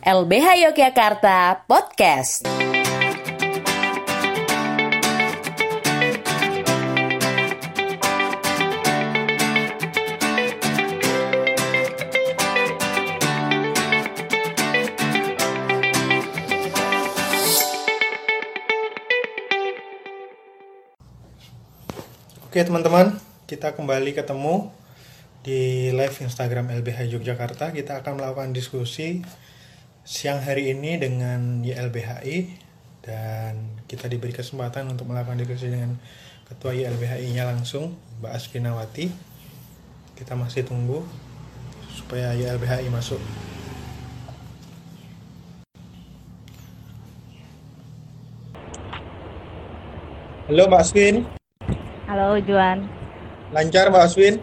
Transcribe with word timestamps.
LBH 0.00 0.64
Yogyakarta 0.64 1.68
Podcast. 1.68 2.48
Oke 22.48 22.64
teman-teman, 22.64 23.20
kita 23.44 23.76
kembali 23.76 24.16
ketemu 24.16 24.72
di 25.44 25.92
live 25.92 26.16
Instagram 26.24 26.72
LBH 26.72 27.20
Yogyakarta. 27.20 27.68
Kita 27.76 28.00
akan 28.00 28.16
melakukan 28.16 28.56
diskusi 28.56 29.20
siang 30.00 30.40
hari 30.40 30.72
ini 30.72 30.96
dengan 30.96 31.60
YLBHI 31.60 32.48
dan 33.04 33.84
kita 33.84 34.08
diberi 34.08 34.32
kesempatan 34.32 34.88
untuk 34.88 35.08
melakukan 35.08 35.36
diskusi 35.36 35.68
dengan 35.68 36.00
Ketua 36.50 36.74
YLBHI-nya 36.74 37.46
langsung, 37.46 37.94
Mbak 38.18 38.32
Asfinawati. 38.34 39.06
Kita 40.18 40.34
masih 40.34 40.66
tunggu 40.66 41.06
supaya 41.94 42.34
YLBHI 42.34 42.90
masuk. 42.90 43.20
Halo 50.50 50.66
Mbak 50.66 50.82
Aswin, 50.82 51.16
Halo 52.10 52.34
Juan, 52.42 52.90
lancar 53.54 53.86
Mbak 53.94 54.02
Aswin? 54.02 54.42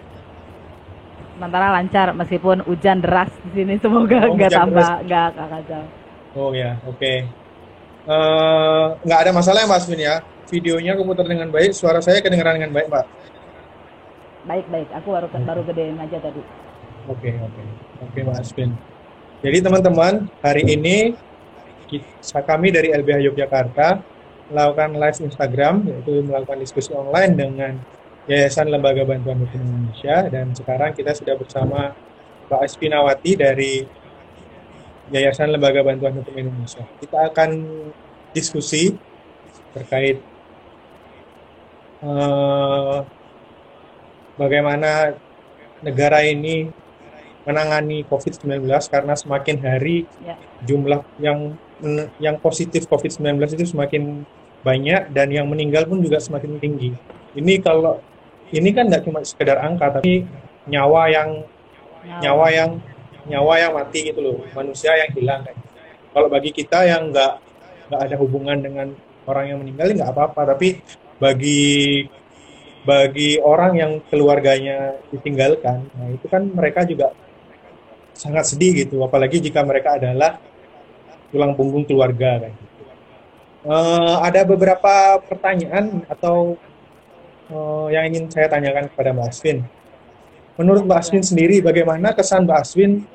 Sementara 1.38 1.70
lancar 1.70 2.18
meskipun 2.18 2.66
hujan 2.66 2.98
deras 2.98 3.30
di 3.46 3.62
sini 3.62 3.77
semoga 3.77 4.26
Oh, 4.26 4.34
nggak 4.34 4.50
hujan 4.50 4.59
tambah 4.73 4.90
nggak 5.05 5.30
kacau. 5.38 5.84
Oh 6.34 6.50
ya, 6.58 6.82
oke. 6.90 7.13
Eh, 8.08 8.86
nggak 9.05 9.20
ada 9.22 9.32
masalah 9.32 9.62
ya 9.62 9.70
Mbak 9.70 9.80
Aswin 9.80 10.02
ya. 10.02 10.15
Videonya 10.48 10.98
keputar 10.98 11.27
dengan 11.27 11.52
baik, 11.54 11.76
suara 11.77 12.02
saya 12.02 12.24
kedengaran 12.26 12.58
dengan 12.58 12.74
baik 12.74 12.88
Mbak. 12.90 13.05
Baik 14.48 14.65
baik, 14.74 14.90
aku 14.98 15.08
baru 15.13 15.27
baru 15.30 15.62
gedein 15.70 15.99
aja 16.02 16.18
tadi. 16.18 16.41
Oke, 17.05 17.38
oke. 17.38 17.62
Oke 18.10 18.20
Mbak 18.26 18.38
Aswin. 18.41 18.71
Jadi 19.46 19.58
teman-teman, 19.62 20.26
hari 20.41 20.65
ini 20.65 21.13
kita, 21.85 22.41
kami 22.41 22.74
dari 22.74 22.90
LBH 22.90 23.21
Yogyakarta 23.30 24.02
melakukan 24.49 24.90
live 24.98 25.20
Instagram, 25.27 25.76
yaitu 25.85 26.26
melakukan 26.26 26.58
diskusi 26.58 26.90
online 26.96 27.34
dengan 27.38 27.74
Yayasan 28.28 28.68
Lembaga 28.68 29.08
Bantuan 29.08 29.40
Hukum 29.40 29.60
Indonesia, 29.64 30.28
dan 30.28 30.52
sekarang 30.52 30.92
kita 30.92 31.16
sudah 31.16 31.40
bersama 31.40 31.96
Mbak 32.52 32.60
Asfinawati 32.60 33.32
dari 33.40 33.88
Yayasan 35.16 35.56
Lembaga 35.56 35.80
Bantuan 35.80 36.20
Hukum 36.20 36.36
Indonesia. 36.36 36.84
Kita 37.00 37.32
akan 37.32 37.50
diskusi 38.36 38.92
terkait 39.72 40.20
eh, 42.04 42.98
bagaimana 44.36 45.16
negara 45.80 46.20
ini 46.28 46.68
menangani 47.48 48.04
COVID-19 48.12 48.68
karena 48.92 49.14
semakin 49.16 49.58
hari 49.64 50.04
Ya. 50.20 50.36
jumlah 50.68 51.00
yang 51.24 51.55
yang 52.20 52.36
positif 52.44 52.92
COVID-19 52.92 53.40
itu 53.55 53.72
semakin 53.72 54.28
banyak 54.68 55.16
dan 55.16 55.32
yang 55.32 55.48
meninggal 55.48 55.88
pun 55.88 56.04
juga 56.04 56.20
semakin 56.20 56.60
tinggi. 56.60 56.92
Ini 57.38 57.64
kalau 57.64 58.04
ini 58.53 58.70
kan 58.71 58.87
nggak 58.87 59.03
cuma 59.03 59.20
sekedar 59.23 59.59
angka 59.59 59.99
tapi 59.99 60.23
nyawa 60.67 61.12
yang 61.12 61.29
nyawa 62.23 62.48
yang 62.51 62.71
nyawa 63.27 63.53
yang 63.59 63.71
mati 63.76 64.07
gitu 64.07 64.19
loh, 64.23 64.38
manusia 64.56 64.95
yang 64.95 65.12
hilang 65.12 65.44
kayak 65.44 65.59
gitu. 65.59 65.69
Kalau 66.16 66.28
bagi 66.31 66.51
kita 66.56 66.79
yang 66.88 67.12
nggak 67.12 67.34
nggak 67.91 68.01
ada 68.07 68.16
hubungan 68.19 68.57
dengan 68.59 68.88
orang 69.28 69.45
yang 69.51 69.57
meninggal 69.59 69.91
nggak 69.91 70.12
apa-apa, 70.16 70.56
tapi 70.56 70.79
bagi 71.19 72.07
bagi 72.88 73.35
orang 73.44 73.74
yang 73.75 73.91
keluarganya 74.07 74.96
ditinggalkan, 75.12 75.91
nah 75.91 76.07
itu 76.07 76.24
kan 76.31 76.47
mereka 76.47 76.88
juga 76.88 77.12
sangat 78.16 78.47
sedih 78.56 78.88
gitu, 78.88 79.03
apalagi 79.03 79.44
jika 79.44 79.59
mereka 79.68 80.00
adalah 80.00 80.40
tulang 81.28 81.52
punggung 81.59 81.84
keluarga 81.84 82.47
kayak 82.47 82.56
gitu. 82.56 82.84
Eh, 83.68 84.16
ada 84.24 84.41
beberapa 84.47 85.19
pertanyaan 85.28 86.07
atau 86.07 86.56
eh, 87.52 87.88
yang 87.96 88.03
ingin 88.12 88.25
saya 88.31 88.47
tanyakan 88.52 88.91
kepada 88.91 89.12
Mbak 89.16 89.28
Aswin. 89.31 89.58
Menurut 90.58 90.84
Mbak 90.90 91.00
Aswin 91.00 91.24
sendiri, 91.24 91.62
bagaimana 91.62 92.12
kesan 92.18 92.44
Mbak 92.50 92.59
Aswin 92.66 93.06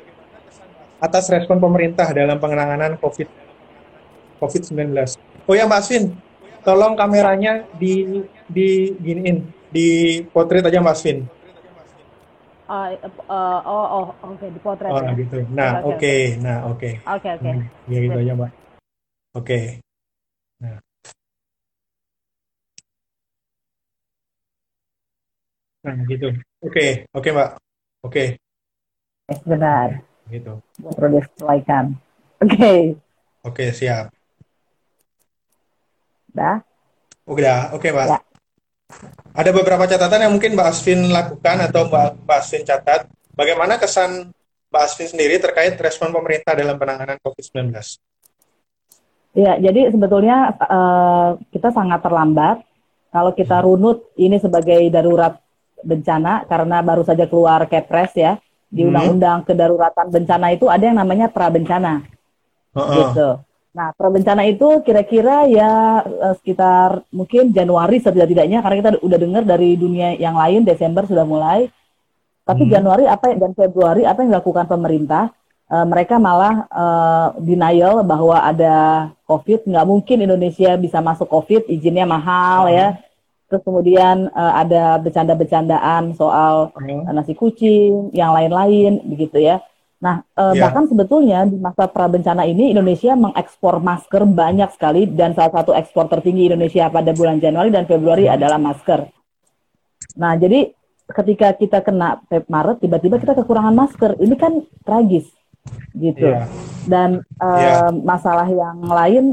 atas 1.03 1.27
respon 1.29 1.59
pemerintah 1.59 2.07
dalam 2.15 2.39
penanganan 2.39 2.95
COVID 3.03 3.29
COVID-19? 4.39 4.95
Oh 5.51 5.55
ya 5.59 5.67
Mbak 5.67 5.81
Aswin, 5.83 6.05
tolong 6.63 6.95
kameranya 6.95 7.67
di 7.77 8.23
di 8.47 8.95
giniin, 9.03 9.43
di 9.75 10.21
potret 10.31 10.63
aja 10.63 10.79
Mbak 10.79 10.95
Aswin. 10.95 11.19
Oh, 12.73 12.89
eh, 12.89 12.97
eh, 12.97 13.61
oh, 13.69 13.87
oh, 14.01 14.07
oke 14.33 14.47
di 14.49 14.61
potret 14.63 14.89
Oh, 14.89 15.03
ya. 15.03 15.13
gitu. 15.13 15.45
Nah, 15.53 15.83
Oke, 15.83 15.93
oke. 15.93 15.93
oke. 15.93 16.17
Nah, 16.41 16.59
oke. 16.73 16.91
Oke 17.05 17.29
oke. 17.37 17.51
Hmm, 17.53 17.61
ya 17.91 17.99
gitu 18.01 18.17
aja, 18.17 18.33
Mbak. 18.33 18.51
Oke. 19.37 19.61
Nah. 19.61 19.82
Nah, 25.83 25.99
gitu. 26.07 26.31
Oke, 26.63 27.11
oke, 27.11 27.29
Mbak. 27.35 27.51
Oke, 28.03 28.25
Sebentar, 29.31 30.03
gitu. 30.31 30.59
perlu 30.83 31.23
disesuaikan. 31.23 31.95
Oke, 32.43 32.99
Oke, 33.47 33.65
siap. 33.71 34.11
dah. 36.35 36.63
Udah, 37.27 37.71
oke, 37.75 37.87
Mbak. 37.91 38.09
Ya. 38.11 38.19
Ada 39.33 39.51
beberapa 39.55 39.87
catatan 39.89 40.27
yang 40.29 40.33
mungkin 40.35 40.55
Mbak 40.59 40.69
Asvin 40.69 41.01
lakukan 41.11 41.57
atau 41.71 41.87
Mbak, 41.89 42.27
Mbak 42.27 42.39
Asvin 42.39 42.63
catat. 42.67 43.01
Bagaimana 43.33 43.79
kesan 43.81 44.35
Mbak 44.71 44.83
Asvin 44.83 45.09
sendiri 45.09 45.39
terkait 45.39 45.75
respon 45.81 46.13
pemerintah 46.13 46.53
dalam 46.55 46.77
penanganan 46.77 47.17
COVID-19? 47.23 47.73
Ya, 49.33 49.57
jadi 49.57 49.89
sebetulnya 49.89 50.53
eh, 50.61 51.31
kita 51.57 51.73
sangat 51.73 52.05
terlambat 52.05 52.61
kalau 53.09 53.33
kita 53.33 53.65
runut 53.65 54.13
ini 54.21 54.37
sebagai 54.37 54.85
darurat 54.93 55.41
bencana 55.83 56.47
karena 56.47 56.81
baru 56.81 57.03
saja 57.03 57.27
keluar 57.27 57.67
Kepres 57.67 58.15
ya 58.15 58.39
di 58.67 58.83
Hmm. 58.83 58.89
Undang-Undang 58.89 59.39
Kedaruratan 59.45 60.09
Bencana 60.09 60.49
itu 60.51 60.67
ada 60.67 60.81
yang 60.83 60.97
namanya 60.97 61.29
prabencana 61.29 62.03
Heeh. 62.73 62.97
gitu. 63.13 63.29
Nah, 63.73 63.89
prabencana 63.97 64.45
itu 64.45 64.81
kira-kira 64.81 65.49
ya 65.49 65.71
eh, 66.05 66.35
sekitar 66.41 67.05
mungkin 67.09 67.53
Januari 67.53 68.01
setidak-tidaknya 68.01 68.61
karena 68.61 68.77
kita 68.81 68.91
udah 69.01 69.19
dengar 69.21 69.43
dari 69.45 69.77
dunia 69.77 70.17
yang 70.17 70.37
lain 70.37 70.65
Desember 70.65 71.05
sudah 71.05 71.25
mulai. 71.25 71.69
Tapi 72.43 72.67
Hmm. 72.67 72.73
Januari 72.73 73.05
apa 73.07 73.33
dan 73.33 73.53
Februari 73.53 74.03
apa 74.03 74.25
yang 74.25 74.35
dilakukan 74.35 74.67
pemerintah? 74.67 75.33
Eh, 75.69 75.87
mereka 75.89 76.21
malah 76.21 76.69
eh, 76.69 77.29
denial 77.41 78.05
bahwa 78.05 78.41
ada 78.41 79.09
COVID, 79.25 79.65
nggak 79.65 79.87
mungkin 79.89 80.21
Indonesia 80.21 80.77
bisa 80.77 81.01
masuk 81.01 81.29
COVID, 81.29 81.69
izinnya 81.69 82.05
mahal 82.05 82.69
Hmm. 82.69 82.77
ya. 82.77 82.89
Terus 83.53 83.69
kemudian 83.69 84.33
eh, 84.33 84.53
ada 84.57 84.97
bercanda-bercandaan 84.97 86.17
soal 86.17 86.73
eh, 86.81 87.13
nasi 87.13 87.37
kucing, 87.37 88.09
yang 88.17 88.33
lain-lain 88.33 89.05
begitu 89.05 89.45
ya. 89.45 89.61
Nah, 90.01 90.25
eh, 90.25 90.57
Ya. 90.57 90.67
bahkan 90.67 90.89
sebetulnya 90.89 91.45
di 91.45 91.61
masa 91.61 91.85
prabencana 91.85 92.43
ini 92.43 92.73
Indonesia 92.73 93.13
mengekspor 93.13 93.77
masker 93.79 94.25
banyak 94.25 94.73
sekali 94.73 95.05
dan 95.05 95.37
salah 95.37 95.53
satu 95.53 95.77
ekspor 95.77 96.09
tertinggi 96.09 96.49
Indonesia 96.49 96.89
pada 96.89 97.13
bulan 97.13 97.37
Januari 97.39 97.69
dan 97.69 97.85
Februari 97.85 98.25
Hmm. 98.25 98.35
adalah 98.41 98.57
masker. 98.57 99.13
Nah, 100.17 100.33
jadi 100.35 100.73
ketika 101.13 101.53
kita 101.53 101.85
kena 101.85 102.25
Feb 102.25 102.49
Maret 102.49 102.81
tiba-tiba 102.81 103.21
kita 103.21 103.37
kekurangan 103.37 103.77
masker, 103.77 104.17
ini 104.17 104.33
kan 104.33 104.65
tragis 104.81 105.29
gitu. 105.93 106.25
Iya. 106.25 106.49
Dan 106.89 107.21
eh, 107.21 107.59
Iya. 107.61 107.93
masalah 108.01 108.49
yang 108.49 108.81
lain 108.83 109.25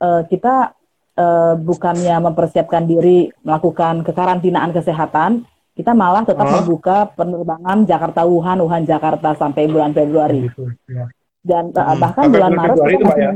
eh, 0.00 0.22
kita 0.26 0.74
eh, 1.20 1.54
bukannya 1.60 2.16
mempersiapkan 2.24 2.88
diri 2.88 3.28
melakukan 3.44 4.00
kekarantinaan 4.00 4.72
kesehatan, 4.72 5.44
kita 5.76 5.92
malah 5.92 6.24
tetap 6.24 6.48
Hah? 6.48 6.54
membuka 6.58 6.96
penerbangan 7.12 7.84
Jakarta 7.84 8.24
Wuhan, 8.24 8.58
Wuhan 8.60 8.84
Jakarta 8.84 9.36
sampai 9.36 9.68
bulan 9.68 9.92
Februari. 9.92 10.48
Gitu. 10.48 10.64
Ya. 10.88 11.04
Dan 11.40 11.72
eh, 11.72 11.80
Hmm, 11.80 12.00
bahkan 12.00 12.24
sampai 12.26 12.34
bulan 12.34 12.52
Maret 12.52 12.70
Februari 12.74 12.94
itu, 12.96 13.04
masih 13.04 13.22
ya? 13.22 13.32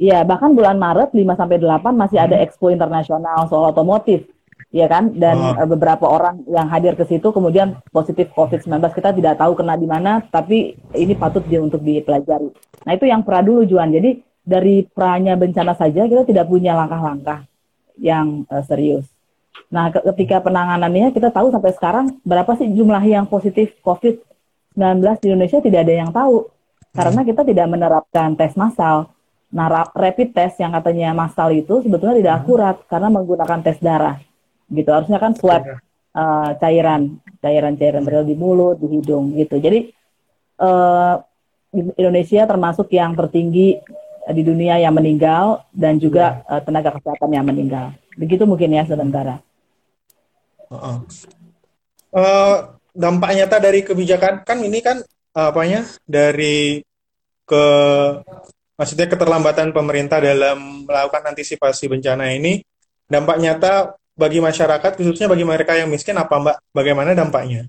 Iya, 0.00 0.18
bahkan 0.24 0.56
bulan 0.56 0.80
Maret 0.80 1.10
5 1.12 1.36
sampai 1.36 1.60
8 1.60 1.92
masih 1.92 2.16
ada 2.16 2.32
Hmm. 2.32 2.44
Expo 2.44 2.66
Internasional 2.68 3.44
soal 3.46 3.68
otomotif. 3.68 4.24
Ya 4.70 4.86
kan? 4.86 5.10
Dan 5.12 5.34
Oh. 5.34 5.58
eh, 5.58 5.66
beberapa 5.66 6.06
orang 6.06 6.46
yang 6.46 6.70
hadir 6.70 6.94
ke 6.94 7.02
situ 7.02 7.34
kemudian 7.34 7.82
positif 7.90 8.30
COVID-19 8.32 8.94
kita 8.94 9.10
tidak 9.10 9.34
tahu 9.36 9.58
kena 9.58 9.74
di 9.74 9.84
mana, 9.84 10.22
tapi 10.22 10.72
ini 10.94 11.12
patut 11.12 11.42
dia 11.44 11.58
untuk 11.58 11.82
dipelajari. 11.82 12.48
Nah, 12.86 12.92
itu 12.94 13.04
yang 13.04 13.20
pra 13.20 13.42
dulu 13.42 13.66
Juan. 13.66 13.90
Jadi 13.90 14.22
dari 14.40 14.88
pranya 14.88 15.36
bencana 15.36 15.76
saja 15.76 16.08
kita 16.08 16.24
tidak 16.24 16.46
punya 16.48 16.72
langkah-langkah 16.74 17.44
yang 18.00 18.48
eh, 18.48 18.64
serius. 18.64 19.06
Nah, 19.70 19.92
ke- 19.92 20.02
ketika 20.14 20.42
penanganannya 20.42 21.12
kita 21.14 21.30
tahu 21.30 21.52
sampai 21.52 21.72
sekarang 21.76 22.06
berapa 22.26 22.48
sih 22.58 22.66
jumlah 22.72 23.02
yang 23.06 23.28
positif 23.28 23.76
COVID-19 23.84 25.04
di 25.22 25.26
Indonesia 25.30 25.58
tidak 25.60 25.80
ada 25.86 25.94
yang 25.94 26.10
tahu. 26.10 26.48
karena 26.90 27.22
kita 27.22 27.46
tidak 27.46 27.70
menerapkan 27.70 28.34
tes 28.34 28.58
massal. 28.58 29.14
Nah, 29.54 29.70
ra- 29.70 29.94
rapid 29.94 30.34
test 30.34 30.58
yang 30.58 30.74
katanya 30.74 31.14
massal 31.14 31.54
itu 31.54 31.86
sebetulnya 31.86 32.18
tidak 32.18 32.34
akurat 32.42 32.76
karena 32.90 33.06
menggunakan 33.14 33.62
tes 33.62 33.78
darah. 33.78 34.18
Gitu. 34.66 34.90
Harusnya 34.90 35.22
kan 35.22 35.38
swab 35.38 35.62
uh, 36.18 36.50
cairan, 36.58 37.22
cairan-cairan 37.38 38.02
berada 38.02 38.26
di 38.26 38.34
mulut, 38.34 38.82
di 38.82 38.90
hidung 38.90 39.38
gitu. 39.38 39.62
Jadi 39.62 39.86
uh, 40.58 41.22
Indonesia 41.94 42.42
termasuk 42.42 42.90
yang 42.90 43.14
tertinggi 43.14 43.78
di 44.30 44.42
dunia 44.46 44.80
yang 44.80 44.94
meninggal 44.94 45.64
dan 45.74 45.98
juga 45.98 46.42
uh, 46.46 46.62
tenaga 46.62 46.94
kesehatan 46.96 47.30
yang 47.30 47.46
meninggal. 47.46 47.94
Begitu 48.16 48.46
mungkin 48.46 48.74
ya 48.74 48.84
sementara. 48.86 49.42
Uh-uh. 50.70 51.02
Uh, 52.10 52.56
dampak 52.94 53.30
nyata 53.34 53.56
dari 53.62 53.86
kebijakan 53.86 54.42
kan 54.42 54.58
ini 54.62 54.78
kan 54.82 55.02
uh, 55.34 55.50
apanya 55.50 55.86
dari 56.06 56.82
ke 57.46 57.64
maksudnya 58.78 59.10
keterlambatan 59.10 59.74
pemerintah 59.74 60.22
dalam 60.22 60.86
melakukan 60.86 61.34
antisipasi 61.34 61.90
bencana 61.90 62.30
ini 62.30 62.62
dampak 63.10 63.36
nyata 63.42 63.98
bagi 64.14 64.38
masyarakat 64.38 65.00
khususnya 65.00 65.26
bagi 65.26 65.42
mereka 65.48 65.74
yang 65.74 65.88
miskin 65.90 66.14
apa 66.18 66.36
Mbak? 66.38 66.56
Bagaimana 66.76 67.16
dampaknya? 67.16 67.66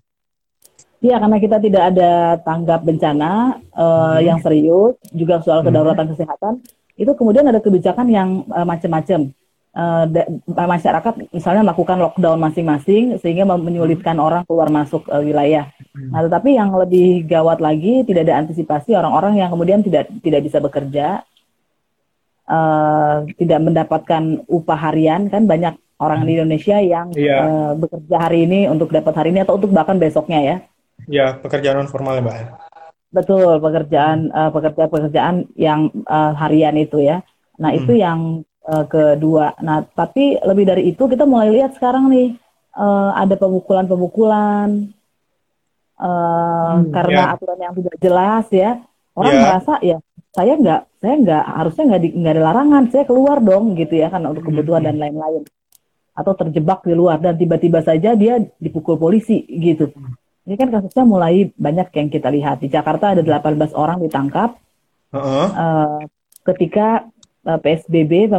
Iya, 1.01 1.17
karena 1.17 1.37
kita 1.41 1.57
tidak 1.57 1.83
ada 1.93 2.37
tanggap 2.45 2.85
bencana 2.85 3.57
uh, 3.73 4.21
hmm. 4.21 4.21
yang 4.21 4.37
serius, 4.37 4.93
juga 5.09 5.41
soal 5.41 5.65
kedaulatan 5.65 6.05
hmm. 6.05 6.13
kesehatan, 6.13 6.53
itu 6.93 7.11
kemudian 7.17 7.49
ada 7.49 7.57
kebijakan 7.57 8.05
yang 8.05 8.45
uh, 8.53 8.63
macam-macam. 8.63 9.33
Uh, 9.71 10.03
masyarakat 10.51 11.31
misalnya 11.31 11.63
melakukan 11.63 11.95
lockdown 11.95 12.35
masing-masing 12.43 13.15
sehingga 13.23 13.47
menyulitkan 13.47 14.19
hmm. 14.19 14.27
orang 14.27 14.43
keluar 14.45 14.69
masuk 14.69 15.09
uh, 15.09 15.25
wilayah. 15.25 15.73
Hmm. 15.97 16.13
Nah, 16.13 16.21
tetapi 16.29 16.53
yang 16.53 16.69
lebih 16.75 17.25
gawat 17.25 17.63
lagi 17.63 18.05
tidak 18.05 18.29
ada 18.29 18.37
antisipasi 18.45 18.93
orang-orang 18.93 19.41
yang 19.41 19.49
kemudian 19.49 19.81
tidak 19.81 20.05
tidak 20.21 20.45
bisa 20.45 20.61
bekerja, 20.61 21.25
uh, 22.45 23.25
tidak 23.41 23.59
mendapatkan 23.63 24.43
upah 24.45 24.79
harian 24.91 25.33
kan 25.33 25.49
banyak 25.49 25.73
orang 25.97 26.25
di 26.25 26.37
Indonesia 26.37 26.77
yang 26.77 27.09
yeah. 27.13 27.25
Iya. 27.25 27.37
uh, 27.41 27.71
bekerja 27.79 28.15
hari 28.21 28.45
ini 28.45 28.69
untuk 28.69 28.93
dapat 28.93 29.13
hari 29.17 29.33
ini 29.33 29.41
atau 29.41 29.57
untuk 29.57 29.73
bahkan 29.73 29.97
besoknya 29.97 30.41
ya. 30.45 30.57
Ya, 31.11 31.35
pekerjaan 31.35 31.83
non 31.83 31.91
formal 31.91 32.17
ya, 32.17 32.23
Mbak. 32.23 32.37
Betul, 33.11 33.59
pekerjaan 33.59 34.31
uh, 34.31 34.49
pekerjaan-pekerjaan 34.55 35.51
yang 35.59 35.91
uh, 36.07 36.31
harian 36.39 36.79
itu 36.79 37.03
ya. 37.03 37.19
Nah, 37.59 37.75
hmm. 37.75 37.79
itu 37.83 37.93
yang 37.99 38.47
uh, 38.63 38.87
kedua. 38.87 39.59
Nah, 39.59 39.83
tapi 39.91 40.39
lebih 40.39 40.63
dari 40.63 40.95
itu 40.95 41.03
kita 41.11 41.27
mulai 41.27 41.51
lihat 41.51 41.75
sekarang 41.75 42.07
nih 42.07 42.39
uh, 42.79 43.11
ada 43.11 43.35
pemukulan-pemukulan 43.35 44.95
uh, 45.99 46.79
hmm, 46.79 46.95
karena 46.95 47.19
ya. 47.19 47.33
aturan 47.35 47.59
yang 47.59 47.73
tidak 47.75 47.95
jelas 47.99 48.45
ya. 48.47 48.71
Orang 49.11 49.35
ya. 49.35 49.41
merasa 49.43 49.73
ya 49.83 49.97
saya 50.31 50.55
nggak 50.55 50.81
saya 51.03 51.15
nggak 51.19 51.43
harusnya 51.59 51.83
nggak 51.91 52.01
nggak 52.15 52.33
ada 52.39 52.43
larangan 52.47 52.83
saya 52.87 53.03
keluar 53.03 53.43
dong 53.43 53.75
gitu 53.75 53.99
ya 53.99 54.07
kan 54.07 54.23
untuk 54.23 54.47
kebutuhan 54.47 54.87
hmm. 54.87 54.87
dan 54.87 54.95
lain-lain 54.95 55.43
atau 56.15 56.33
terjebak 56.35 56.87
di 56.87 56.95
luar 56.95 57.19
dan 57.19 57.35
tiba-tiba 57.35 57.83
saja 57.83 58.15
dia 58.15 58.39
dipukul 58.59 58.95
polisi 58.95 59.43
gitu. 59.47 59.91
Ini 60.41 60.55
kan 60.57 60.73
kasusnya 60.73 61.05
mulai 61.05 61.53
banyak 61.53 61.93
yang 61.93 62.09
kita 62.09 62.29
lihat. 62.33 62.65
Di 62.65 62.69
Jakarta 62.71 63.13
ada 63.13 63.21
18 63.21 63.77
orang 63.77 64.01
ditangkap 64.01 64.57
uh-uh. 65.13 65.47
uh, 65.53 65.99
ketika 66.49 67.05
uh, 67.45 67.57
eh, 67.57 67.59
PSBB 67.61 68.33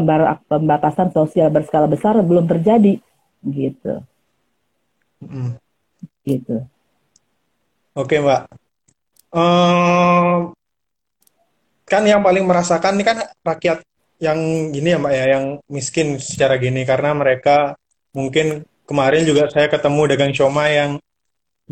pembatasan 0.51 1.15
sosial 1.15 1.55
berskala 1.55 1.87
besar 1.87 2.19
belum 2.19 2.51
terjadi, 2.51 2.99
gitu. 3.47 4.03
Mm. 5.23 5.55
Gitu. 6.27 6.57
Oke, 7.95 8.19
Mbak. 8.19 8.43
Uh, 9.33 10.51
kan 11.87 12.03
yang 12.03 12.25
paling 12.25 12.45
merasakan 12.45 12.99
ini 12.99 13.05
kan 13.07 13.19
rakyat 13.47 13.87
yang 14.19 14.39
gini 14.75 14.91
ya, 14.91 14.99
Mbak 14.99 15.15
ya, 15.15 15.25
yang 15.39 15.45
miskin 15.71 16.19
secara 16.19 16.59
gini 16.59 16.83
karena 16.83 17.15
mereka 17.15 17.79
mungkin 18.11 18.67
kemarin 18.87 19.23
juga 19.23 19.47
saya 19.49 19.71
ketemu 19.71 20.03
dagang 20.11 20.33
siomay 20.35 20.79
yang 20.79 20.91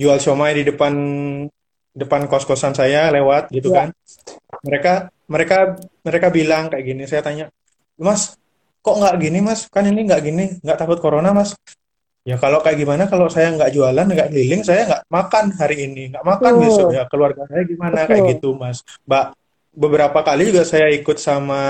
jual 0.01 0.17
siomay 0.17 0.57
di 0.57 0.65
depan 0.65 0.95
depan 1.93 2.25
kos-kosan 2.25 2.73
saya 2.73 3.13
lewat 3.13 3.53
gitu 3.53 3.69
ya. 3.69 3.85
kan. 3.85 3.89
Mereka 4.65 4.93
mereka 5.29 5.57
mereka 6.01 6.27
bilang 6.33 6.73
kayak 6.73 6.85
gini, 6.89 7.05
saya 7.05 7.21
tanya, 7.21 7.47
"Mas, 8.01 8.41
kok 8.81 8.97
nggak 8.97 9.17
gini, 9.21 9.39
Mas? 9.45 9.69
Kan 9.69 9.85
ini 9.85 10.09
nggak 10.09 10.23
gini, 10.25 10.45
nggak 10.65 10.79
takut 10.81 10.99
corona, 11.05 11.37
Mas?" 11.37 11.53
Ya 12.25 12.37
kalau 12.37 12.61
kayak 12.61 12.77
gimana 12.81 13.09
kalau 13.09 13.33
saya 13.33 13.53
nggak 13.57 13.73
jualan, 13.73 14.05
nggak 14.05 14.29
keliling, 14.29 14.63
saya 14.65 14.85
nggak 14.89 15.03
makan 15.09 15.45
hari 15.57 15.77
ini, 15.89 16.13
nggak 16.13 16.25
makan 16.25 16.53
Betul. 16.57 16.65
besok 16.65 16.89
ya 16.93 17.03
keluarga 17.09 17.43
saya 17.49 17.63
gimana 17.65 17.97
Betul. 18.05 18.09
kayak 18.09 18.25
gitu, 18.37 18.49
Mas. 18.57 18.79
Mbak 19.09 19.25
beberapa 19.71 20.19
kali 20.21 20.43
juga 20.53 20.65
saya 20.69 20.89
ikut 20.93 21.17
sama 21.17 21.63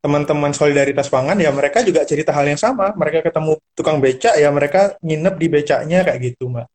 teman-teman 0.00 0.56
solidaritas 0.56 1.12
pangan 1.12 1.36
ya 1.36 1.52
mereka 1.52 1.84
juga 1.84 2.02
cerita 2.08 2.32
hal 2.32 2.48
yang 2.48 2.60
sama. 2.60 2.96
Mereka 2.96 3.20
ketemu 3.28 3.60
tukang 3.76 4.00
becak 4.00 4.34
ya 4.40 4.48
mereka 4.48 4.96
nginep 5.04 5.34
di 5.36 5.46
becaknya 5.52 6.00
kayak 6.02 6.20
gitu 6.34 6.48
mbak. 6.48 6.66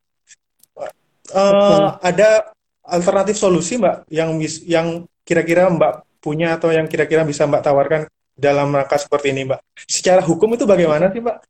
Uh, 1.34 1.98
ada 2.06 2.54
alternatif 2.86 3.34
solusi 3.34 3.82
mbak 3.82 4.06
yang 4.14 4.38
yang 4.70 4.88
kira-kira 5.26 5.66
mbak 5.74 6.06
punya 6.22 6.54
atau 6.54 6.70
yang 6.70 6.86
kira-kira 6.86 7.26
bisa 7.26 7.50
mbak 7.50 7.66
tawarkan 7.66 8.06
dalam 8.38 8.70
rangka 8.70 9.02
seperti 9.02 9.34
ini 9.34 9.50
mbak? 9.50 9.60
Secara 9.90 10.22
hukum 10.22 10.54
itu 10.54 10.70
bagaimana 10.70 11.10
sih 11.10 11.20
mbak? 11.20 11.42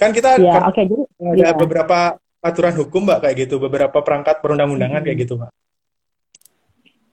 Kan 0.00 0.16
kita 0.16 0.40
ya, 0.40 0.56
kan 0.56 0.72
okay, 0.72 0.88
jadi, 0.88 1.04
ada 1.20 1.52
ya. 1.52 1.56
beberapa 1.56 2.16
aturan 2.40 2.72
hukum 2.80 3.04
mbak 3.04 3.28
kayak 3.28 3.36
gitu. 3.44 3.60
Beberapa 3.60 4.00
perangkat 4.00 4.40
perundang-undangan 4.40 5.04
hmm. 5.04 5.06
kayak 5.06 5.18
gitu 5.20 5.36
mbak. 5.36 5.52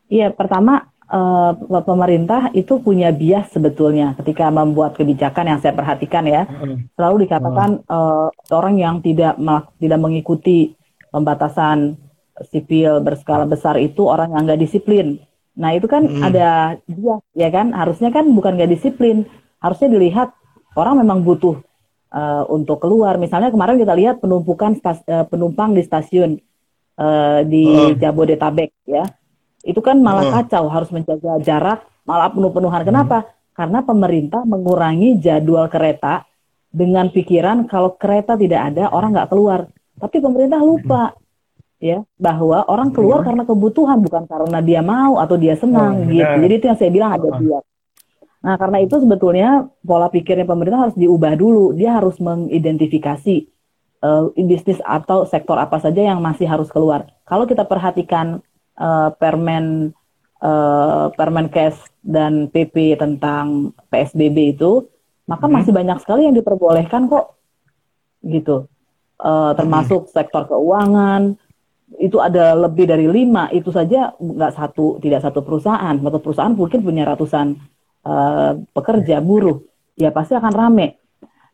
Iya, 0.07 0.31
pertama 0.31 0.87
uh, 1.11 1.51
pemerintah 1.83 2.51
itu 2.51 2.79
punya 2.83 3.11
bias 3.11 3.51
sebetulnya 3.51 4.13
ketika 4.21 4.51
membuat 4.51 4.95
kebijakan 4.95 5.55
yang 5.55 5.59
saya 5.63 5.73
perhatikan 5.73 6.23
ya 6.27 6.47
selalu 6.95 7.27
dikatakan 7.27 7.83
uh, 7.87 8.29
orang 8.51 8.75
yang 8.79 8.95
tidak 8.99 9.39
tidak 9.79 9.99
mengikuti 9.99 10.75
pembatasan 11.11 11.97
sipil 12.51 13.01
berskala 13.01 13.49
besar 13.49 13.81
itu 13.81 14.05
orang 14.05 14.35
yang 14.35 14.45
nggak 14.45 14.61
disiplin. 14.61 15.17
Nah 15.57 15.73
itu 15.73 15.89
kan 15.89 16.05
hmm. 16.05 16.21
ada 16.21 16.77
bias 16.85 17.23
ya 17.33 17.49
kan 17.49 17.73
harusnya 17.73 18.13
kan 18.13 18.29
bukan 18.29 18.59
nggak 18.59 18.71
disiplin 18.77 19.25
harusnya 19.57 19.89
dilihat 19.89 20.29
orang 20.77 21.01
memang 21.01 21.25
butuh 21.25 21.57
uh, 22.13 22.45
untuk 22.53 22.77
keluar. 22.83 23.17
Misalnya 23.17 23.49
kemarin 23.49 23.81
kita 23.81 23.97
lihat 23.97 24.21
penumpukan 24.21 24.77
stas, 24.77 25.01
uh, 25.09 25.25
penumpang 25.25 25.73
di 25.73 25.81
stasiun 25.81 26.37
uh, 27.01 27.41
di 27.41 27.65
uh. 27.65 27.97
Jabodetabek 27.97 28.69
ya 28.85 29.09
itu 29.65 29.79
kan 29.81 29.97
malah 30.01 30.41
kacau 30.41 30.69
harus 30.69 30.89
menjaga 30.93 31.41
jarak 31.41 31.79
malah 32.07 32.31
penuh-penuhan 32.31 32.87
kenapa? 32.87 33.27
Karena 33.51 33.83
pemerintah 33.83 34.45
mengurangi 34.47 35.17
jadwal 35.19 35.67
kereta 35.67 36.23
dengan 36.69 37.09
pikiran 37.09 37.65
kalau 37.65 37.97
kereta 37.97 38.37
tidak 38.37 38.73
ada 38.73 38.93
orang 38.93 39.17
nggak 39.17 39.29
keluar. 39.33 39.67
Tapi 39.97 40.21
pemerintah 40.21 40.61
lupa 40.61 41.17
ya 41.77 42.01
bahwa 42.17 42.65
orang 42.65 42.89
keluar 42.89 43.21
karena 43.21 43.45
kebutuhan 43.45 44.01
bukan 44.01 44.25
karena 44.25 44.59
dia 44.61 44.81
mau 44.81 45.21
atau 45.21 45.37
dia 45.37 45.53
senang 45.57 46.05
oh, 46.05 46.09
gitu. 46.09 46.33
Jadi 46.47 46.53
itu 46.53 46.65
yang 46.69 46.77
saya 46.79 46.91
bilang 46.93 47.11
ada 47.17 47.29
dia 47.37 47.59
nah 48.37 48.53
karena 48.55 48.79
itu 48.79 48.95
sebetulnya 49.01 49.65
pola 49.81 50.07
pikirnya 50.07 50.45
pemerintah 50.47 50.87
harus 50.87 50.95
diubah 50.95 51.33
dulu. 51.35 51.73
Dia 51.73 51.97
harus 51.99 52.15
mengidentifikasi 52.21 53.35
uh, 54.05 54.31
bisnis 54.37 54.79
atau 54.85 55.25
sektor 55.25 55.57
apa 55.57 55.81
saja 55.81 55.99
yang 55.99 56.21
masih 56.21 56.47
harus 56.47 56.69
keluar. 56.69 57.09
Kalau 57.25 57.49
kita 57.49 57.65
perhatikan 57.65 58.39
uh, 58.77 59.09
permen 59.17 59.91
uh, 60.41 61.09
Permenkes 61.13 61.77
dan 62.05 62.47
PP 62.49 62.97
tentang 62.97 63.73
PSBB 63.89 64.57
itu, 64.57 64.87
maka 65.27 65.45
hmm. 65.49 65.53
masih 65.53 65.71
banyak 65.75 65.97
sekali 66.01 66.29
yang 66.29 66.35
diperbolehkan 66.37 67.09
kok, 67.09 67.35
gitu. 68.23 68.69
Uh, 69.17 69.51
termasuk 69.57 70.07
hmm. 70.07 70.13
sektor 70.13 70.45
keuangan, 70.45 71.35
itu 71.97 72.19
ada 72.21 72.53
lebih 72.53 72.85
dari 72.85 73.09
lima, 73.09 73.49
itu 73.49 73.73
saja 73.73 74.13
nggak 74.19 74.53
satu, 74.53 75.01
tidak 75.01 75.25
satu 75.25 75.41
perusahaan. 75.41 75.95
Satu 75.97 76.19
perusahaan 76.21 76.53
mungkin 76.53 76.85
punya 76.85 77.07
ratusan 77.07 77.57
uh, 78.05 78.51
pekerja, 78.75 79.23
buruh, 79.23 79.63
ya 79.97 80.13
pasti 80.13 80.37
akan 80.37 80.53
rame. 80.53 80.99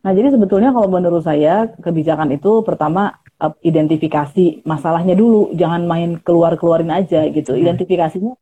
Nah, 0.04 0.12
jadi 0.12 0.36
sebetulnya 0.36 0.76
kalau 0.76 0.92
menurut 0.92 1.24
saya 1.24 1.72
kebijakan 1.80 2.36
itu 2.36 2.60
pertama 2.68 3.23
identifikasi 3.42 4.64
masalahnya 4.64 5.18
dulu, 5.18 5.52
jangan 5.58 5.84
main 5.84 6.16
keluar-keluarin 6.22 6.94
aja 6.94 7.28
gitu. 7.28 7.54
Hmm. 7.54 7.62
Identifikasinya 7.68 8.34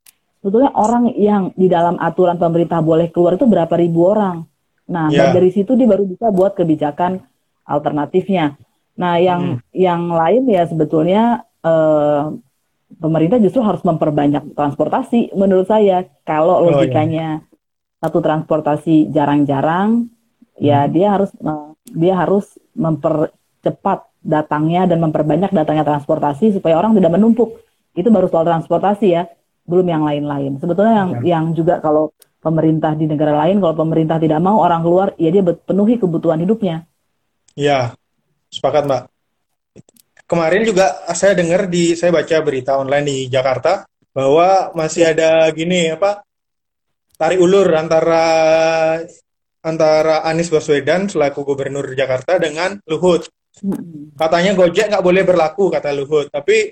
sebetulnya 0.41 0.71
orang 0.77 1.13
yang 1.17 1.53
di 1.57 1.69
dalam 1.69 1.97
aturan 1.97 2.37
pemerintah 2.37 2.81
boleh 2.81 3.09
keluar 3.09 3.37
itu 3.37 3.45
berapa 3.49 3.73
ribu 3.77 4.09
orang. 4.09 4.45
Nah, 4.91 5.07
yeah. 5.09 5.31
dari 5.31 5.49
situ 5.49 5.73
dia 5.73 5.87
baru 5.87 6.03
bisa 6.05 6.29
buat 6.29 6.53
kebijakan 6.53 7.23
alternatifnya. 7.65 8.59
Nah, 8.99 9.17
yang 9.17 9.57
hmm. 9.57 9.73
yang 9.73 10.11
lain 10.11 10.43
ya 10.51 10.67
sebetulnya 10.67 11.47
eh, 11.63 12.23
pemerintah 12.99 13.39
justru 13.39 13.63
harus 13.63 13.81
memperbanyak 13.81 14.53
transportasi 14.53 15.33
menurut 15.33 15.65
saya. 15.65 16.05
Kalau 16.27 16.61
logikanya 16.67 17.39
oh, 17.39 17.45
iya. 17.47 18.03
satu 18.03 18.19
transportasi 18.19 19.09
jarang-jarang, 19.09 20.11
hmm. 20.11 20.59
ya 20.59 20.85
dia 20.91 21.17
harus 21.17 21.31
dia 21.95 22.13
harus 22.19 22.45
mempercepat 22.75 24.10
datangnya 24.21 24.85
dan 24.85 25.01
memperbanyak 25.01 25.49
datangnya 25.49 25.83
transportasi 25.85 26.53
supaya 26.55 26.77
orang 26.77 26.93
tidak 26.93 27.11
menumpuk. 27.17 27.61
Itu 27.97 28.07
baru 28.13 28.29
soal 28.31 28.45
transportasi 28.47 29.07
ya. 29.11 29.25
belum 29.61 29.87
yang 29.87 30.03
lain-lain. 30.03 30.57
Sebetulnya 30.57 30.93
yang 31.05 31.09
Ya. 31.21 31.37
yang 31.37 31.53
juga 31.53 31.77
kalau 31.79 32.11
pemerintah 32.41 32.97
di 32.97 33.05
negara 33.05 33.45
lain, 33.45 33.61
kalau 33.61 33.77
pemerintah 33.77 34.17
tidak 34.17 34.41
mau 34.41 34.57
orang 34.57 34.81
keluar, 34.81 35.13
ya 35.21 35.29
dia 35.29 35.45
penuhi 35.45 36.01
kebutuhan 36.01 36.41
hidupnya. 36.41 36.89
Ya, 37.53 37.93
sepakat 38.49 38.89
Mbak. 38.89 39.01
Kemarin 40.25 40.65
juga 40.65 41.05
saya 41.13 41.37
dengar 41.37 41.69
di, 41.69 41.93
saya 41.93 42.09
baca 42.09 42.35
berita 42.41 42.81
online 42.81 43.05
di 43.05 43.17
Jakarta 43.29 43.85
bahwa 44.11 44.73
masih 44.75 45.13
ada 45.13 45.45
gini 45.53 45.93
apa 45.93 46.25
tarik 47.15 47.39
ulur 47.39 47.69
antara 47.71 48.25
antara 49.61 50.25
Anies 50.25 50.49
Baswedan 50.49 51.05
selaku 51.07 51.45
Gubernur 51.45 51.85
Jakarta 51.93 52.41
dengan 52.41 52.81
Luhut. 52.89 53.29
Katanya 54.15 54.51
Gojek 54.55 54.87
nggak 54.87 55.03
boleh 55.03 55.23
berlaku 55.27 55.67
kata 55.67 55.91
Luhut, 55.91 56.31
tapi 56.31 56.71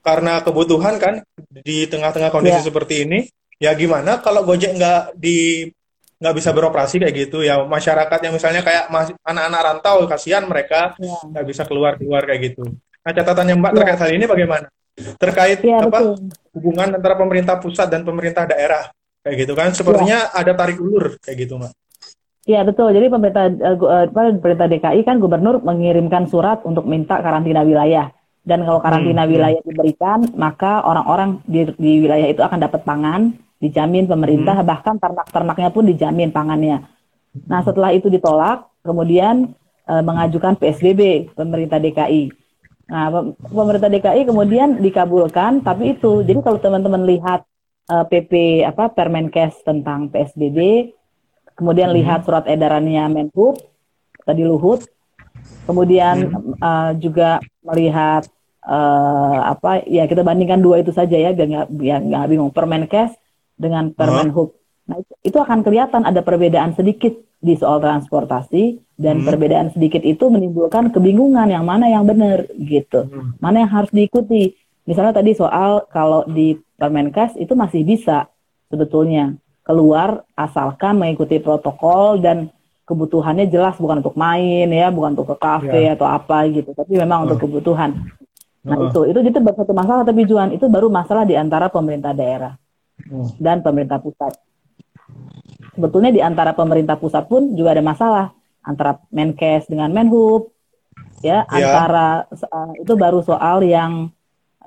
karena 0.00 0.40
kebutuhan 0.40 0.96
kan 0.96 1.20
di 1.60 1.84
tengah-tengah 1.84 2.32
kondisi 2.32 2.62
Ya. 2.62 2.66
seperti 2.70 3.04
ini, 3.04 3.28
ya 3.60 3.74
gimana 3.74 4.22
kalau 4.22 4.46
Gojek 4.46 4.72
nggak 4.72 5.18
di 5.18 5.68
nggak 6.20 6.34
bisa 6.36 6.52
beroperasi 6.52 7.00
kayak 7.00 7.14
gitu 7.16 7.40
ya 7.40 7.64
masyarakat 7.64 8.18
yang 8.20 8.36
misalnya 8.36 8.60
kayak 8.60 8.92
anak-anak 9.24 9.60
rantau 9.64 10.04
kasihan 10.04 10.44
mereka 10.44 10.92
Ya. 11.00 11.16
nggak 11.28 11.44
bisa 11.48 11.62
keluar 11.64 11.96
keluar 11.96 12.24
kayak 12.24 12.52
gitu. 12.52 12.64
Nah 13.00 13.12
catatannya 13.12 13.54
Mbak 13.56 13.70
Ya. 13.72 13.76
terkait 13.80 13.98
hal 14.00 14.10
ini 14.14 14.24
bagaimana? 14.28 14.66
Terkait 15.16 15.58
Ya, 15.64 15.76
apa 15.80 15.88
betul. 15.88 16.28
hubungan 16.56 16.88
antara 16.92 17.16
pemerintah 17.16 17.56
pusat 17.56 17.88
dan 17.88 18.04
pemerintah 18.04 18.44
daerah 18.44 18.92
kayak 19.24 19.36
gitu 19.44 19.52
kan? 19.56 19.72
Sepertinya 19.72 20.28
ada 20.32 20.52
tarik 20.52 20.76
ulur 20.76 21.16
kayak 21.20 21.36
gitu 21.48 21.56
Mbak. 21.56 21.72
Iya 22.48 22.64
betul. 22.64 22.88
Jadi 22.96 23.06
pemerintah 23.12 23.44
apa, 23.52 24.32
pemerintah 24.40 24.66
DKI 24.66 25.00
kan 25.04 25.20
gubernur 25.20 25.60
mengirimkan 25.60 26.24
surat 26.24 26.64
untuk 26.64 26.88
minta 26.88 27.20
karantina 27.20 27.60
wilayah. 27.62 28.08
Dan 28.40 28.64
kalau 28.64 28.80
karantina 28.80 29.28
Hmm, 29.28 29.28
hmm. 29.28 29.34
wilayah 29.36 29.60
diberikan, 29.68 30.18
maka 30.32 30.80
orang-orang 30.80 31.44
di, 31.44 31.68
di 31.76 31.92
wilayah 32.08 32.28
itu 32.32 32.40
akan 32.40 32.58
dapat 32.64 32.80
pangan, 32.88 33.20
dijamin 33.60 34.08
pemerintah, 34.08 34.56
Hmm. 34.56 34.64
bahkan 34.64 34.96
ternak-ternaknya 34.96 35.68
pun 35.68 35.84
dijamin 35.84 36.32
pangannya. 36.32 36.88
Nah 37.46 37.60
setelah 37.62 37.92
itu 37.92 38.08
ditolak, 38.08 38.66
kemudian 38.82 39.52
eh, 39.86 40.02
mengajukan 40.02 40.56
PSBB 40.56 41.30
pemerintah 41.36 41.78
DKI. 41.78 42.22
Nah 42.90 43.06
pem- 43.12 43.34
pemerintah 43.38 43.90
DKI 43.92 44.22
kemudian 44.26 44.80
dikabulkan, 44.80 45.60
tapi 45.62 45.94
itu 45.94 46.24
jadi 46.26 46.40
kalau 46.40 46.58
teman-teman 46.58 47.04
lihat 47.06 47.44
eh, 47.92 48.04
PP 48.10 48.32
apa 48.64 48.90
Permenkes 48.90 49.60
tentang 49.62 50.08
PSBB, 50.10 50.58
kemudian 51.60 51.92
Hmm. 51.92 51.98
lihat 52.00 52.24
surat 52.24 52.48
edarannya 52.48 53.04
Menhub 53.12 53.60
tadi 54.24 54.42
Luhut, 54.42 54.80
kemudian 55.68 56.16
eh, 56.56 56.90
juga 56.96 57.38
melihat 57.60 58.24
eh, 58.60 59.38
apa 59.44 59.84
ya 59.84 60.04
kita 60.04 60.20
bandingkan 60.20 60.60
dua 60.60 60.80
itu 60.80 60.92
saja 60.92 61.16
ya 61.16 61.32
biar 61.32 61.48
nggak 61.48 61.68
biar 61.70 62.00
nggak 62.00 62.24
bingung 62.28 62.52
Permenkes 62.52 63.12
dengan 63.56 63.92
Permenhub. 63.92 64.56
Nah 64.88 64.96
itu, 64.98 65.12
itu 65.22 65.38
akan 65.38 65.60
kelihatan 65.60 66.02
ada 66.02 66.20
perbedaan 66.20 66.72
sedikit 66.72 67.12
di 67.40 67.56
soal 67.56 67.80
transportasi 67.80 68.80
dan 69.00 69.20
Hmm. 69.20 69.26
perbedaan 69.28 69.68
sedikit 69.72 70.04
itu 70.04 70.28
menimbulkan 70.28 70.92
kebingungan 70.92 71.48
yang 71.48 71.64
mana 71.64 71.88
yang 71.88 72.04
benar 72.04 72.44
gitu, 72.56 73.08
Hmm. 73.08 73.36
mana 73.40 73.64
yang 73.64 73.72
harus 73.72 73.88
diikuti. 73.92 74.52
Misalnya 74.84 75.16
tadi 75.16 75.32
soal 75.32 75.88
kalau 75.88 76.24
di 76.26 76.56
Permenkes 76.76 77.36
itu 77.36 77.52
masih 77.52 77.84
bisa 77.84 78.28
sebetulnya 78.68 79.36
keluar 79.70 80.26
asalkan 80.34 80.98
mengikuti 80.98 81.38
protokol 81.38 82.18
dan 82.18 82.50
kebutuhannya 82.82 83.46
jelas 83.46 83.78
bukan 83.78 84.02
untuk 84.02 84.18
main 84.18 84.66
ya, 84.66 84.90
bukan 84.90 85.14
untuk 85.14 85.30
ke 85.30 85.36
kafe 85.38 85.86
Ya. 85.86 85.94
atau 85.94 86.10
apa 86.10 86.42
gitu, 86.50 86.74
tapi 86.74 86.98
memang 86.98 87.30
untuk 87.30 87.46
kebutuhan. 87.46 87.94
Nah 88.66 88.74
Heeh. 88.76 88.90
itu 88.90 89.00
itu 89.14 89.18
itu 89.30 89.38
baru 89.38 89.56
satu 89.62 89.72
masalah 89.72 90.02
tapi 90.02 90.26
Juan 90.26 90.50
itu 90.50 90.66
baru 90.66 90.90
masalah 90.90 91.22
di 91.22 91.38
antara 91.38 91.70
pemerintah 91.70 92.10
daerah 92.10 92.58
Hmm. 93.06 93.30
dan 93.38 93.62
pemerintah 93.62 93.96
pusat. 94.02 94.34
Sebetulnya 95.72 96.10
di 96.12 96.20
antara 96.20 96.52
pemerintah 96.52 96.98
pusat 96.98 97.24
pun 97.30 97.54
juga 97.54 97.72
ada 97.72 97.80
masalah 97.80 98.26
antara 98.60 99.00
Menkes 99.08 99.70
dengan 99.70 99.88
Menhub, 99.94 100.52
ya, 101.24 101.46
Ya. 101.46 101.48
antara 101.48 102.28
uh, 102.28 102.72
itu 102.76 102.92
baru 102.98 103.24
soal 103.24 103.64
yang 103.64 104.12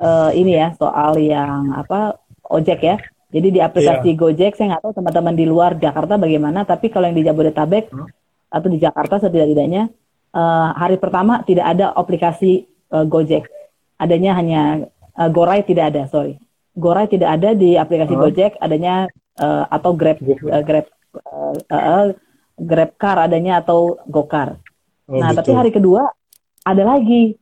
uh, 0.01 0.31
ini 0.33 0.57
ya, 0.57 0.73
soal 0.73 1.19
yang 1.21 1.75
apa 1.77 2.17
ojek 2.49 2.79
ya. 2.81 2.97
Jadi 3.33 3.47
di 3.49 3.59
aplikasi 3.59 4.13
Gojek 4.13 4.53
saya 4.53 4.77
nggak 4.77 4.83
tahu 4.85 4.93
teman-teman 5.01 5.33
di 5.33 5.45
luar 5.49 5.73
Jakarta 5.81 6.21
bagaimana, 6.21 6.69
tapi 6.69 6.93
kalau 6.93 7.09
yang 7.09 7.17
di 7.17 7.25
Jabodetabek 7.25 7.89
Hmm. 7.89 8.05
atau 8.53 8.67
di 8.69 8.77
Jakarta 8.77 9.17
setidak-tidaknya 9.17 9.89
uh, 10.37 10.69
hari 10.77 11.01
pertama 11.01 11.41
tidak 11.41 11.65
ada 11.65 11.89
aplikasi 11.97 12.69
uh, 12.93 13.01
Gojek, 13.09 13.49
adanya 13.97 14.37
hanya 14.37 14.61
uh, 15.17 15.29
Gorai 15.33 15.65
tidak 15.65 15.89
ada, 15.89 16.05
sorry. 16.05 16.37
Gorai 16.77 17.09
tidak 17.09 17.41
ada 17.41 17.57
di 17.57 17.73
aplikasi 17.73 18.13
Hmm. 18.13 18.21
Gojek, 18.21 18.53
adanya 18.61 19.09
uh, 19.41 19.65
atau 19.65 19.97
Grab 19.97 20.21
uh, 20.21 20.61
Grab 20.61 20.85
uh, 21.25 21.57
uh, 21.73 22.13
Grab 22.53 22.91
Car 23.01 23.17
adanya 23.17 23.65
atau 23.65 23.97
Gokar. 24.05 24.61
Oh, 25.09 25.17
nah, 25.17 25.33
gitu. 25.33 25.41
tapi 25.41 25.51
hari 25.57 25.71
kedua 25.73 26.05
ada 26.61 26.85
lagi. 26.85 27.33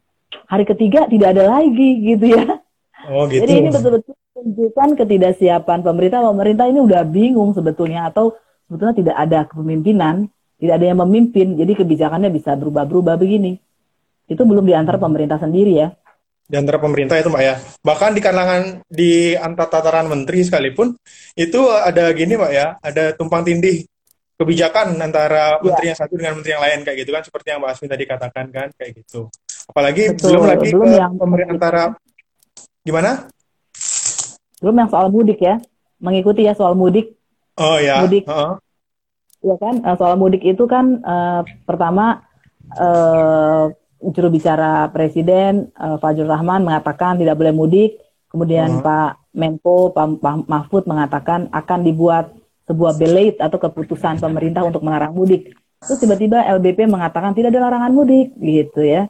Hari 0.47 0.63
ketiga 0.63 1.11
tidak 1.11 1.35
ada 1.35 1.51
lagi 1.59 2.15
gitu 2.15 2.31
ya. 2.31 2.63
Oh 3.11 3.27
gitu. 3.27 3.43
Jadi 3.43 3.53
ini 3.59 3.69
betul-betul 3.75 4.15
menunjukkan 4.41 4.89
ketidaksiapan 4.97 5.79
pemerintah. 5.85 6.25
Pemerintah 6.25 6.65
ini 6.67 6.79
udah 6.81 7.01
bingung 7.05 7.53
sebetulnya 7.53 8.09
atau 8.09 8.33
sebetulnya 8.65 8.95
tidak 8.97 9.15
ada 9.15 9.39
kepemimpinan, 9.45 10.25
tidak 10.57 10.73
ada 10.81 10.85
yang 10.89 10.99
memimpin. 11.05 11.53
Jadi 11.55 11.73
kebijakannya 11.77 12.33
bisa 12.33 12.57
berubah-berubah 12.57 13.15
begini. 13.15 13.61
Itu 14.25 14.43
belum 14.43 14.65
diantar 14.65 14.97
pemerintah 14.97 15.37
sendiri 15.37 15.73
ya. 15.77 15.89
di 16.51 16.59
antara 16.59 16.83
pemerintah 16.83 17.15
itu 17.15 17.31
Mbak 17.31 17.43
ya. 17.47 17.55
Bahkan 17.79 18.11
di 18.11 18.19
kalangan 18.19 18.61
di 18.91 19.31
antar 19.39 19.71
tataran 19.71 20.11
menteri 20.11 20.43
sekalipun 20.43 20.99
itu 21.31 21.61
ada 21.71 22.11
gini 22.11 22.35
Mbak 22.35 22.51
ya, 22.51 22.75
ada 22.83 23.15
tumpang 23.15 23.47
tindih 23.47 23.87
kebijakan 24.35 24.99
antara 24.99 25.55
Ya. 25.55 25.63
menteri 25.63 25.85
yang 25.87 25.95
satu 25.95 26.19
dengan 26.19 26.35
menteri 26.35 26.51
yang 26.51 26.59
lain 26.59 26.83
kayak 26.83 26.97
gitu 26.99 27.11
kan 27.15 27.23
seperti 27.23 27.55
yang 27.55 27.63
Mbak 27.63 27.71
Asmi 27.71 27.87
tadi 27.87 28.03
katakan 28.03 28.45
kan 28.51 28.67
kayak 28.75 28.91
gitu. 28.99 29.31
Apalagi 29.71 30.11
Betul, 30.11 30.27
belum 30.27 30.43
lagi 30.43 30.67
belum 30.75 30.83
ke 30.83 30.97
yang- 30.99 31.15
pemerintah 31.15 31.53
antara 31.55 31.83
gimana? 32.83 33.11
Belum 34.61 34.77
yang 34.77 34.89
soal 34.93 35.09
mudik 35.09 35.41
ya. 35.41 35.57
Mengikuti 35.97 36.45
ya 36.45 36.53
soal 36.53 36.73
mudik 36.77 37.17
Oh 37.59 37.77
ya. 37.77 38.05
Mudik. 38.05 38.23
Heeh. 38.25 38.53
Ya 39.41 39.55
kan, 39.57 39.81
Eh, 39.81 39.95
soal 39.97 40.15
mudik 40.15 40.45
itu 40.45 40.63
kan 40.69 41.01
eh, 41.01 41.41
pertama 41.65 42.21
eh, 42.77 43.63
juru 44.01 44.29
bicara 44.31 44.87
Presiden 44.93 45.69
eh, 45.73 45.97
Fajrul 45.97 46.29
Rahman 46.29 46.63
mengatakan 46.63 47.17
tidak 47.17 47.35
boleh 47.37 47.53
mudik, 47.53 47.91
kemudian 48.29 48.79
Hmm. 48.79 48.85
Pak 48.85 49.11
Menko 49.33 49.91
Pak 49.91 50.21
Pak 50.21 50.35
Mahfud 50.45 50.83
mengatakan 50.85 51.49
akan 51.51 51.79
dibuat 51.81 52.31
sebuah 52.69 52.95
belate 52.95 53.41
atau 53.41 53.57
keputusan 53.57 54.21
pemerintah 54.21 54.63
untuk 54.63 54.85
melarang 54.85 55.11
mudik. 55.11 55.51
Terus 55.81 55.97
tiba-tiba 55.97 56.45
LBP 56.61 56.85
mengatakan 56.85 57.33
tidak 57.33 57.57
ada 57.57 57.65
larangan 57.67 57.89
mudik 57.91 58.37
gitu 58.37 58.85
ya, 58.85 59.09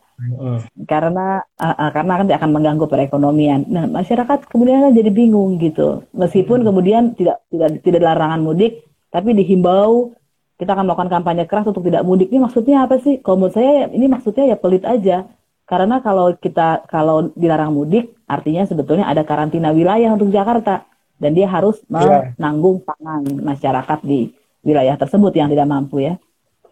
Karena 0.85 1.41
eh, 1.57 1.75
eh, 1.75 1.89
karena 1.95 2.13
kan 2.21 2.25
akan 2.29 2.49
mengganggu 2.53 2.85
perekonomian. 2.87 3.65
Nah 3.67 3.85
masyarakat 3.89 4.45
kemudian 4.47 4.85
kan 4.85 4.93
jadi 4.93 5.09
bingung 5.09 5.57
gitu, 5.57 6.05
meskipun 6.13 6.61
kemudian 6.61 7.17
tidak 7.17 7.41
tidak 7.49 7.81
tidak 7.81 8.01
larangan 8.01 8.41
mudik, 8.41 8.85
tapi 9.09 9.33
dihimbau 9.33 10.13
kita 10.61 10.77
akan 10.77 10.85
melakukan 10.85 11.09
kampanye 11.09 11.49
keras 11.49 11.65
untuk 11.65 11.81
tidak 11.81 12.05
mudik. 12.05 12.29
Ini 12.29 12.37
maksudnya 12.37 12.85
apa 12.85 13.01
sih? 13.01 13.17
Kalau 13.25 13.41
menurut 13.41 13.57
saya 13.57 13.89
ini 13.89 14.05
maksudnya 14.05 14.53
ya 14.53 14.57
pelit 14.57 14.85
aja. 14.85 15.25
Karena 15.65 16.03
kalau 16.03 16.35
kita 16.35 16.83
kalau 16.85 17.31
dilarang 17.33 17.71
mudik, 17.71 18.13
artinya 18.27 18.67
sebetulnya 18.67 19.07
ada 19.07 19.23
karantina 19.23 19.71
wilayah 19.71 20.11
untuk 20.11 20.27
Jakarta 20.27 20.83
dan 21.15 21.31
dia 21.31 21.47
harus 21.47 21.79
Iya. 21.87 22.35
menanggung 22.35 22.83
pangan 22.83 23.23
masyarakat 23.23 23.99
di 24.03 24.35
wilayah 24.67 24.99
tersebut 24.99 25.31
yang 25.31 25.47
tidak 25.47 25.69
mampu 25.71 26.03
ya. 26.03 26.19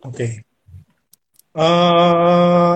Oke. 0.03 0.43
Eh, 1.55 2.75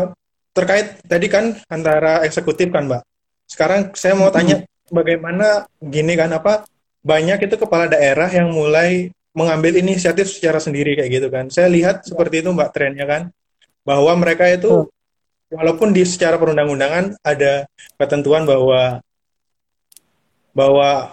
terkait 0.54 1.02
tadi 1.04 1.28
kan 1.28 1.58
antara 1.68 2.22
eksekutif 2.24 2.70
kan, 2.70 2.86
Mbak. 2.86 3.02
Sekarang 3.50 3.92
saya 3.98 4.14
mau 4.14 4.30
tanya 4.30 4.64
bagaimana 4.94 5.66
gini 5.82 6.14
kan 6.14 6.32
apa 6.32 6.64
banyak 7.04 7.50
itu 7.50 7.56
kepala 7.60 7.92
daerah 7.92 8.30
yang 8.32 8.54
mulai 8.54 9.12
mengambil 9.34 9.76
inisiatif 9.76 10.30
secara 10.30 10.62
sendiri 10.62 10.96
kayak 10.96 11.12
gitu 11.12 11.28
kan. 11.28 11.50
Saya 11.50 11.68
lihat 11.68 12.06
seperti 12.06 12.46
itu 12.46 12.50
Mbak 12.54 12.70
trennya 12.72 13.06
kan 13.10 13.22
bahwa 13.84 14.14
mereka 14.16 14.48
itu 14.48 14.88
walaupun 15.52 15.92
di 15.92 16.06
secara 16.08 16.40
perundang-undangan 16.40 17.20
ada 17.22 17.68
ketentuan 18.00 18.48
bahwa 18.48 19.02
bahwa 20.54 21.10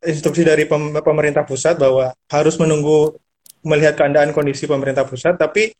instruksi 0.00 0.40
dari 0.40 0.64
pem- 0.64 0.96
pemerintah 1.04 1.44
pusat 1.44 1.76
bahwa 1.76 2.16
harus 2.32 2.56
menunggu 2.56 3.12
melihat 3.60 3.92
keadaan 3.92 4.32
kondisi 4.32 4.64
pemerintah 4.64 5.04
pusat, 5.04 5.36
tapi 5.36 5.76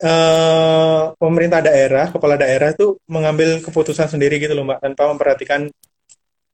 eh, 0.00 1.02
pemerintah 1.20 1.60
daerah, 1.60 2.08
kepala 2.08 2.40
daerah 2.40 2.72
itu 2.72 2.96
mengambil 3.06 3.60
keputusan 3.60 4.08
sendiri 4.08 4.40
gitu 4.40 4.56
loh 4.56 4.64
Mbak, 4.64 4.78
tanpa 4.80 5.02
memperhatikan 5.12 5.60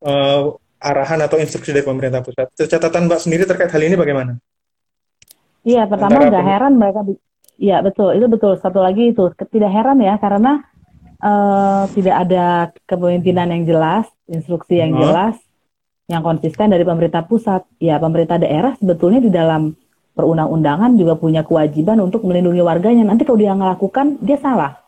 eh, 0.03 0.43
arahan 0.83 1.21
atau 1.25 1.41
instruksi 1.41 1.73
dari 1.73 1.87
pemerintah 1.87 2.21
pusat. 2.21 2.50
Catatan 2.53 3.07
Mbak 3.09 3.21
sendiri 3.23 3.43
terkait 3.49 3.71
hal 3.73 3.83
ini 3.83 3.97
bagaimana? 3.97 4.37
Iya, 5.67 5.88
pertama 5.91 6.23
Antara 6.23 6.31
nggak 6.31 6.45
pem- 6.45 6.53
heran 6.53 6.73
mereka. 6.79 7.00
Iya 7.57 7.76
betul, 7.81 8.11
itu 8.15 8.26
betul. 8.29 8.53
Satu 8.61 8.79
lagi 8.85 9.17
itu 9.17 9.33
tidak 9.49 9.71
heran 9.73 9.99
ya 9.99 10.15
karena 10.21 10.61
eh, 11.17 11.85
tidak 11.97 12.17
ada 12.29 12.47
kepemimpinan 12.85 13.49
yang 13.50 13.62
jelas, 13.65 14.07
instruksi 14.29 14.76
yang 14.79 14.93
Hmm. 14.93 15.00
jelas, 15.00 15.37
yang 16.07 16.23
konsisten 16.23 16.69
dari 16.71 16.85
pemerintah 16.85 17.25
pusat. 17.25 17.65
Ya, 17.81 17.97
pemerintah 17.97 18.37
daerah 18.37 18.76
sebetulnya 18.76 19.19
di 19.25 19.33
dalam 19.33 19.73
perundang-undangan 20.17 20.97
juga 20.97 21.15
punya 21.21 21.45
kewajiban 21.45 22.01
untuk 22.01 22.25
melindungi 22.25 22.65
warganya. 22.65 23.05
Nanti 23.05 23.29
kalau 23.29 23.37
dia 23.37 23.53
melakukan, 23.53 24.17
dia 24.25 24.41
salah, 24.41 24.81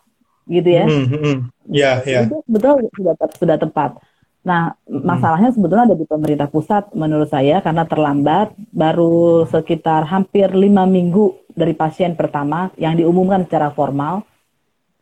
gitu 0.48 0.72
ya. 0.72 0.88
Hmm, 0.88 1.04
hmm, 1.04 1.20
hmm. 1.20 1.36
Ya, 1.68 2.00
ya. 2.08 2.24
Itu 2.24 2.40
betul 2.48 2.88
sudah 2.96 3.14
sudah 3.36 3.56
tepat. 3.60 4.00
Nah, 4.40 4.72
masalahnya 4.88 5.52
sebetulnya 5.52 5.92
ada 5.92 5.98
di 5.98 6.08
pemerintah 6.08 6.48
pusat 6.48 6.88
menurut 6.96 7.28
saya 7.28 7.60
karena 7.60 7.84
terlambat, 7.84 8.56
baru 8.72 9.44
sekitar 9.44 10.08
hampir 10.08 10.48
lima 10.56 10.88
minggu 10.88 11.36
dari 11.52 11.76
pasien 11.76 12.16
pertama 12.16 12.72
yang 12.80 12.96
diumumkan 12.96 13.44
secara 13.44 13.68
formal. 13.68 14.24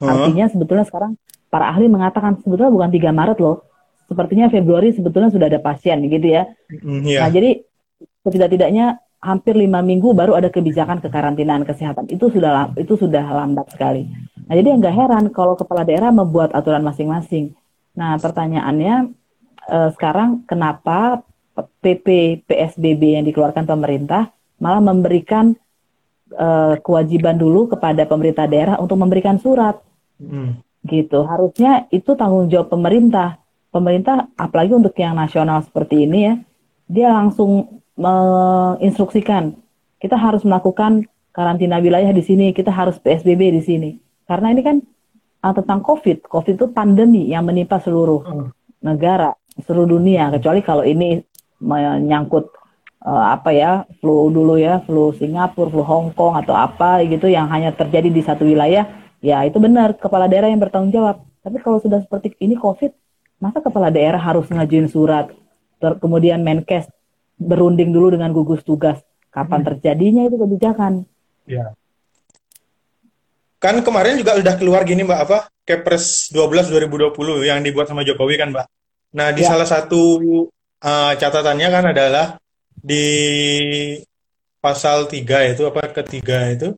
Huh? 0.02 0.11
Artinya 0.11 0.50
sebetulnya 0.50 0.83
sekarang 0.83 1.14
para 1.47 1.71
ahli 1.71 1.87
mengatakan 1.87 2.42
sebetulnya 2.42 2.75
bukan 2.75 2.90
3 2.90 3.14
Maret 3.14 3.38
loh, 3.38 3.62
sepertinya 4.11 4.50
Februari 4.50 4.90
sebetulnya 4.90 5.30
sudah 5.30 5.47
ada 5.47 5.62
pasien 5.62 6.02
gitu 6.11 6.26
ya. 6.26 6.50
Hmm, 6.83 7.06
ya. 7.06 7.23
Nah 7.23 7.30
jadi 7.30 7.62
setidak-tidaknya 8.26 8.99
hampir 9.23 9.54
lima 9.56 9.80
minggu 9.80 10.12
baru 10.12 10.37
ada 10.37 10.50
kebijakan 10.52 11.00
kekarantinaan 11.00 11.64
kesehatan 11.64 12.11
itu 12.11 12.28
sudah 12.28 12.75
itu 12.76 12.99
sudah 12.99 13.23
lambat 13.23 13.73
sekali. 13.73 14.11
Nah 14.47 14.54
jadi 14.54 14.76
nggak 14.76 14.95
heran 14.95 15.25
kalau 15.30 15.54
kepala 15.54 15.87
daerah 15.87 16.11
membuat 16.11 16.52
aturan 16.52 16.83
masing-masing. 16.83 17.54
Nah 17.95 18.18
pertanyaannya 18.18 19.14
eh, 19.71 19.88
sekarang 19.95 20.45
kenapa 20.45 21.23
PP 21.56 22.06
PSBB 22.45 23.16
yang 23.16 23.25
dikeluarkan 23.25 23.64
pemerintah 23.64 24.28
malah 24.61 24.83
memberikan 24.85 25.56
eh, 26.30 26.75
kewajiban 26.85 27.40
dulu 27.40 27.73
kepada 27.73 28.04
pemerintah 28.04 28.45
daerah 28.45 28.76
untuk 28.83 28.99
memberikan 29.00 29.38
surat 29.40 29.80
Hmm. 30.16 30.64
gitu. 30.88 31.28
Harusnya 31.28 31.85
itu 31.92 32.16
tanggung 32.16 32.49
jawab 32.49 32.73
pemerintah. 32.73 33.37
Pemerintah 33.68 34.33
apalagi 34.40 34.73
untuk 34.73 34.97
yang 34.97 35.12
nasional 35.12 35.61
seperti 35.61 36.09
ini 36.09 36.18
ya, 36.25 36.35
dia 36.88 37.09
langsung 37.12 37.83
menginstruksikan 37.96 39.56
kita 39.96 40.16
harus 40.16 40.44
melakukan 40.44 41.08
karantina 41.32 41.80
wilayah 41.80 42.12
di 42.12 42.20
sini, 42.24 42.52
kita 42.52 42.72
harus 42.72 43.00
PSBB 43.00 43.52
di 43.56 43.62
sini. 43.64 43.90
Karena 44.28 44.52
ini 44.52 44.62
kan 44.64 44.76
ah, 45.44 45.52
tentang 45.56 45.80
COVID. 45.84 46.28
COVID 46.28 46.54
itu 46.56 46.66
pandemi 46.72 47.28
yang 47.28 47.44
menimpa 47.48 47.80
seluruh 47.80 48.24
Hmm. 48.24 48.48
negara, 48.84 49.32
seluruh 49.60 49.96
dunia. 49.96 50.28
Kecuali 50.32 50.60
kalau 50.64 50.84
ini 50.84 51.20
menyangkut 51.60 52.52
eh, 53.06 53.24
apa 53.32 53.50
ya, 53.52 53.84
flu 54.00 54.28
dulu 54.32 54.60
ya, 54.60 54.84
flu 54.84 55.12
Singapura, 55.16 55.72
flu 55.72 55.82
Hong 55.84 56.12
Kong 56.12 56.36
atau 56.40 56.52
apa 56.52 57.00
gitu 57.04 57.28
yang 57.28 57.48
hanya 57.48 57.72
terjadi 57.72 58.12
di 58.12 58.22
satu 58.24 58.44
wilayah, 58.44 58.84
ya 59.24 59.44
itu 59.44 59.56
benar 59.62 59.96
kepala 59.96 60.28
daerah 60.28 60.52
yang 60.52 60.60
bertanggung 60.60 60.92
jawab. 60.92 61.24
Tapi 61.40 61.56
kalau 61.62 61.78
sudah 61.78 62.02
seperti 62.02 62.34
ini 62.42 62.58
COVID, 62.58 62.90
masa 63.38 63.62
kepala 63.62 63.88
daerah 63.94 64.18
harus 64.18 64.50
ngajuin 64.50 64.90
surat, 64.90 65.30
ter- 65.78 65.98
kemudian 66.02 66.42
Menkes 66.42 66.90
berunding 67.36 67.92
dulu 67.92 68.16
dengan 68.16 68.32
gugus 68.32 68.64
tugas 68.64 69.00
kapan 69.28 69.60
terjadinya 69.62 70.24
itu 70.24 70.36
kebijakan. 70.40 71.04
Ya. 71.44 71.76
Kan 73.60 73.80
kemarin 73.84 74.20
juga 74.20 74.36
udah 74.36 74.54
keluar 74.56 74.84
gini 74.84 75.04
Mbak 75.04 75.20
apa? 75.28 75.38
Kepres 75.66 76.32
12 76.32 76.72
2020 76.72 77.44
yang 77.44 77.60
dibuat 77.60 77.88
sama 77.88 78.04
Jokowi 78.04 78.40
kan 78.40 78.52
Mbak. 78.52 78.66
Nah, 79.16 79.28
di 79.32 79.42
Ya. 79.44 79.48
salah 79.52 79.68
satu 79.68 80.02
uh, 80.80 81.12
catatannya 81.16 81.68
kan 81.68 81.84
adalah 81.92 82.26
di 82.76 83.06
pasal 84.60 85.08
3 85.08 85.52
itu 85.56 85.62
apa 85.68 85.92
ketiga 86.02 86.48
itu 86.52 86.72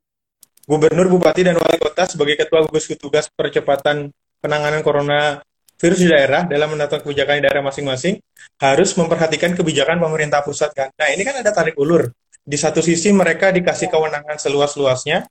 Gubernur, 0.68 1.08
Bupati, 1.08 1.48
dan 1.48 1.56
Wali 1.56 1.80
Kota 1.80 2.04
sebagai 2.04 2.36
Ketua 2.36 2.60
Gugus 2.68 2.92
Tugas 3.00 3.32
Percepatan 3.32 4.12
Penanganan 4.44 4.84
Corona 4.84 5.40
Virus 5.78 6.02
di 6.02 6.10
daerah 6.10 6.42
dalam 6.42 6.74
menentukan 6.74 7.06
kebijakan 7.06 7.38
di 7.38 7.42
daerah 7.46 7.62
masing-masing 7.62 8.18
harus 8.58 8.90
memperhatikan 8.98 9.54
kebijakan 9.54 10.02
pemerintah 10.02 10.42
pusat 10.42 10.74
kan. 10.74 10.90
Nah 10.98 11.06
ini 11.14 11.22
kan 11.22 11.38
ada 11.38 11.54
tarik 11.54 11.78
ulur. 11.78 12.10
Di 12.42 12.58
satu 12.58 12.82
sisi 12.82 13.14
mereka 13.14 13.54
dikasih 13.54 13.86
kewenangan 13.86 14.42
seluas-luasnya, 14.42 15.22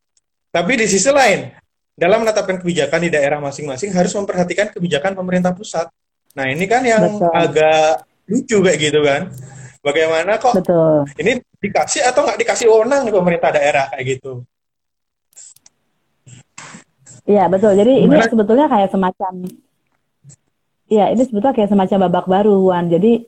tapi 0.47 0.79
di 0.79 0.87
sisi 0.87 1.11
lain 1.11 1.51
dalam 1.97 2.23
menetapkan 2.23 2.63
kebijakan 2.63 3.03
di 3.03 3.09
daerah 3.11 3.43
masing-masing 3.43 3.91
harus 3.91 4.15
memperhatikan 4.15 4.71
kebijakan 4.71 5.19
pemerintah 5.19 5.51
pusat. 5.51 5.91
Nah 6.37 6.47
ini 6.47 6.63
kan 6.63 6.85
yang 6.85 7.03
Betul. 7.03 7.33
agak 7.33 8.07
lucu 8.31 8.57
kayak 8.63 8.79
gitu 8.79 8.99
kan. 9.03 9.21
Bagaimana 9.83 10.39
kok 10.39 10.55
Betul. 10.63 11.11
ini 11.19 11.43
dikasih 11.59 12.07
atau 12.07 12.23
nggak 12.23 12.39
dikasih 12.39 12.71
wewenang 12.71 13.03
nih 13.03 13.15
pemerintah 13.19 13.49
daerah 13.51 13.91
kayak 13.91 14.05
gitu? 14.15 14.47
Iya 17.27 17.51
betul. 17.51 17.75
Jadi 17.75 18.07
ini 18.07 18.15
sebetulnya 18.23 18.71
kayak 18.71 18.87
semacam, 18.87 19.33
iya 20.87 21.11
ini 21.11 21.21
sebetulnya 21.21 21.53
kayak 21.53 21.71
semacam 21.71 21.97
babak 22.07 22.25
baru, 22.25 22.55
Wan. 22.65 22.87
Jadi 22.87 23.23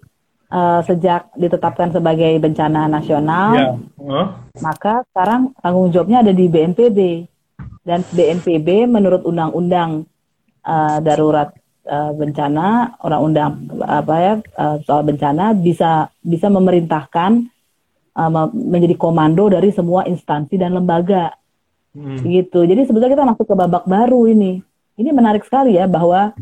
eh, 0.50 0.80
sejak 0.84 1.30
ditetapkan 1.36 1.92
sebagai 1.92 2.32
bencana 2.38 2.88
nasional, 2.88 3.50
Ya. 3.54 3.68
Huh? 4.00 4.26
maka 4.60 5.06
sekarang 5.12 5.54
tanggung 5.60 5.90
jawabnya 5.90 6.24
ada 6.24 6.34
di 6.34 6.46
BNPB. 6.46 7.00
Dan 7.80 8.06
BNPB 8.06 8.86
menurut 8.86 9.24
undang-undang 9.24 10.04
eh, 10.64 10.98
darurat 11.00 11.54
eh, 11.84 12.12
bencana, 12.12 12.98
undang-undang 13.00 13.52
apa 13.82 14.16
ya 14.18 14.34
eh, 14.40 14.76
soal 14.84 15.04
bencana 15.04 15.54
bisa 15.54 16.10
bisa 16.20 16.48
memerintahkan 16.48 17.32
me- 18.20 18.52
menjadi 18.52 19.00
komando 19.00 19.48
dari 19.48 19.72
semua 19.72 20.04
instansi 20.04 20.60
dan 20.60 20.76
lembaga 20.76 21.32
Hmm. 21.90 22.22
gitu. 22.22 22.70
Jadi 22.70 22.86
sebetulnya 22.86 23.18
kita 23.18 23.26
masuk 23.26 23.50
ke 23.50 23.56
babak 23.58 23.90
baru 23.90 24.30
ini. 24.30 24.62
Ini 24.94 25.10
menarik 25.10 25.42
sekali 25.42 25.74
ya 25.74 25.90
bahwa 25.90 26.38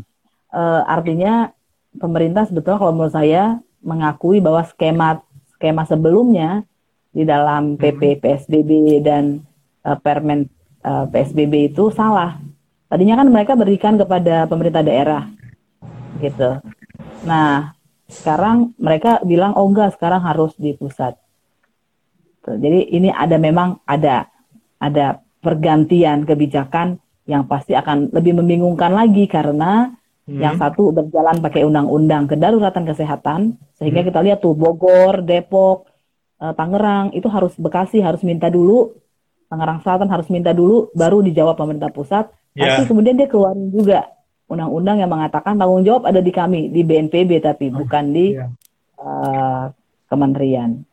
eh, 0.52 0.82
artinya 0.84 1.52
pemerintah 1.96 2.46
sebetulnya 2.46 2.78
kalau 2.80 2.94
menurut 2.94 3.14
saya 3.14 3.60
mengakui 3.82 4.42
bahwa 4.42 4.62
skema 4.66 5.22
skema 5.56 5.82
sebelumnya 5.88 6.62
di 7.12 7.24
dalam 7.24 7.74
PP 7.80 8.20
PSBB 8.20 9.02
dan 9.02 9.42
eh, 9.82 9.98
Permen 9.98 10.46
eh, 10.84 11.06
PSBB 11.08 11.74
itu 11.74 11.90
salah. 11.92 12.38
Tadinya 12.88 13.20
kan 13.20 13.28
mereka 13.28 13.52
berikan 13.52 14.00
kepada 14.00 14.48
pemerintah 14.48 14.80
daerah 14.80 15.28
gitu. 16.24 16.56
Nah, 17.28 17.76
sekarang 18.08 18.72
mereka 18.80 19.20
bilang 19.22 19.52
oh 19.54 19.68
enggak, 19.68 19.92
sekarang 19.96 20.24
harus 20.24 20.56
di 20.56 20.72
pusat. 20.72 21.14
Tuh, 22.40 22.56
Jadi 22.56 22.88
ini 22.96 23.12
ada 23.12 23.36
memang 23.36 23.84
ada 23.84 24.32
ada 24.80 25.20
pergantian 25.44 26.24
kebijakan 26.24 26.96
yang 27.28 27.44
pasti 27.44 27.76
akan 27.76 28.08
lebih 28.08 28.40
membingungkan 28.40 28.94
lagi 28.96 29.28
karena 29.28 29.92
Hmm. 30.28 30.44
yang 30.44 30.60
satu 30.60 30.92
berjalan 30.92 31.40
pakai 31.40 31.64
undang-undang 31.64 32.28
kedaruratan 32.28 32.84
kesehatan 32.84 33.40
sehingga 33.80 34.04
Hmm. 34.04 34.08
kita 34.12 34.20
lihat 34.20 34.38
tuh 34.38 34.52
Bogor, 34.52 35.24
Depok, 35.24 35.88
eh, 36.36 36.52
Tangerang 36.52 37.16
itu 37.16 37.32
harus 37.32 37.56
Bekasi 37.56 38.04
harus 38.04 38.20
minta 38.20 38.52
dulu, 38.52 38.92
Tangerang 39.48 39.80
Selatan 39.80 40.12
harus 40.12 40.28
minta 40.28 40.52
dulu 40.52 40.92
baru 40.92 41.24
dijawab 41.24 41.56
pemerintah 41.56 41.88
pusat. 41.88 42.28
Ya. 42.52 42.76
Tapi 42.76 42.84
kemudian 42.86 43.16
dia 43.16 43.24
keluarin 43.24 43.72
juga 43.72 44.12
undang-undang 44.44 45.00
yang 45.00 45.08
mengatakan 45.08 45.56
tanggung 45.56 45.80
jawab 45.80 46.04
ada 46.04 46.20
di 46.20 46.28
kami 46.28 46.68
di 46.68 46.84
BNPB 46.84 47.40
tapi 47.40 47.72
bukan 47.72 48.12
di 48.12 48.36
Ya. 48.36 48.52
eh, 49.00 49.64
kementerian. 50.06 50.84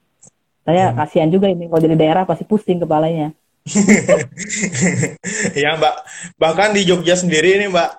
Saya 0.63 0.89
Ya. 0.89 0.95
kasihan 0.95 1.28
juga 1.28 1.52
ini 1.52 1.67
kalau 1.67 1.84
jadi 1.84 1.93
daerah 1.93 2.24
pasti 2.24 2.48
pusing 2.48 2.80
kepalanya. 2.80 3.36
ya 5.58 5.76
Mbak, 5.76 5.95
bahkan 6.38 6.71
di 6.71 6.86
Jogja 6.86 7.17
sendiri 7.17 7.58
ini 7.58 7.67
Mbak, 7.67 7.89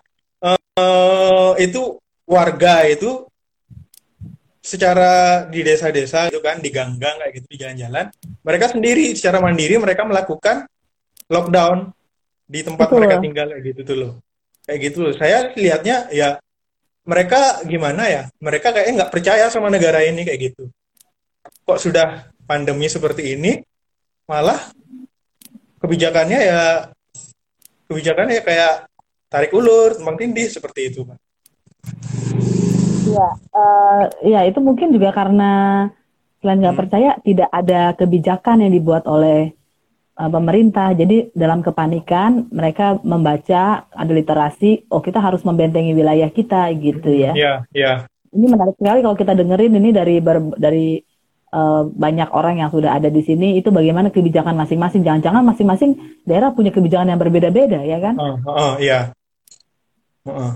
eh, 0.76 1.52
itu 1.64 1.96
warga 2.28 2.84
itu 2.84 3.24
secara 4.66 5.46
di 5.46 5.62
desa-desa 5.62 6.26
itu 6.26 6.42
kan 6.42 6.58
di 6.58 6.74
gang-gang 6.74 7.22
kayak 7.22 7.32
gitu 7.38 7.46
di 7.54 7.58
jalan-jalan, 7.62 8.10
mereka 8.42 8.66
sendiri 8.74 9.14
secara 9.14 9.38
mandiri 9.38 9.78
mereka 9.78 10.02
melakukan 10.02 10.66
lockdown 11.30 11.94
di 12.50 12.66
tempat 12.66 12.90
Betul. 12.90 12.98
mereka 12.98 13.16
tinggal 13.22 13.46
kayak 13.54 13.62
gitu 13.62 13.80
tuh 13.86 13.96
loh, 13.96 14.12
kayak 14.66 14.80
gitu 14.90 14.98
loh. 15.06 15.14
Saya 15.14 15.54
lihatnya 15.54 16.10
ya 16.10 16.42
mereka 17.06 17.62
gimana 17.62 18.10
ya, 18.10 18.22
mereka 18.42 18.74
kayaknya 18.74 19.06
nggak 19.06 19.12
percaya 19.14 19.46
sama 19.54 19.70
negara 19.70 20.02
ini 20.02 20.26
kayak 20.26 20.50
gitu. 20.50 20.66
Kok 21.62 21.78
sudah 21.78 22.26
pandemi 22.42 22.90
seperti 22.90 23.38
ini, 23.38 23.62
malah 24.26 24.58
kebijakannya 25.78 26.40
ya 26.42 26.90
kebijakannya 27.86 28.42
ya 28.42 28.42
kayak 28.42 28.74
tarik 29.26 29.52
ulur, 29.52 29.94
tumpang 29.98 30.16
tindih 30.18 30.46
seperti 30.50 30.94
itu, 30.94 31.00
Pak. 31.06 31.18
Iya, 33.06 33.28
eh, 33.54 34.02
ya 34.34 34.40
itu 34.50 34.58
mungkin 34.58 34.90
juga 34.90 35.14
karena 35.14 35.86
selain 36.42 36.58
nggak 36.58 36.74
Hmm. 36.74 36.82
percaya 36.84 37.10
tidak 37.22 37.48
ada 37.54 37.94
kebijakan 37.94 38.66
yang 38.66 38.72
dibuat 38.74 39.06
oleh 39.06 39.54
eh, 40.16 40.30
pemerintah. 40.32 40.96
Jadi 40.96 41.30
dalam 41.36 41.60
kepanikan 41.60 42.48
mereka 42.48 42.96
membaca 43.04 43.84
ada 43.86 44.12
literasi, 44.12 44.88
oh 44.90 45.04
kita 45.04 45.20
harus 45.20 45.44
membentengi 45.44 45.92
wilayah 45.92 46.32
kita 46.32 46.72
gitu 46.76 47.10
ya. 47.12 47.32
Iya, 47.36 47.54
iya. 47.76 47.92
Ini 48.32 48.46
menarik 48.48 48.76
sekali 48.76 49.00
kalau 49.00 49.16
kita 49.16 49.32
dengerin 49.36 49.76
ini 49.76 49.90
dari 49.92 50.16
ber- 50.20 50.56
dari 50.58 51.00
eh, 51.56 51.82
banyak 51.88 52.28
orang 52.36 52.60
yang 52.60 52.68
sudah 52.68 52.92
ada 52.92 53.08
di 53.08 53.24
sini 53.24 53.56
itu 53.56 53.72
bagaimana 53.72 54.12
kebijakan 54.12 54.52
masing-masing. 54.60 55.00
Jangan-jangan 55.00 55.40
masing-masing 55.40 56.20
daerah 56.28 56.52
punya 56.52 56.68
kebijakan 56.68 57.16
yang 57.16 57.20
berbeda-beda 57.20 57.80
ya 57.80 57.96
kan? 57.96 58.14
Oh, 58.20 58.36
oh, 58.44 58.72
iya. 58.76 59.16
Oh, 60.28 60.30
oh. 60.30 60.52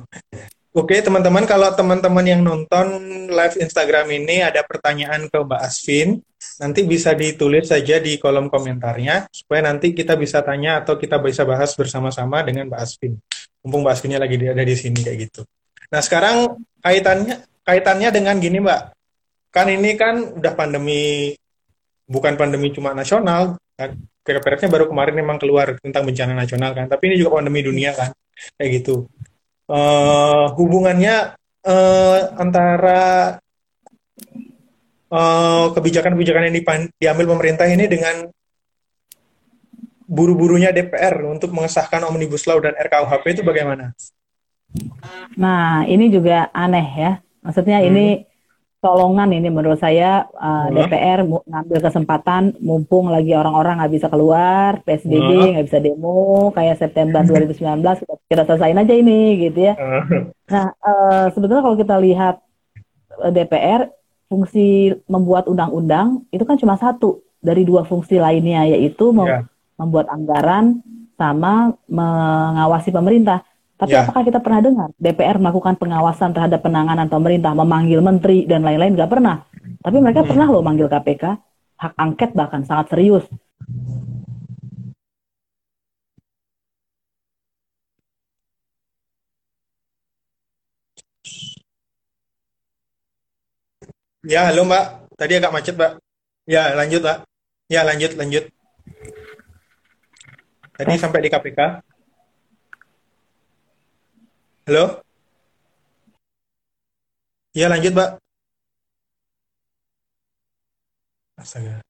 Oke, 0.70 1.02
teman-teman, 1.02 1.50
kalau 1.50 1.74
teman-teman 1.74 2.22
yang 2.22 2.46
nonton 2.46 2.86
live 3.26 3.58
Instagram 3.58 4.06
ini 4.14 4.38
ada 4.38 4.62
pertanyaan 4.62 5.26
ke 5.26 5.42
Mbak 5.42 5.62
Asvin, 5.66 6.22
nanti 6.62 6.86
bisa 6.86 7.10
ditulis 7.10 7.66
saja 7.66 7.98
di 7.98 8.14
kolom 8.22 8.46
komentarnya, 8.46 9.26
supaya 9.34 9.66
nanti 9.66 9.90
kita 9.90 10.14
bisa 10.14 10.46
tanya 10.46 10.78
atau 10.78 10.94
kita 10.94 11.18
bisa 11.18 11.42
bahas 11.42 11.74
bersama-sama 11.74 12.46
dengan 12.46 12.70
Mbak 12.70 12.80
Asvin. 12.86 13.18
Mumpung 13.66 13.82
Mbak 13.82 13.94
Asvinnya 13.98 14.22
lagi 14.22 14.38
ada 14.38 14.62
di 14.62 14.76
sini 14.78 15.02
kayak 15.02 15.18
gitu. 15.26 15.42
Nah, 15.90 16.00
sekarang 16.06 16.62
kaitannya 16.86 17.42
kaitannya 17.66 18.08
dengan 18.14 18.38
gini, 18.38 18.62
Mbak. 18.62 18.80
Kan 19.50 19.66
ini 19.70 19.98
kan 19.98 20.38
udah 20.38 20.52
pandemi, 20.54 21.34
bukan 22.06 22.38
pandemi 22.38 22.70
cuma 22.70 22.94
nasional, 22.94 23.58
kan? 23.74 23.98
Kira-kira 24.22 24.70
baru 24.70 24.86
kemarin 24.86 25.14
memang 25.18 25.36
keluar 25.42 25.74
tentang 25.82 26.06
bencana 26.06 26.34
nasional 26.38 26.70
kan, 26.76 26.86
tapi 26.86 27.10
ini 27.10 27.16
juga 27.18 27.40
pandemi 27.40 27.66
dunia 27.66 27.90
kan, 27.92 28.14
kayak 28.58 28.70
gitu 28.82 29.10
uh, 29.70 30.44
hubungannya 30.58 31.38
uh, 31.64 32.18
antara 32.36 33.38
uh, 35.08 35.66
kebijakan-kebijakan 35.72 36.50
yang 36.50 36.56
diambil 36.98 37.26
pemerintah 37.38 37.66
ini 37.70 37.86
dengan 37.86 38.26
buru-burunya 40.10 40.74
DPR 40.74 41.22
untuk 41.22 41.54
mengesahkan 41.54 42.02
Omnibus 42.02 42.42
Law 42.50 42.58
dan 42.58 42.74
RKUHP 42.74 43.24
itu 43.38 43.42
bagaimana? 43.46 43.94
Nah, 45.38 45.86
ini 45.86 46.10
juga 46.10 46.50
aneh 46.50 46.88
ya. 46.98 47.12
Maksudnya 47.46 47.78
hmm. 47.78 47.88
ini 47.88 48.06
tolongan 48.80 49.28
ini 49.36 49.52
menurut 49.52 49.76
saya 49.76 50.24
uh, 50.32 50.66
hmm. 50.68 50.74
DPR 50.74 51.20
ngambil 51.28 51.78
kesempatan 51.84 52.56
mumpung 52.64 53.12
lagi 53.12 53.36
orang-orang 53.36 53.76
nggak 53.76 53.92
bisa 53.92 54.06
keluar 54.08 54.80
PSBB 54.88 55.20
hmm. 55.20 55.50
nggak 55.54 55.66
bisa 55.68 55.78
demo 55.84 56.48
kayak 56.56 56.80
September 56.80 57.20
2019 57.20 57.60
kita, 57.84 58.14
kita 58.24 58.42
selesaiin 58.48 58.80
aja 58.80 58.94
ini 58.96 59.20
gitu 59.48 59.58
ya. 59.68 59.74
Hmm. 59.76 60.32
Nah 60.48 60.66
uh, 60.80 61.24
sebetulnya 61.28 61.60
kalau 61.60 61.76
kita 61.76 61.96
lihat 62.00 62.40
uh, 63.20 63.28
eh, 63.28 63.32
DPR 63.36 63.92
fungsi 64.32 64.96
membuat 65.12 65.44
undang-undang 65.44 66.24
itu 66.32 66.42
kan 66.48 66.56
cuma 66.56 66.80
satu 66.80 67.20
dari 67.44 67.68
dua 67.68 67.84
fungsi 67.84 68.16
lainnya 68.16 68.64
yaitu 68.64 69.12
yeah. 69.12 69.44
membuat 69.76 70.08
anggaran 70.08 70.80
sama 71.20 71.76
mengawasi 71.84 72.88
pemerintah. 72.88 73.44
Tapi 73.80 73.96
ya. 73.96 74.04
apakah 74.04 74.22
kita 74.28 74.44
pernah 74.44 74.60
dengar 74.60 74.88
DPR 75.00 75.40
melakukan 75.40 75.80
pengawasan 75.80 76.36
terhadap 76.36 76.60
penanganan 76.60 77.08
pemerintah, 77.08 77.56
memanggil 77.56 78.04
menteri 78.04 78.44
dan 78.44 78.60
lain-lain? 78.60 78.92
Nggak 78.92 79.08
pernah. 79.08 79.48
Tapi 79.80 79.96
mereka 80.04 80.20
hmm. 80.20 80.28
pernah 80.28 80.46
loh 80.52 80.60
manggil 80.60 80.84
KPK, 80.84 81.24
hak 81.80 81.94
angket 81.96 82.30
bahkan 82.36 82.60
sangat 82.68 82.92
serius. 82.92 83.24
Ya, 94.20 94.52
halo 94.52 94.68
Mbak. 94.68 95.16
Tadi 95.16 95.32
agak 95.40 95.52
macet, 95.56 95.74
Mbak. 95.80 95.92
Ya, 96.44 96.76
lanjut, 96.76 97.00
Mbak. 97.00 97.18
Ya, 97.72 97.80
lanjut, 97.88 98.12
lanjut. 98.20 98.44
Tadi 100.76 100.92
sampai 101.00 101.24
di 101.24 101.32
KPK. 101.32 101.80
Halo? 104.66 105.02
Ya 107.54 107.66
lanjut, 107.68 107.92
Mbak. 107.94 108.10
Astaga. 111.36 111.80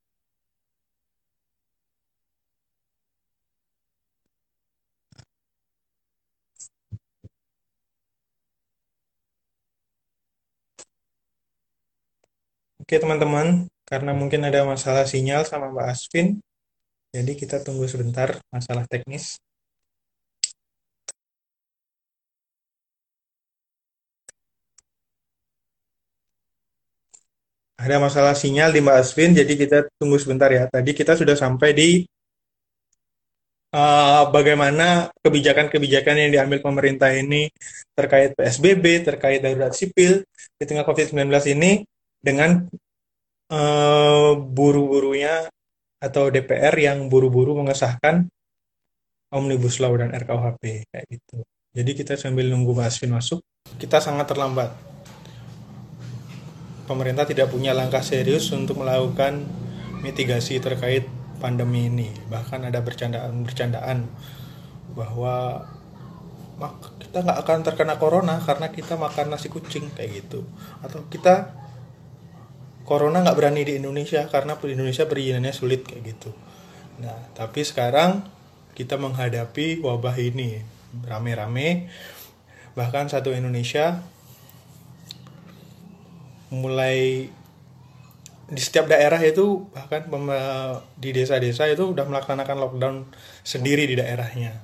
Oke 12.81 12.97
teman-teman, 12.97 13.69
karena 13.85 14.13
mungkin 14.17 14.41
ada 14.49 14.65
masalah 14.65 15.05
sinyal 15.05 15.45
sama 15.45 15.69
Mbak 15.75 15.87
Asvin, 15.93 16.41
jadi 17.15 17.33
kita 17.35 17.57
tunggu 17.67 17.85
sebentar 17.91 18.39
masalah 18.55 18.87
teknis. 18.87 19.39
Ada 27.81 27.97
masalah 27.97 28.37
sinyal 28.37 28.77
di 28.77 28.85
Mbak 28.85 28.97
Asvin, 29.01 29.33
jadi 29.33 29.53
kita 29.57 29.89
tunggu 29.97 30.21
sebentar 30.21 30.53
ya. 30.53 30.69
Tadi 30.69 30.93
kita 30.93 31.17
sudah 31.17 31.33
sampai 31.33 31.73
di 31.73 32.05
uh, 33.73 34.29
bagaimana 34.29 35.09
kebijakan-kebijakan 35.25 36.29
yang 36.29 36.31
diambil 36.37 36.61
pemerintah 36.61 37.09
ini 37.09 37.49
terkait 37.97 38.37
PSBB, 38.37 39.09
terkait 39.09 39.41
darurat 39.41 39.73
sipil 39.73 40.21
di 40.61 40.65
tengah 40.69 40.85
COVID-19 40.85 41.33
ini 41.57 41.89
dengan 42.21 42.69
uh, 43.49 44.37
buru-burunya 44.37 45.49
atau 46.01 46.29
DPR 46.29 46.77
yang 46.77 47.09
buru-buru 47.09 47.57
mengesahkan 47.65 48.29
Omnibus 49.33 49.81
Law 49.81 49.97
dan 49.97 50.13
RKUHP 50.13 50.85
kayak 50.93 51.07
gitu. 51.09 51.41
Jadi 51.73 51.91
kita 51.97 52.13
sambil 52.21 52.51
nunggu 52.53 52.77
Mbak 52.77 52.87
Asvin 52.93 53.17
masuk, 53.17 53.41
kita 53.81 54.05
sangat 54.05 54.29
terlambat 54.29 54.90
pemerintah 56.91 57.23
tidak 57.23 57.55
punya 57.55 57.71
langkah 57.71 58.03
serius 58.03 58.51
untuk 58.51 58.83
melakukan 58.83 59.47
mitigasi 60.03 60.59
terkait 60.59 61.07
pandemi 61.39 61.87
ini. 61.87 62.11
Bahkan 62.27 62.67
ada 62.67 62.83
bercandaan-bercandaan 62.83 64.11
bahwa 64.99 65.71
kita 66.99 67.23
nggak 67.23 67.39
akan 67.47 67.59
terkena 67.63 67.95
corona 67.95 68.43
karena 68.43 68.75
kita 68.75 68.99
makan 68.99 69.31
nasi 69.31 69.47
kucing 69.47 69.87
kayak 69.95 70.27
gitu. 70.27 70.43
Atau 70.83 71.07
kita 71.07 71.55
corona 72.83 73.23
nggak 73.23 73.39
berani 73.39 73.63
di 73.63 73.79
Indonesia 73.79 74.27
karena 74.27 74.59
di 74.59 74.75
Indonesia 74.75 75.07
perizinannya 75.07 75.55
sulit 75.55 75.87
kayak 75.87 76.03
gitu. 76.11 76.35
Nah, 76.99 77.31
tapi 77.39 77.63
sekarang 77.63 78.27
kita 78.75 78.99
menghadapi 78.99 79.79
wabah 79.79 80.19
ini 80.19 80.59
rame-rame 81.07 81.87
bahkan 82.75 83.07
satu 83.07 83.31
Indonesia 83.31 84.03
mulai 86.51 87.31
di 88.51 88.59
setiap 88.59 88.91
daerah 88.91 89.23
itu 89.23 89.71
bahkan 89.71 90.11
di 90.99 91.15
desa-desa 91.15 91.71
itu 91.71 91.95
udah 91.95 92.03
melaksanakan 92.03 92.57
lockdown 92.59 92.97
sendiri 93.47 93.87
di 93.87 93.95
daerahnya. 93.95 94.59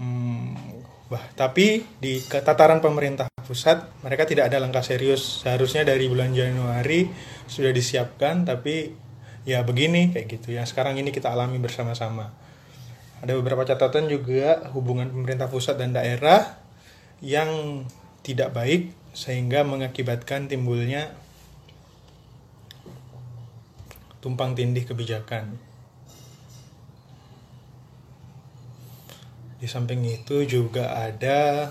Hmm, 0.00 0.56
bah, 1.12 1.20
tapi 1.36 1.84
di 2.00 2.24
tataran 2.24 2.80
pemerintah 2.80 3.28
pusat 3.44 3.84
mereka 4.00 4.24
tidak 4.24 4.48
ada 4.48 4.64
langkah 4.64 4.80
serius. 4.80 5.44
Seharusnya 5.44 5.84
dari 5.84 6.08
bulan 6.08 6.32
Januari 6.32 7.04
sudah 7.44 7.68
disiapkan, 7.68 8.48
tapi 8.48 8.96
ya 9.44 9.60
begini 9.60 10.16
kayak 10.16 10.40
gitu 10.40 10.56
ya. 10.56 10.64
Sekarang 10.64 10.96
ini 10.96 11.12
kita 11.12 11.28
alami 11.28 11.60
bersama-sama. 11.60 12.32
Ada 13.20 13.36
beberapa 13.36 13.68
catatan 13.68 14.08
juga 14.08 14.72
hubungan 14.72 15.12
pemerintah 15.12 15.52
pusat 15.52 15.76
dan 15.76 15.92
daerah 15.92 16.56
yang 17.20 17.84
tidak 18.24 18.56
baik 18.56 18.96
sehingga 19.10 19.66
mengakibatkan 19.66 20.46
timbulnya 20.46 21.10
tumpang 24.20 24.52
tindih 24.52 24.84
kebijakan. 24.84 25.56
Di 29.60 29.68
samping 29.68 30.00
itu 30.08 30.48
juga 30.48 30.96
ada 30.96 31.68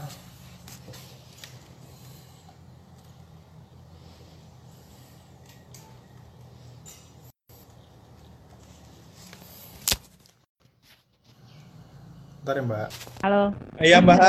Bentar 12.49 12.55
ya 12.55 12.65
Mbak. 12.65 12.89
Halo. 13.21 13.43
Iya 13.77 13.97
Mbak. 14.01 14.19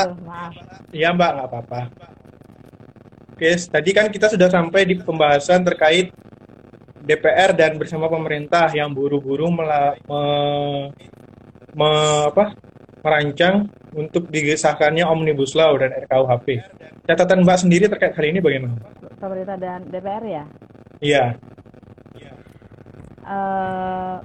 Iya 0.93 1.09
Mbak, 1.09 1.31
nggak 1.33 1.47
apa-apa. 1.49 1.79
Oke, 3.41 3.57
tadi 3.57 3.89
kan 3.89 4.05
kita 4.13 4.29
sudah 4.29 4.53
sampai 4.53 4.85
di 4.85 5.01
pembahasan 5.01 5.65
terkait 5.65 6.13
DPR 7.01 7.57
dan 7.57 7.73
bersama 7.81 8.05
pemerintah 8.05 8.69
yang 8.69 8.93
buru-buru 8.93 9.49
me, 9.49 9.65
me, 11.73 11.89
apa, 12.29 12.53
merancang 13.01 13.65
untuk 13.97 14.29
digesahkannya 14.29 15.01
Omnibus 15.09 15.57
Law 15.57 15.73
dan 15.81 15.89
RKUHP. 16.05 16.61
Catatan 17.09 17.41
Mbak 17.41 17.57
sendiri 17.65 17.89
terkait 17.89 18.13
hal 18.13 18.29
ini 18.29 18.45
bagaimana? 18.45 18.77
Pemerintah 19.17 19.57
dan 19.57 19.89
DPR 19.89 20.21
ya? 20.21 20.43
Iya. 21.01 21.25
Uh, 23.25 24.21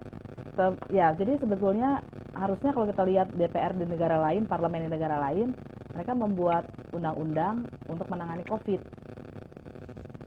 ya, 0.92 1.16
jadi 1.16 1.40
sebetulnya 1.40 2.04
harusnya 2.36 2.68
kalau 2.76 2.84
kita 2.84 3.08
lihat 3.08 3.32
DPR 3.32 3.72
di 3.80 3.88
negara 3.88 4.20
lain, 4.28 4.44
parlemen 4.44 4.84
di 4.84 4.92
negara 4.92 5.16
lain, 5.24 5.56
mereka 5.96 6.12
membuat 6.12 6.68
undang-undang 6.92 7.64
untuk 7.88 8.04
menangani 8.12 8.44
COVID. 8.44 8.95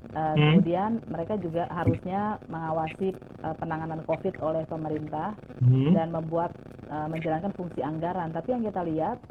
Uh, 0.09 0.33
hmm. 0.33 0.37
Kemudian 0.57 0.91
mereka 1.05 1.37
juga 1.37 1.69
harusnya 1.69 2.41
mengawasi 2.49 3.13
uh, 3.45 3.53
penanganan 3.61 4.01
COVID 4.09 4.41
oleh 4.41 4.65
pemerintah 4.65 5.37
hmm. 5.61 5.93
dan 5.93 6.09
membuat 6.09 6.49
uh, 6.89 7.05
menjalankan 7.05 7.53
fungsi 7.53 7.85
anggaran. 7.85 8.33
Tapi 8.33 8.57
yang 8.57 8.65
kita 8.65 8.81
lihat 8.89 9.21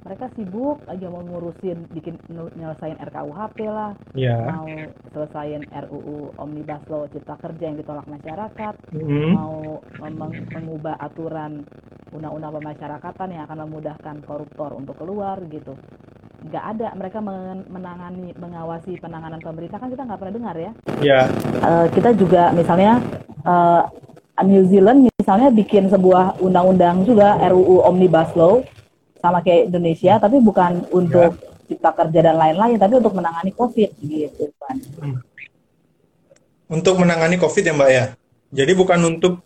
mereka 0.00 0.32
sibuk 0.32 0.80
aja 0.88 1.06
mau 1.12 1.20
ngurusin 1.20 1.84
bikin 1.92 2.16
nyelesain 2.56 2.96
RKUHP 3.04 3.58
lah, 3.68 3.92
Ya. 4.16 4.48
mau 4.48 4.64
selesaiin 5.12 5.68
RUU 5.68 6.32
Omnibus 6.40 6.82
Law 6.88 7.04
Cipta 7.12 7.36
Kerja 7.36 7.68
yang 7.68 7.76
ditolak 7.76 8.08
masyarakat, 8.08 8.74
Mm. 8.96 9.36
mau 9.36 9.84
meng- 10.00 10.48
mengubah 10.56 10.96
aturan 11.04 11.68
undang-undang 12.10 12.58
pemasyarakatan 12.58 13.28
yang 13.28 13.42
akan 13.46 13.58
memudahkan 13.68 14.16
koruptor 14.24 14.74
untuk 14.74 14.96
keluar 14.98 15.38
gitu. 15.46 15.76
Nggak 16.40 16.64
ada 16.76 16.88
mereka 16.96 17.18
men- 17.20 17.68
menangani 17.68 18.32
mengawasi 18.36 18.96
penanganan 18.96 19.40
pemerintah 19.44 19.76
kan 19.76 19.92
kita 19.92 20.02
nggak 20.08 20.20
pernah 20.20 20.34
dengar 20.34 20.54
ya. 20.56 20.72
Ya. 21.04 21.20
Eh, 21.60 21.86
kita 21.92 22.16
juga 22.16 22.50
misalnya 22.56 23.00
eh, 23.44 23.82
New 24.40 24.64
Zealand 24.72 25.08
misalnya 25.20 25.52
bikin 25.52 25.92
sebuah 25.92 26.40
undang-undang 26.40 27.04
juga 27.04 27.36
RUU 27.44 27.84
Omnibus 27.84 28.32
Law 28.32 28.64
sama 29.20 29.44
kayak 29.44 29.68
Indonesia 29.68 30.16
tapi 30.16 30.40
bukan 30.40 30.88
untuk 30.96 31.36
cipta 31.68 31.92
kerja 31.92 32.20
dan 32.32 32.36
lain-lain 32.40 32.80
tapi 32.80 32.96
untuk 32.96 33.12
menangani 33.12 33.52
COVID 33.52 33.90
gitu 34.00 34.48
kan. 34.56 34.76
Untuk 36.72 36.94
menangani 36.96 37.36
COVID 37.36 37.62
ya 37.62 37.74
Mbak 37.76 37.90
ya. 37.92 38.04
Jadi 38.50 38.72
bukan 38.74 39.00
untuk 39.06 39.44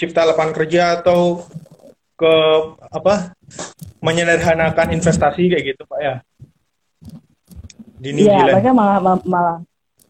cipta 0.00 0.24
lapangan 0.24 0.56
kerja 0.56 0.98
atau 0.98 1.44
ke 2.20 2.34
apa 2.92 3.32
menyederhanakan 3.98 4.92
investasi 4.92 5.48
kayak 5.48 5.64
gitu 5.72 5.82
Pak 5.84 6.00
ya. 6.00 6.14
Di 7.96 8.12
New 8.12 8.24
Iya, 8.24 8.32
Zealand. 8.34 8.52
mereka 8.54 8.70
malah 8.72 8.98
ma- 8.98 9.24
malah 9.24 9.56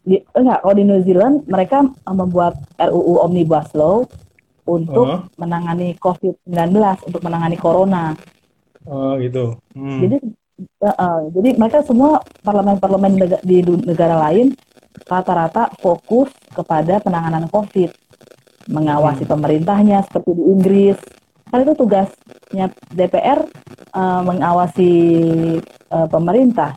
di, 0.01 0.17
enggak 0.33 0.59
kalau 0.59 0.75
di 0.75 0.83
New 0.83 1.01
Zealand 1.01 1.35
mereka 1.45 1.77
membuat 2.05 2.55
RUU 2.75 3.21
Omnibus 3.21 3.71
Law 3.71 4.03
untuk 4.63 5.07
Oh. 5.07 5.19
menangani 5.35 5.95
COVID-19 5.95 6.75
untuk 7.03 7.21
menangani 7.21 7.55
corona. 7.55 8.15
Oh 8.83 9.15
gitu. 9.15 9.55
Hmm. 9.71 9.99
Jadi 9.99 10.17
eh, 10.61 10.87
eh, 10.89 11.19
jadi 11.31 11.49
mereka 11.55 11.81
semua 11.81 12.17
parlemen-parlemen 12.41 13.11
di 13.41 13.57
negara 13.83 14.17
lain 14.21 14.53
rata-rata 15.03 15.71
fokus 15.77 16.29
kepada 16.49 16.99
penanganan 16.99 17.47
COVID, 17.47 17.89
mengawasi 18.67 19.23
pemerintahnya 19.25 20.03
seperti 20.03 20.31
di 20.31 20.43
Inggris. 20.45 20.97
Kan 21.51 21.59
itu 21.61 21.73
tugasnya 21.75 22.65
DPR 22.89 23.39
eh, 23.91 24.21
mengawasi 24.23 24.91
eh, 25.67 26.07
pemerintah. 26.07 26.73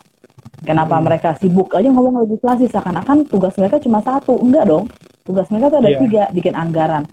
Kenapa 0.64 0.96
Hmm. 0.96 1.04
mereka 1.04 1.36
sibuk 1.36 1.76
aja 1.76 1.92
ngomong 1.92 2.24
legislasi 2.24 2.66
seakan-akan 2.72 3.28
tugas 3.28 3.52
mereka 3.54 3.76
cuma 3.78 4.00
satu? 4.00 4.34
Enggak 4.40 4.64
dong. 4.66 4.88
Tugas 5.22 5.46
mereka 5.52 5.72
tuh 5.72 5.78
ada 5.84 5.90
Iya. 5.92 6.00
tiga, 6.00 6.22
bikin 6.32 6.54
anggaran. 6.56 7.04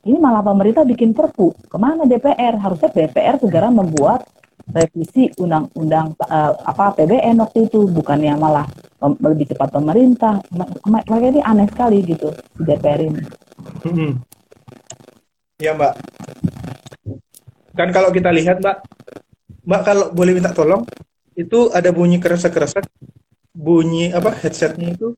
Ini 0.00 0.16
malah 0.16 0.40
pemerintah 0.40 0.86
bikin 0.86 1.12
perpu. 1.12 1.52
Ke 1.68 1.76
mana 1.76 2.06
DPR? 2.06 2.56
Harusnya 2.56 2.88
DPR 2.88 3.36
segera 3.36 3.68
membuat 3.68 4.24
revisi 4.70 5.26
undang-undang 5.36 6.14
eh, 6.22 6.52
apa 6.64 6.94
PBN 6.94 7.42
waktu 7.42 7.66
itu, 7.66 7.90
bukannya 7.90 8.38
malah 8.38 8.64
lebih 9.00 9.50
cepat 9.50 9.74
pemerintah. 9.74 10.38
Mereka 10.86 11.34
ini 11.34 11.40
aneh 11.42 11.66
sekali 11.66 12.00
gitu 12.06 12.30
di 12.56 12.62
DPR 12.62 13.00
ini. 13.02 13.22
Mm-mm. 13.84 14.10
Ya 15.58 15.74
Mbak. 15.74 15.92
Kan 17.74 17.88
kalau 17.94 18.10
kita 18.10 18.34
lihat 18.34 18.58
Mbak, 18.58 18.76
Mbak 19.66 19.82
kalau 19.86 20.06
boleh 20.10 20.32
minta 20.34 20.50
tolong, 20.50 20.82
itu 21.38 21.70
ada 21.70 21.94
bunyi 21.94 22.18
keresek-keresek, 22.18 22.84
bunyi 23.54 24.10
apa 24.10 24.34
headsetnya 24.34 24.94
itu 24.94 25.14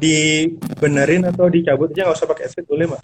dibenerin 0.00 1.28
atau 1.28 1.48
dicabut 1.48 1.92
aja 1.92 2.08
nggak 2.08 2.16
usah 2.16 2.28
pakai 2.28 2.44
headset 2.48 2.64
boleh 2.68 2.84
Mbak? 2.88 3.02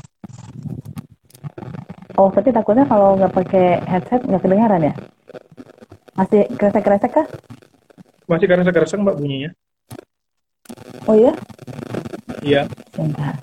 Oh, 2.17 2.33
tapi 2.33 2.49
takutnya 2.49 2.89
kalau 2.89 3.17
nggak 3.21 3.33
pakai 3.33 3.67
headset 3.85 4.25
nggak 4.25 4.43
kedengaran 4.45 4.89
ya? 4.89 4.95
Masih 6.17 6.49
kresek-kresek 6.57 7.13
kah? 7.13 7.27
Masih 8.29 8.47
keresek-keresek 8.49 9.01
Mbak 9.01 9.17
bunyinya? 9.21 9.51
Oh 11.07 11.15
iya? 11.17 11.33
Iya. 12.41 12.63
Bentar. 12.97 13.37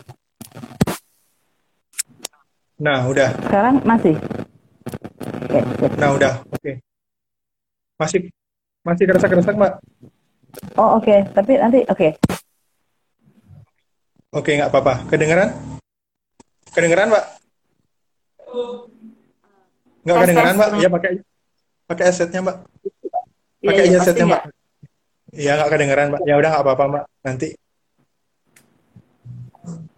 Nah 2.82 3.06
udah, 3.08 3.30
Sekarang 3.46 3.80
masih? 3.86 4.18
Nah 6.00 6.10
udah, 6.16 6.34
oke. 6.52 6.72
Masih 8.00 8.32
masih 8.84 9.04
keresek-keresek 9.08 9.56
Mbak? 9.56 9.74
Oh 10.78 11.00
oke, 11.00 11.16
tapi 11.34 11.52
nanti 11.58 11.82
oke. 11.88 12.16
Oke 14.34 14.52
nggak 14.58 14.70
apa-apa. 14.74 15.06
Kedengeran? 15.10 15.50
Kedengeran 16.74 17.14
Mbak? 17.14 17.26
Nggak 20.04 20.16
kedengeran. 20.26 20.54
Mbak? 20.58 20.70
Ya 20.82 20.90
pakai 20.90 21.12
pakai 21.86 22.04
headsetnya 22.10 22.40
Mbak. 22.42 22.58
Iya, 23.64 23.70
Pakai 23.70 23.84
iya, 23.86 23.92
headsetnya 23.94 24.26
Mbak. 24.26 24.44
Iya 25.34 25.52
nggak 25.58 25.70
kedengeran 25.70 26.08
Mbak. 26.14 26.22
Ya 26.26 26.36
udah 26.38 26.50
nggak 26.50 26.64
apa-apa 26.66 26.84
Mbak. 26.90 27.04
Nanti 27.24 27.48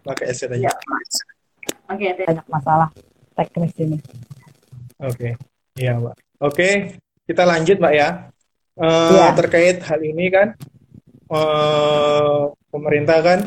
pakai 0.04 0.24
headset 0.30 0.50
aja. 0.52 0.68
Iya. 0.68 0.72
Oke, 1.86 2.06
Teh. 2.18 2.26
Banyak 2.26 2.46
masalah 2.50 2.88
teknis 3.38 3.72
ini. 3.78 3.98
Oke. 5.00 5.36
Iya 5.76 6.00
Mbak. 6.00 6.16
Oke, 6.40 6.68
kita 7.24 7.42
lanjut 7.44 7.76
Mbak 7.76 7.94
ya. 7.94 8.08
Eh, 8.76 9.10
Iya. 9.12 9.32
Terkait 9.36 9.76
hal 9.84 10.00
ini 10.00 10.28
kan, 10.28 10.52
eh, 11.32 12.42
pemerintah 12.68 13.18
kan 13.20 13.38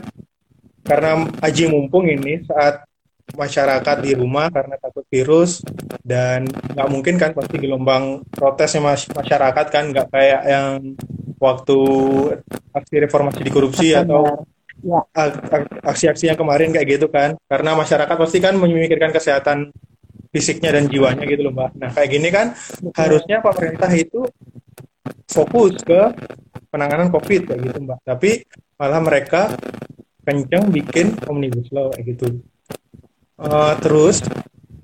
karena 0.82 1.12
aji 1.42 1.70
mumpung 1.70 2.10
ini 2.10 2.42
saat 2.46 2.82
masyarakat 3.30 3.98
di 4.02 4.18
rumah 4.18 4.50
karena 4.50 4.74
takut 4.82 5.06
virus 5.06 5.62
dan 6.02 6.50
nggak 6.50 6.90
mungkin 6.90 7.16
kan 7.22 7.30
pasti 7.38 7.62
gelombang 7.62 8.26
protesnya 8.34 8.82
mas- 8.82 9.06
masyarakat 9.06 9.66
kan 9.70 9.94
nggak 9.94 10.10
kayak 10.10 10.42
yang 10.50 10.98
waktu 11.38 11.78
aksi 12.74 12.96
reformasi 13.06 13.46
di 13.46 13.52
korupsi 13.54 13.94
atau 13.94 14.42
ak- 15.14 15.78
aksi-aksi 15.86 16.34
yang 16.34 16.40
kemarin 16.42 16.74
kayak 16.74 16.98
gitu 16.98 17.06
kan 17.06 17.38
karena 17.46 17.78
masyarakat 17.78 18.16
pasti 18.18 18.42
kan 18.42 18.58
memikirkan 18.58 19.14
kesehatan 19.14 19.70
fisiknya 20.30 20.78
dan 20.78 20.86
jiwanya 20.86 21.26
gitu 21.26 21.42
loh 21.44 21.54
mbak 21.54 21.72
nah 21.76 21.90
kayak 21.90 22.10
gini 22.10 22.30
kan 22.30 22.54
harusnya 22.94 23.42
pemerintah 23.42 23.90
itu 23.92 24.26
fokus 25.26 25.82
ke 25.82 26.14
penanganan 26.70 27.10
covid 27.10 27.50
kayak 27.50 27.62
gitu 27.66 27.80
mbak 27.82 27.98
tapi 28.04 28.46
malah 28.78 29.02
mereka 29.02 29.54
kenceng 30.22 30.70
bikin 30.70 31.18
omnibus 31.26 31.70
law 31.70 31.90
kayak 31.92 32.16
gitu 32.16 32.28
Eh, 33.40 33.74
terus 33.80 34.20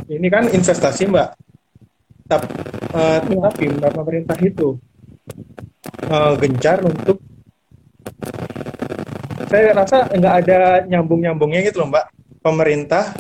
ini 0.08 0.32
kan 0.32 0.48
investasi 0.48 1.12
mbak 1.12 1.36
Tap- 2.26 2.48
eh, 2.96 3.20
Iya. 3.22 3.52
tapi 3.52 3.68
mbak 3.68 3.92
pemerintah 3.94 4.38
itu 4.40 4.80
eh, 6.08 6.34
gencar 6.40 6.80
untuk 6.82 7.20
saya 9.46 9.76
rasa 9.76 10.08
nggak 10.08 10.36
ada 10.42 10.60
nyambung-nyambungnya 10.88 11.62
gitu 11.64 11.84
loh 11.84 11.92
Mbak. 11.92 12.06
Pemerintah 12.42 13.12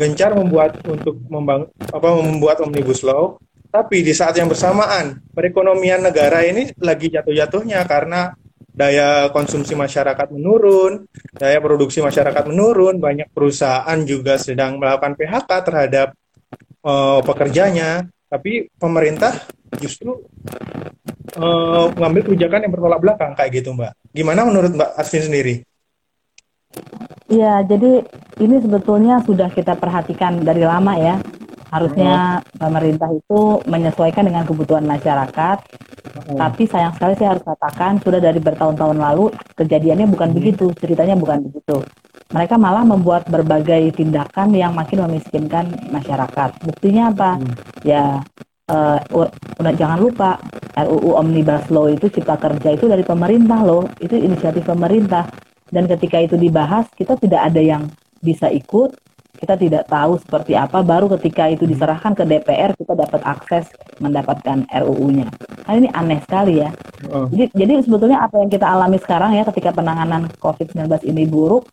gencar 0.00 0.32
membuat 0.32 0.80
untuk 0.88 1.20
membang 1.28 1.68
apa 1.92 2.08
membuat 2.16 2.64
omnibus 2.64 3.04
law, 3.04 3.36
tapi 3.68 4.00
di 4.00 4.16
saat 4.16 4.40
yang 4.40 4.48
bersamaan 4.48 5.20
perekonomian 5.36 6.00
negara 6.00 6.40
ini 6.40 6.72
lagi 6.80 7.12
jatuh-jatuhnya 7.12 7.84
karena 7.84 8.32
daya 8.72 9.28
konsumsi 9.28 9.76
masyarakat 9.76 10.32
menurun, 10.32 11.04
daya 11.36 11.60
produksi 11.60 12.00
masyarakat 12.00 12.48
menurun, 12.48 12.96
banyak 12.96 13.28
perusahaan 13.30 13.98
juga 14.08 14.40
sedang 14.40 14.80
melakukan 14.80 15.20
PHK 15.20 15.50
terhadap 15.68 16.08
eh, 16.80 17.20
pekerjanya, 17.20 18.08
tapi 18.32 18.72
pemerintah 18.80 19.36
justru 19.76 20.24
eh, 21.36 21.84
mengambil 21.92 22.32
kebijakan 22.32 22.64
yang 22.64 22.72
bertolak 22.72 23.00
belakang 23.04 23.32
kayak 23.36 23.52
gitu 23.60 23.76
Mbak. 23.76 23.92
Gimana 24.16 24.48
menurut 24.48 24.72
Mbak 24.72 24.90
Asvin 24.96 25.28
sendiri? 25.28 25.54
Iya, 27.30 27.62
jadi 27.62 28.02
ini 28.42 28.56
sebetulnya 28.58 29.22
sudah 29.22 29.48
kita 29.54 29.78
perhatikan 29.78 30.42
dari 30.42 30.66
lama 30.66 30.94
ya. 30.98 31.16
Harusnya 31.70 32.42
pemerintah 32.58 33.06
itu 33.14 33.62
menyesuaikan 33.70 34.26
dengan 34.26 34.42
kebutuhan 34.42 34.82
masyarakat. 34.82 35.58
Tapi 36.34 36.62
sayang 36.66 36.94
sekali 36.96 37.14
saya 37.14 37.36
harus 37.36 37.44
katakan 37.46 38.02
sudah 38.02 38.18
dari 38.18 38.40
bertahun-tahun 38.42 38.98
lalu 38.98 39.30
kejadiannya 39.54 40.10
bukan 40.10 40.30
begitu, 40.34 40.72
ceritanya 40.78 41.14
bukan 41.14 41.46
begitu. 41.46 41.84
Mereka 42.34 42.58
malah 42.58 42.82
membuat 42.82 43.26
berbagai 43.30 43.94
tindakan 43.94 44.54
yang 44.54 44.74
makin 44.74 45.06
memiskinkan 45.06 45.70
masyarakat. 45.94 46.50
Buktinya 46.66 47.10
apa? 47.14 47.30
Hmm. 47.38 47.54
Ya, 47.86 48.04
eh, 48.70 48.98
u- 49.14 49.32
udah 49.60 49.72
jangan 49.76 49.98
lupa 50.02 50.38
RUU 50.74 51.10
Omnibus 51.18 51.70
Law 51.70 51.86
itu 51.90 52.10
cipta 52.10 52.34
kerja 52.38 52.74
itu 52.74 52.86
dari 52.90 53.02
pemerintah 53.06 53.60
loh, 53.62 53.86
itu 54.02 54.14
inisiatif 54.18 54.66
pemerintah. 54.66 55.26
Dan 55.70 55.86
ketika 55.86 56.18
itu 56.18 56.34
dibahas, 56.34 56.86
kita 56.98 57.14
tidak 57.16 57.50
ada 57.50 57.62
yang 57.62 57.86
bisa 58.20 58.50
ikut, 58.50 58.94
kita 59.40 59.56
tidak 59.56 59.88
tahu 59.88 60.20
seperti 60.20 60.52
apa. 60.58 60.84
Baru 60.84 61.08
ketika 61.16 61.48
itu 61.48 61.64
diserahkan 61.64 62.12
ke 62.12 62.26
DPR, 62.28 62.76
kita 62.76 62.92
dapat 62.92 63.22
akses 63.24 63.70
mendapatkan 64.02 64.68
RUU-nya. 64.68 65.30
Kan 65.64 65.86
ini 65.86 65.88
aneh 65.94 66.20
sekali 66.26 66.60
ya. 66.60 66.70
Oh, 67.08 67.24
Jadi, 67.30 67.48
jadi 67.56 67.72
sebetulnya 67.80 68.20
apa 68.20 68.36
yang 68.42 68.50
kita 68.52 68.66
alami 68.68 68.98
sekarang 69.00 69.32
ya 69.32 69.46
ketika 69.48 69.72
penanganan 69.72 70.28
COVID-19 70.42 71.06
ini 71.08 71.24
buruk, 71.24 71.64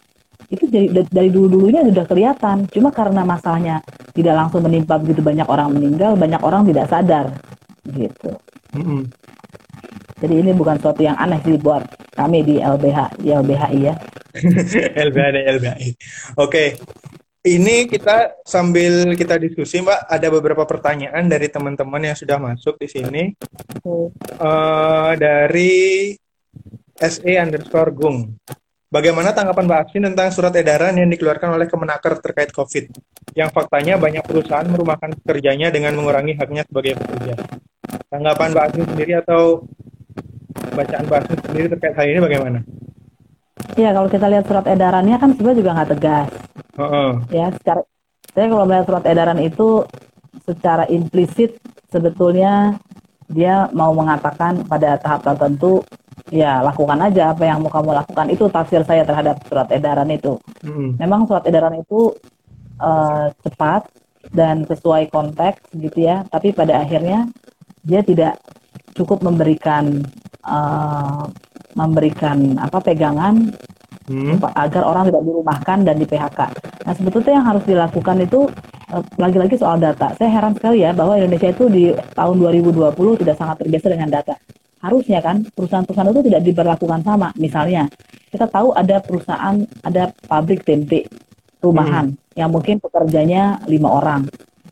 itu 0.48 0.64
jadi 0.70 0.88
da- 0.94 1.12
dari 1.12 1.28
dulu-dulunya 1.28 1.84
sudah 1.84 2.06
kelihatan. 2.08 2.70
Cuma 2.72 2.94
karena 2.96 3.28
masalahnya 3.28 3.84
tidak 4.16 4.38
langsung 4.38 4.64
menimpa 4.64 4.96
begitu 4.96 5.20
banyak 5.20 5.48
orang 5.50 5.76
meninggal, 5.76 6.16
banyak 6.16 6.40
orang 6.40 6.64
tidak 6.64 6.88
sadar. 6.88 7.26
gitu. 7.88 8.36
Mm-mm. 8.76 9.08
Jadi 10.18 10.34
ini 10.42 10.52
bukan 10.54 10.82
sesuatu 10.82 11.02
yang 11.06 11.18
aneh 11.18 11.38
sih 11.46 11.62
buat 11.62 11.86
kami 12.18 12.42
di 12.42 12.56
LBH, 12.58 13.22
di 13.22 13.30
LBHI 13.30 13.80
ya. 13.86 13.94
LBH 15.08 15.28
dan 15.34 15.44
LBHI. 15.62 15.90
Oke, 16.42 16.74
ini 17.46 17.86
kita 17.88 18.42
sambil 18.44 19.14
kita 19.16 19.40
diskusi, 19.40 19.80
Mbak, 19.80 20.10
ada 20.10 20.28
beberapa 20.34 20.68
pertanyaan 20.68 21.30
dari 21.30 21.48
teman-teman 21.48 22.12
yang 22.12 22.18
sudah 22.18 22.42
masuk 22.42 22.76
di 22.82 22.88
sini. 22.90 23.24
Eh, 24.42 25.12
dari 25.16 26.12
SE 26.98 27.32
underscore 27.38 27.94
Gung. 27.94 28.36
Bagaimana 28.88 29.36
tanggapan 29.36 29.68
Mbak 29.68 29.80
Asvin 29.84 30.04
tentang 30.12 30.32
surat 30.32 30.56
edaran 30.56 30.96
yang 30.96 31.12
dikeluarkan 31.12 31.60
oleh 31.60 31.68
Kemenaker 31.68 32.24
terkait 32.24 32.52
COVID? 32.56 32.88
Yang 33.36 33.50
faktanya 33.52 34.00
banyak 34.00 34.24
perusahaan 34.24 34.66
merumahkan 34.66 35.12
pekerjanya 35.22 35.70
dengan 35.70 35.94
mengurangi 35.94 36.40
haknya 36.40 36.64
sebagai 36.64 36.96
pekerja. 36.96 37.36
Tanggapan 38.08 38.56
Mbak 38.56 38.64
Asvin 38.64 38.88
sendiri 38.88 39.14
atau 39.20 39.68
bacaan 40.74 41.06
Asvin 41.08 41.40
sendiri 41.44 41.68
terkait 41.72 41.94
hal 41.96 42.08
ini 42.08 42.20
bagaimana? 42.20 42.60
Ya 43.78 43.90
kalau 43.94 44.10
kita 44.10 44.26
lihat 44.30 44.46
surat 44.46 44.66
edarannya 44.66 45.18
kan 45.18 45.30
sebenarnya 45.34 45.60
juga 45.62 45.72
nggak 45.76 45.90
tegas 45.98 46.30
Heeh. 46.78 47.12
ya. 47.34 47.48
Secara 47.56 47.82
saya 48.34 48.46
kalau 48.54 48.66
melihat 48.70 48.86
surat 48.86 49.06
edaran 49.06 49.40
itu 49.42 49.68
secara 50.46 50.84
implisit 50.88 51.58
sebetulnya 51.90 52.78
dia 53.28 53.68
mau 53.76 53.92
mengatakan 53.92 54.64
pada 54.70 54.96
tahap 55.02 55.26
tertentu 55.26 55.84
ya 56.32 56.64
lakukan 56.64 57.00
aja 57.02 57.36
apa 57.36 57.44
yang 57.44 57.60
mau 57.60 57.72
kamu 57.72 57.92
lakukan 57.98 58.28
itu 58.32 58.48
tafsir 58.48 58.84
saya 58.88 59.04
terhadap 59.04 59.42
surat 59.48 59.68
edaran 59.72 60.08
itu. 60.12 60.40
Mm-mm. 60.64 60.96
memang 61.00 61.28
surat 61.28 61.44
edaran 61.48 61.76
itu 61.80 62.14
eh, 62.80 63.28
cepat 63.44 63.88
dan 64.32 64.68
sesuai 64.68 65.08
konteks 65.08 65.72
gitu 65.76 66.04
ya, 66.04 66.28
tapi 66.28 66.52
pada 66.52 66.84
akhirnya 66.84 67.32
dia 67.84 68.04
tidak 68.04 68.36
cukup 68.98 69.22
memberikan 69.22 70.02
eh, 70.42 71.24
memberikan 71.78 72.58
apa 72.58 72.82
pegangan 72.82 73.54
Hmm. 74.08 74.40
agar 74.40 74.88
orang 74.88 75.12
tidak 75.12 75.20
dirumahkan 75.20 75.84
dan 75.84 76.00
di 76.00 76.08
PHK. 76.08 76.40
Nah 76.88 76.94
sebetulnya 76.96 77.44
yang 77.44 77.48
harus 77.52 77.64
dilakukan 77.68 78.24
itu 78.24 78.48
eh, 78.88 79.04
lagi-lagi 79.20 79.60
soal 79.60 79.84
data. 79.84 80.16
Saya 80.16 80.32
heran 80.32 80.56
sekali 80.56 80.80
ya 80.80 80.96
bahwa 80.96 81.20
Indonesia 81.20 81.52
itu 81.52 81.68
di 81.68 81.92
tahun 82.16 82.40
2020 82.40 82.96
tidak 83.20 83.36
sangat 83.36 83.60
terbiasa 83.60 83.88
dengan 83.92 84.08
data. 84.08 84.40
Harusnya 84.80 85.20
kan 85.20 85.44
perusahaan-perusahaan 85.52 86.16
itu 86.16 86.24
tidak 86.24 86.42
diberlakukan 86.48 87.04
sama. 87.04 87.36
Misalnya 87.36 87.92
kita 88.32 88.48
tahu 88.48 88.72
ada 88.80 89.04
perusahaan, 89.04 89.60
ada 89.84 90.16
pabrik 90.24 90.64
tempe 90.64 91.04
rumahan 91.60 92.16
yang 92.40 92.48
mungkin 92.48 92.80
pekerjanya 92.80 93.60
lima 93.68 93.92
orang. 93.92 94.24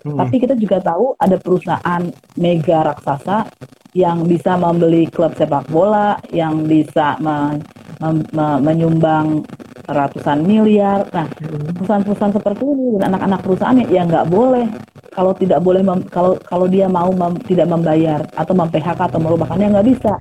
Hmm. 0.06 0.22
Tapi 0.22 0.38
kita 0.38 0.54
juga 0.54 0.78
tahu 0.86 1.18
ada 1.18 1.34
perusahaan 1.42 2.02
mega 2.38 2.94
raksasa 2.94 3.50
yang 3.98 4.22
bisa 4.30 4.54
membeli 4.54 5.10
klub 5.10 5.34
sepak 5.34 5.66
bola, 5.66 6.22
yang 6.30 6.70
bisa 6.70 7.18
me- 7.18 7.58
mem- 7.98 8.28
me- 8.30 8.62
menyumbang 8.62 9.42
ratusan 9.90 10.46
miliar. 10.46 11.10
Nah, 11.10 11.26
perusahaan-perusahaan 11.74 12.38
seperti 12.38 12.64
ini 12.70 13.02
dan 13.02 13.18
anak-anak 13.18 13.42
perusahaan 13.42 13.78
ya 13.90 14.06
nggak 14.06 14.30
boleh 14.30 14.70
kalau 15.10 15.34
tidak 15.34 15.66
boleh 15.66 15.82
mem- 15.82 16.06
kalau 16.14 16.38
kalau 16.46 16.70
dia 16.70 16.86
mau 16.86 17.10
mem- 17.10 17.42
tidak 17.50 17.66
membayar 17.66 18.22
atau 18.38 18.54
mem-PHK 18.54 19.10
atau 19.10 19.18
merumahkannya 19.18 19.74
nggak 19.74 19.88
bisa. 19.90 20.14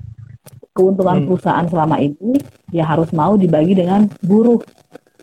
Keuntungan 0.72 1.20
Hmm. 1.20 1.26
perusahaan 1.28 1.66
selama 1.68 2.00
ini 2.00 2.40
ya 2.72 2.88
harus 2.88 3.12
mau 3.12 3.36
dibagi 3.36 3.76
dengan 3.76 4.08
buruh 4.24 4.64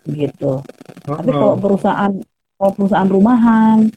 gitu. 0.06 0.62
Tapi 1.02 1.30
Heeh. 1.34 1.34
kalau 1.34 1.54
perusahaan 1.58 2.12
kalau 2.62 2.72
perusahaan 2.78 3.10
rumahan, 3.10 3.90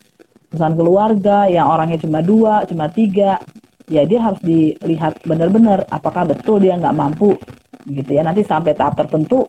perusahaan 0.49 0.77
keluarga 0.77 1.49
yang 1.49 1.67
orangnya 1.67 2.01
cuma 2.01 2.19
dua, 2.21 2.63
cuma 2.69 2.89
tiga, 2.89 3.41
ya 3.89 4.01
dia 4.05 4.19
harus 4.21 4.41
dilihat 4.41 5.21
benar-benar 5.25 5.85
apakah 5.89 6.25
betul 6.25 6.61
dia 6.61 6.77
nggak 6.77 6.95
mampu 6.95 7.37
gitu 7.85 8.11
ya. 8.15 8.25
Nanti 8.25 8.41
sampai 8.45 8.73
tahap 8.73 8.97
tertentu, 8.97 9.45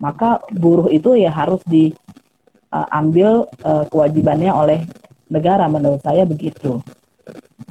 maka 0.00 0.42
buruh 0.52 0.92
itu 0.92 1.16
ya 1.16 1.32
harus 1.32 1.60
diambil 1.68 3.48
eh, 3.64 3.84
kewajibannya 3.88 4.52
oleh 4.52 4.80
negara 5.28 5.68
menurut 5.68 6.00
saya 6.00 6.24
begitu. 6.24 6.80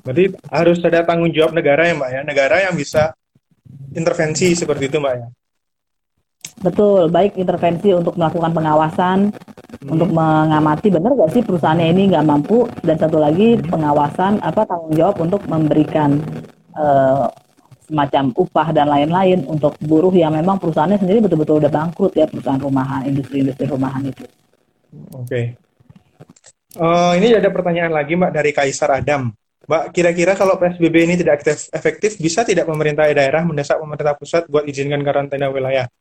Berarti 0.05 0.31
harus 0.53 0.77
ada 0.87 1.03
tanggung 1.03 1.33
jawab 1.35 1.51
negara 1.51 1.83
ya 1.83 1.93
Mbak 1.97 2.09
ya, 2.13 2.21
negara 2.23 2.55
yang 2.63 2.75
bisa 2.77 3.11
intervensi 3.91 4.55
seperti 4.55 4.87
itu 4.87 4.97
Mbak 5.03 5.15
ya. 5.19 5.27
Betul, 6.57 7.13
baik 7.13 7.37
intervensi 7.37 7.93
untuk 7.93 8.17
melakukan 8.17 8.49
pengawasan, 8.49 9.29
Hmm. 9.67 9.99
untuk 9.99 10.15
mengamati 10.15 10.88
benar 10.88 11.12
nggak 11.12 11.32
sih 11.36 11.43
perusahaannya 11.43 11.91
ini 11.91 12.01
nggak 12.15 12.23
mampu, 12.23 12.71
dan 12.88 12.95
satu 12.95 13.19
lagi 13.19 13.60
pengawasan 13.67 14.39
apa 14.39 14.63
tanggung 14.63 14.95
jawab 14.95 15.19
untuk 15.19 15.43
memberikan 15.43 16.23
eh, 16.71 17.27
semacam 17.88 18.32
upah 18.32 18.67
dan 18.71 18.88
lain-lain 18.88 19.43
untuk 19.43 19.75
buruh 19.84 20.12
yang 20.15 20.32
memang 20.32 20.56
perusahaannya 20.56 21.03
sendiri 21.03 21.19
betul-betul 21.19 21.60
udah 21.60 21.71
bangkrut 21.71 22.15
ya 22.15 22.32
perusahaan 22.32 22.63
rumahan, 22.63 23.12
industri-industri 23.12 23.67
rumahan 23.67 24.08
itu. 24.08 24.23
Oke. 25.12 25.60
Eh, 26.77 27.12
ini 27.19 27.36
ada 27.36 27.49
pertanyaan 27.51 27.91
lagi 27.91 28.13
Mbak 28.15 28.32
dari 28.32 28.51
Kaisar 28.56 29.03
Adam. 29.03 29.36
Mbak, 29.67 29.84
kira-kira 29.91 30.32
kalau 30.39 30.56
PSBB 30.56 30.95
ini 31.12 31.15
tidak 31.19 31.43
efektif, 31.75 32.15
bisa 32.15 32.47
tidak 32.47 32.71
pemerintah 32.71 33.03
daerah 33.12 33.43
mendesak 33.43 33.75
pemerintah 33.75 34.15
pusat 34.15 34.47
buat 34.47 34.63
izinkan 34.63 35.03
karantina 35.03 35.51
wilayah? 35.51 35.91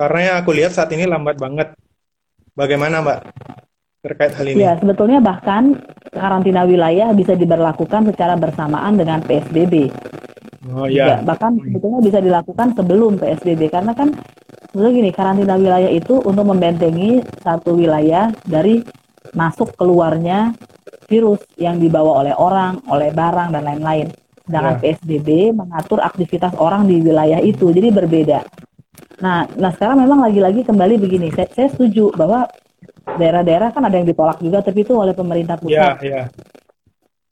Karena 0.00 0.20
yang 0.24 0.36
aku 0.40 0.56
lihat 0.56 0.72
saat 0.72 0.88
ini 0.96 1.04
lambat 1.04 1.36
banget. 1.36 1.76
Bagaimana 2.54 3.00
Mbak 3.00 3.18
terkait 4.00 4.32
hal 4.34 4.46
ini? 4.48 4.64
Ya, 4.64 4.76
sebetulnya 4.80 5.20
bahkan 5.20 5.80
karantina 6.10 6.64
wilayah 6.64 7.12
bisa 7.12 7.36
diberlakukan 7.36 8.10
secara 8.10 8.34
bersamaan 8.36 8.96
dengan 8.96 9.20
PSBB. 9.24 9.92
Oh 10.68 10.84
iya. 10.84 11.20
Bahkan 11.24 11.52
sebetulnya 11.56 12.00
bisa 12.04 12.18
dilakukan 12.20 12.76
sebelum 12.76 13.16
PSBB 13.16 13.72
karena 13.72 13.92
kan 13.96 14.12
sebetulnya 14.70 14.92
gini 14.92 15.10
karantina 15.10 15.54
wilayah 15.56 15.90
itu 15.90 16.20
untuk 16.20 16.44
membentengi 16.44 17.24
satu 17.40 17.76
wilayah 17.76 18.28
dari 18.44 18.84
masuk 19.32 19.72
keluarnya 19.78 20.52
virus 21.10 21.42
yang 21.58 21.82
dibawa 21.82 22.22
oleh 22.22 22.34
orang, 22.36 22.78
oleh 22.86 23.10
barang 23.10 23.50
dan 23.50 23.62
lain-lain. 23.66 24.08
Sedangkan 24.46 24.78
Ya. 24.78 24.80
PSBB 24.82 25.54
mengatur 25.54 26.02
aktivitas 26.02 26.54
orang 26.58 26.86
di 26.86 26.98
wilayah 27.02 27.38
itu, 27.38 27.70
jadi 27.70 27.90
berbeda. 27.94 28.42
Nah, 29.20 29.44
nah 29.60 29.70
sekarang 29.76 30.00
memang 30.00 30.24
lagi-lagi 30.24 30.64
kembali 30.64 30.96
begini, 30.96 31.28
saya, 31.36 31.48
saya 31.52 31.68
setuju 31.68 32.08
bahwa 32.16 32.48
daerah-daerah 33.20 33.68
kan 33.72 33.84
ada 33.84 34.00
yang 34.00 34.08
ditolak 34.08 34.40
juga, 34.40 34.64
tapi 34.64 34.80
itu 34.80 34.96
oleh 34.96 35.12
pemerintah 35.12 35.60
Iya, 35.60 35.92
pusat, 35.92 35.94
iya. 36.00 36.22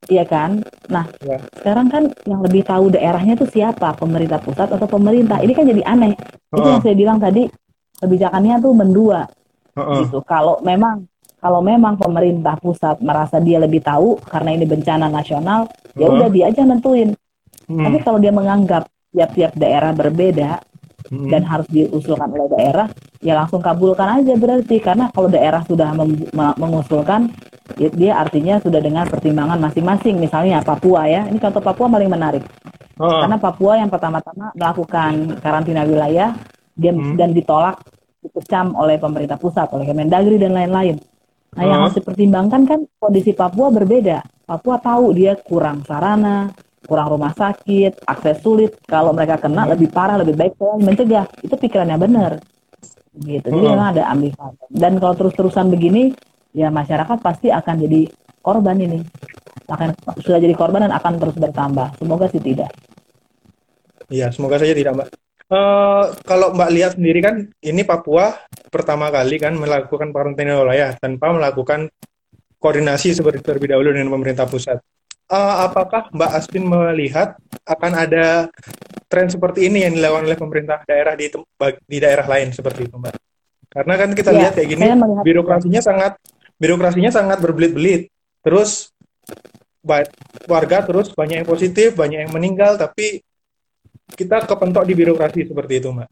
iya 0.08 0.24
kan? 0.28 0.60
Nah, 0.92 1.08
Ya. 1.24 1.40
sekarang 1.60 1.88
kan 1.88 2.02
yang 2.28 2.40
lebih 2.44 2.62
tahu 2.64 2.92
daerahnya 2.92 3.40
itu 3.40 3.48
siapa 3.48 3.96
pemerintah 3.96 4.36
pusat 4.40 4.68
atau 4.68 4.84
pemerintah 4.84 5.40
ini 5.40 5.52
kan 5.56 5.64
jadi 5.64 5.82
aneh 5.88 6.12
itu 6.12 6.60
Heeh. 6.60 6.70
yang 6.76 6.80
saya 6.84 6.94
bilang 6.96 7.18
tadi 7.20 7.48
kebijakannya 8.00 8.54
tuh 8.60 8.72
mendua 8.76 9.20
Heeh. 9.76 10.04
gitu 10.04 10.20
kalau 10.24 10.60
memang 10.64 11.04
kalau 11.38 11.62
memang 11.62 11.94
pemerintah 11.94 12.56
pusat 12.58 12.98
merasa 13.04 13.38
dia 13.38 13.60
lebih 13.60 13.84
tahu 13.84 14.16
karena 14.26 14.54
ini 14.56 14.64
bencana 14.66 15.06
nasional 15.12 15.68
ya 15.94 16.08
Heeh. 16.08 16.14
udah 16.16 16.28
dia 16.32 16.44
aja 16.52 16.62
nentuin 16.64 17.12
Hmm. 17.68 17.84
tapi 17.84 18.00
kalau 18.00 18.16
dia 18.16 18.32
menganggap 18.32 18.88
tiap-tiap 19.12 19.52
daerah 19.52 19.92
berbeda 19.92 20.56
Hmm. 21.08 21.24
dan 21.32 21.40
harus 21.40 21.64
diusulkan 21.72 22.28
oleh 22.28 22.48
daerah 22.52 22.86
ya 23.24 23.32
langsung 23.32 23.64
kabulkan 23.64 24.20
aja 24.20 24.36
berarti 24.36 24.76
karena 24.76 25.08
kalau 25.08 25.32
daerah 25.32 25.64
sudah 25.64 25.96
mengusulkan 26.60 27.32
ya 27.80 27.88
dia 27.88 28.12
artinya 28.20 28.60
sudah 28.60 28.76
dengan 28.76 29.08
pertimbangan 29.08 29.56
masing-masing 29.56 30.20
misalnya 30.20 30.60
Papua 30.60 31.08
ya 31.08 31.24
ini 31.24 31.40
contoh 31.40 31.64
Papua 31.64 31.88
paling 31.88 32.12
menarik 32.12 32.44
Heeh. 33.00 33.20
karena 33.24 33.36
Papua 33.40 33.80
yang 33.80 33.88
pertama-tama 33.88 34.52
melakukan 34.52 35.40
karantina 35.40 35.88
wilayah 35.88 36.36
dia 36.76 36.92
Hmm. 36.94 37.16
dan 37.18 37.32
ditolak 37.34 37.80
dikecam 38.22 38.76
oleh 38.76 39.00
pemerintah 39.00 39.40
pusat 39.40 39.66
oleh 39.72 39.88
Kemendagri 39.88 40.36
dan 40.38 40.54
lain-lain. 40.54 41.00
Nah 41.56 41.64
yang 41.64 41.80
Hmm. 41.80 41.84
harus 41.88 41.96
dipertimbangkan 41.98 42.62
kan 42.68 42.80
kondisi 43.00 43.32
Papua 43.34 43.72
berbeda. 43.72 44.22
Papua 44.46 44.78
tahu 44.78 45.10
dia 45.16 45.34
kurang 45.40 45.82
sarana, 45.88 46.52
kurang 46.88 47.12
rumah 47.12 47.36
sakit, 47.36 48.08
akses 48.08 48.40
sulit. 48.40 48.80
Kalau 48.88 49.12
mereka 49.12 49.36
kena 49.36 49.68
Hmm. 49.68 49.76
lebih 49.76 49.92
parah, 49.92 50.16
lebih 50.16 50.34
baik 50.34 50.56
saya 50.56 50.80
mencegah. 50.80 51.26
Itu 51.44 51.54
pikirannya 51.60 52.00
benar. 52.00 52.40
Gitu. 53.12 53.44
Jadi 53.44 53.66
Hmm. 53.68 53.76
memang 53.76 53.88
ada 53.92 54.08
ambivalen. 54.08 54.56
Dan 54.72 54.96
kalau 54.96 55.14
terus-terusan 55.20 55.68
begini, 55.68 56.16
ya 56.56 56.72
masyarakat 56.72 57.20
pasti 57.20 57.52
akan 57.52 57.74
jadi 57.84 58.08
korban 58.40 58.80
ini. 58.80 59.04
Akan 59.68 59.92
sudah 60.24 60.40
jadi 60.40 60.56
korban 60.56 60.88
dan 60.88 60.96
akan 60.96 61.20
terus 61.20 61.36
bertambah. 61.36 62.00
Semoga 62.00 62.24
sih 62.32 62.40
tidak. 62.40 62.72
Iya, 64.08 64.32
semoga 64.32 64.56
saja 64.56 64.72
tidak, 64.72 64.96
Mbak. 64.96 65.08
Eh, 65.48 66.04
kalau 66.24 66.56
Mbak 66.56 66.70
lihat 66.72 66.92
sendiri 66.96 67.20
kan, 67.20 67.36
ini 67.64 67.84
Papua 67.84 68.32
pertama 68.72 69.12
kali 69.12 69.36
kan 69.36 69.56
melakukan 69.56 70.12
karantina 70.12 70.60
wilayah 70.60 70.96
tanpa 70.96 71.32
melakukan 71.32 71.92
koordinasi 72.60 73.16
seperti 73.16 73.44
terlebih 73.44 73.72
dahulu 73.76 73.92
dengan 73.92 74.12
pemerintah 74.12 74.44
pusat. 74.44 74.80
Eh, 75.28 75.54
apakah 75.60 76.08
Mbak 76.08 76.30
Aspin 76.40 76.64
melihat 76.64 77.36
akan 77.68 77.92
ada 77.92 78.48
tren 79.12 79.28
seperti 79.28 79.68
ini 79.68 79.84
yang 79.84 79.92
dilakukan 79.92 80.24
oleh 80.24 80.38
pemerintah 80.40 80.80
daerah 80.88 81.12
di 81.12 81.28
di 81.84 81.98
daerah 82.00 82.24
lain 82.24 82.48
seperti 82.48 82.88
itu, 82.88 82.96
Mbak? 82.96 83.14
Karena 83.68 83.94
kan 84.00 84.10
kita 84.16 84.32
Ya, 84.32 84.38
lihat 84.40 84.52
kayak 84.56 84.68
gini, 84.72 84.82
saya 84.88 84.96
birokrasinya 85.20 85.82
sangat 85.84 86.12
birokrasinya 86.56 87.12
sangat 87.12 87.38
berbelit-belit. 87.44 88.08
Terus 88.40 88.88
warga 90.48 90.78
terus 90.88 91.12
banyak 91.12 91.44
yang 91.44 91.48
positif, 91.48 91.92
banyak 91.92 92.24
yang 92.24 92.32
meninggal, 92.32 92.80
tapi 92.80 93.20
kita 94.16 94.48
kepentok 94.48 94.88
di 94.88 94.96
birokrasi 94.96 95.44
seperti 95.44 95.84
itu, 95.84 95.92
Mbak. 95.92 96.08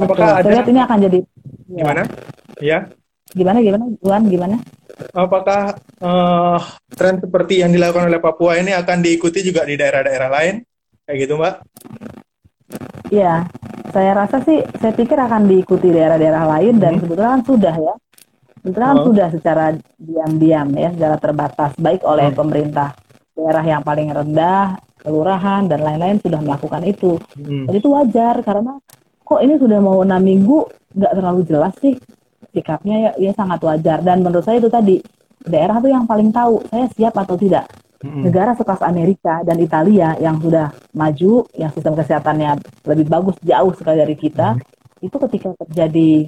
Apakah 0.00 0.40
Betul. 0.40 0.44
Saya 0.48 0.52
lihat 0.56 0.64
ada 0.64 0.72
ini 0.72 0.80
akan 0.80 0.98
jadi 1.04 1.18
gimana? 1.68 2.02
Ya, 2.64 2.78
gimana 3.32 3.58
gimana 3.60 3.84
Juan 4.00 4.22
gimana? 4.28 4.56
apakah 5.12 5.74
eh, 5.98 6.58
tren 6.94 7.18
seperti 7.18 7.64
yang 7.64 7.72
dilakukan 7.72 8.06
oleh 8.06 8.22
Papua 8.22 8.60
ini 8.60 8.70
akan 8.70 9.02
diikuti 9.02 9.42
juga 9.42 9.66
di 9.66 9.74
daerah-daerah 9.74 10.28
lain? 10.30 10.54
Kayak 11.02 11.18
gitu, 11.26 11.34
Mbak? 11.34 11.54
Iya, 13.10 13.44
saya 13.92 14.12
rasa 14.16 14.40
sih, 14.46 14.62
saya 14.78 14.92
pikir 14.94 15.18
akan 15.18 15.44
diikuti 15.44 15.90
daerah-daerah 15.92 16.44
lain 16.56 16.78
dan 16.78 16.96
Hmm. 16.96 17.00
sebetulnya 17.04 17.32
kan 17.36 17.42
sudah 17.44 17.74
ya, 17.74 17.94
sebetulnya 18.62 18.88
kan 18.88 18.98
Oh. 19.00 19.06
sudah 19.10 19.28
secara 19.28 19.64
diam-diam 19.98 20.68
ya, 20.72 20.88
secara 20.94 21.16
terbatas, 21.20 21.70
baik 21.76 22.00
oleh 22.06 22.30
Hmm. 22.30 22.38
pemerintah 22.38 22.88
daerah 23.34 23.64
yang 23.66 23.82
paling 23.82 24.08
rendah, 24.08 24.78
kelurahan 25.02 25.66
dan 25.66 25.82
lain-lain 25.82 26.22
sudah 26.22 26.40
melakukan 26.40 26.82
itu. 26.86 27.18
Hmm. 27.36 27.66
Dan 27.66 27.74
itu 27.74 27.88
wajar 27.90 28.38
karena 28.40 28.78
kok 29.20 29.40
ini 29.42 29.54
sudah 29.58 29.78
mau 29.82 30.00
enam 30.00 30.22
minggu 30.22 30.58
nggak 30.94 31.12
terlalu 31.16 31.40
jelas 31.48 31.74
sih 31.80 31.96
sikapnya 32.52 33.10
ya, 33.10 33.10
ya 33.18 33.32
sangat 33.34 33.60
wajar. 33.64 34.04
Dan 34.04 34.22
menurut 34.22 34.44
saya 34.44 34.60
itu 34.60 34.70
tadi 34.70 35.00
daerah 35.42 35.82
tuh 35.82 35.90
yang 35.90 36.06
paling 36.06 36.30
tahu 36.30 36.62
saya 36.70 36.86
siap 36.94 37.16
atau 37.18 37.34
tidak. 37.34 37.66
Hmm. 38.02 38.26
negara 38.26 38.50
sekelas 38.58 38.82
Amerika 38.82 39.46
dan 39.46 39.62
Italia 39.62 40.18
yang 40.18 40.42
sudah 40.42 40.74
maju, 40.90 41.46
yang 41.54 41.70
sistem 41.70 41.94
kesehatannya 41.94 42.58
lebih 42.82 43.06
bagus 43.06 43.38
jauh 43.46 43.70
sekali 43.78 44.02
dari 44.02 44.18
kita, 44.18 44.58
itu 44.98 45.14
ketika 45.30 45.54
terjadi 45.62 46.26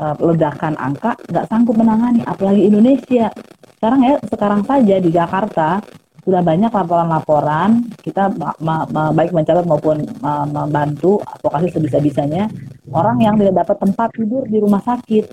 uh, 0.00 0.16
ledakan 0.16 0.80
angka 0.80 1.20
nggak 1.28 1.44
sanggup 1.52 1.76
menangani, 1.76 2.24
apalagi 2.24 2.64
Indonesia. 2.64 3.28
Sekarang 3.76 4.00
ya, 4.00 4.16
sekarang 4.32 4.60
saja 4.64 4.96
di 4.96 5.12
Jakarta 5.12 5.84
sudah 6.24 6.40
banyak 6.40 6.72
laporan-laporan 6.72 7.84
kita 8.04 8.28
ma- 8.36 8.56
ma- 8.60 8.88
ma- 8.88 9.12
baik 9.12 9.32
mencatat 9.32 9.64
maupun 9.64 10.04
ma- 10.20 10.44
membantu 10.44 11.20
advokasi 11.24 11.72
sebisa-bisanya 11.72 12.44
orang 12.92 13.24
yang 13.24 13.40
tidak 13.40 13.64
dapat 13.64 13.76
tempat 13.80 14.08
tidur 14.12 14.44
di 14.44 14.60
rumah 14.60 14.84
sakit 14.84 15.24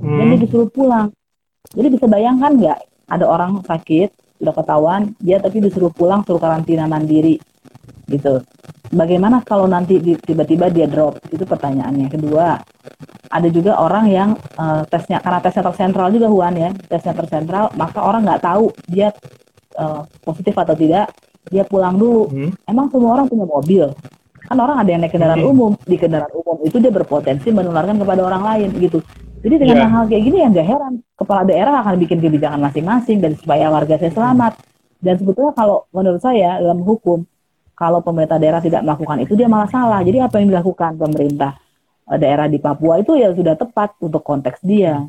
Hmm. 0.00 0.18
jadi 0.20 0.34
disuruh 0.46 0.70
pulang. 0.70 1.12
Jadi 1.70 1.88
bisa 1.92 2.06
bayangkan 2.10 2.52
nggak 2.56 2.78
ada 3.10 3.24
orang 3.26 3.60
sakit 3.64 4.10
sudah 4.40 4.54
ketahuan 4.56 5.12
dia 5.20 5.36
tapi 5.36 5.60
disuruh 5.60 5.92
pulang 5.92 6.24
suruh 6.24 6.40
karantina 6.40 6.88
mandiri 6.88 7.36
gitu. 8.08 8.42
Bagaimana 8.90 9.38
kalau 9.46 9.70
nanti 9.70 10.02
tiba-tiba 10.02 10.66
dia 10.66 10.90
drop? 10.90 11.22
Itu 11.30 11.46
pertanyaannya. 11.46 12.10
Kedua, 12.10 12.58
ada 13.30 13.48
juga 13.52 13.78
orang 13.78 14.10
yang 14.10 14.30
eh, 14.34 14.82
tesnya 14.90 15.22
karena 15.22 15.38
tesnya 15.38 15.62
tersentral 15.62 16.10
juga 16.10 16.26
Huan 16.26 16.58
ya, 16.58 16.74
tesnya 16.90 17.14
tersentral, 17.14 17.70
maka 17.78 18.02
orang 18.02 18.26
nggak 18.26 18.42
tahu 18.42 18.74
dia 18.90 19.14
eh, 19.78 20.02
positif 20.26 20.58
atau 20.58 20.74
tidak, 20.74 21.14
dia 21.54 21.62
pulang 21.62 21.94
dulu. 21.94 22.26
Hmm. 22.34 22.50
Emang 22.66 22.90
semua 22.90 23.14
orang 23.14 23.30
punya 23.30 23.46
mobil? 23.46 23.86
Kan 24.50 24.58
orang 24.58 24.82
ada 24.82 24.90
yang 24.90 25.00
naik 25.06 25.14
kendaraan 25.14 25.38
Hmm. 25.46 25.52
umum, 25.54 25.72
di 25.86 25.94
kendaraan 25.94 26.34
umum 26.34 26.58
itu 26.66 26.76
dia 26.82 26.90
berpotensi 26.90 27.54
menularkan 27.54 27.94
kepada 28.02 28.26
orang 28.26 28.42
lain 28.42 28.68
gitu. 28.82 28.98
Jadi 29.40 29.54
dengan 29.56 29.76
Iya. 29.80 29.88
hal 29.88 30.04
kayak 30.04 30.22
gini 30.28 30.36
yang 30.44 30.52
gak 30.52 30.68
heran, 30.68 30.94
kepala 31.16 31.42
daerah 31.48 31.80
akan 31.80 31.96
bikin 31.96 32.18
kebijakan 32.20 32.60
masing-masing 32.60 33.18
dan 33.24 33.32
supaya 33.40 33.72
warga 33.72 33.96
saya 33.96 34.12
selamat. 34.12 34.52
Dan 35.00 35.16
sebetulnya 35.16 35.52
kalau 35.56 35.88
menurut 35.96 36.20
saya 36.20 36.60
dalam 36.60 36.84
hukum, 36.84 37.24
kalau 37.72 38.04
pemerintah 38.04 38.36
daerah 38.36 38.60
tidak 38.60 38.84
melakukan 38.84 39.24
itu 39.24 39.32
dia 39.32 39.48
malah 39.48 39.68
salah. 39.72 40.04
Jadi 40.04 40.20
apa 40.20 40.36
yang 40.36 40.52
dilakukan 40.52 41.00
pemerintah 41.00 41.56
eh, 42.12 42.18
daerah 42.20 42.44
di 42.52 42.60
Papua 42.60 43.00
itu 43.00 43.16
ya 43.16 43.32
sudah 43.32 43.56
tepat 43.56 43.96
untuk 44.04 44.20
konteks 44.20 44.60
dia. 44.60 45.08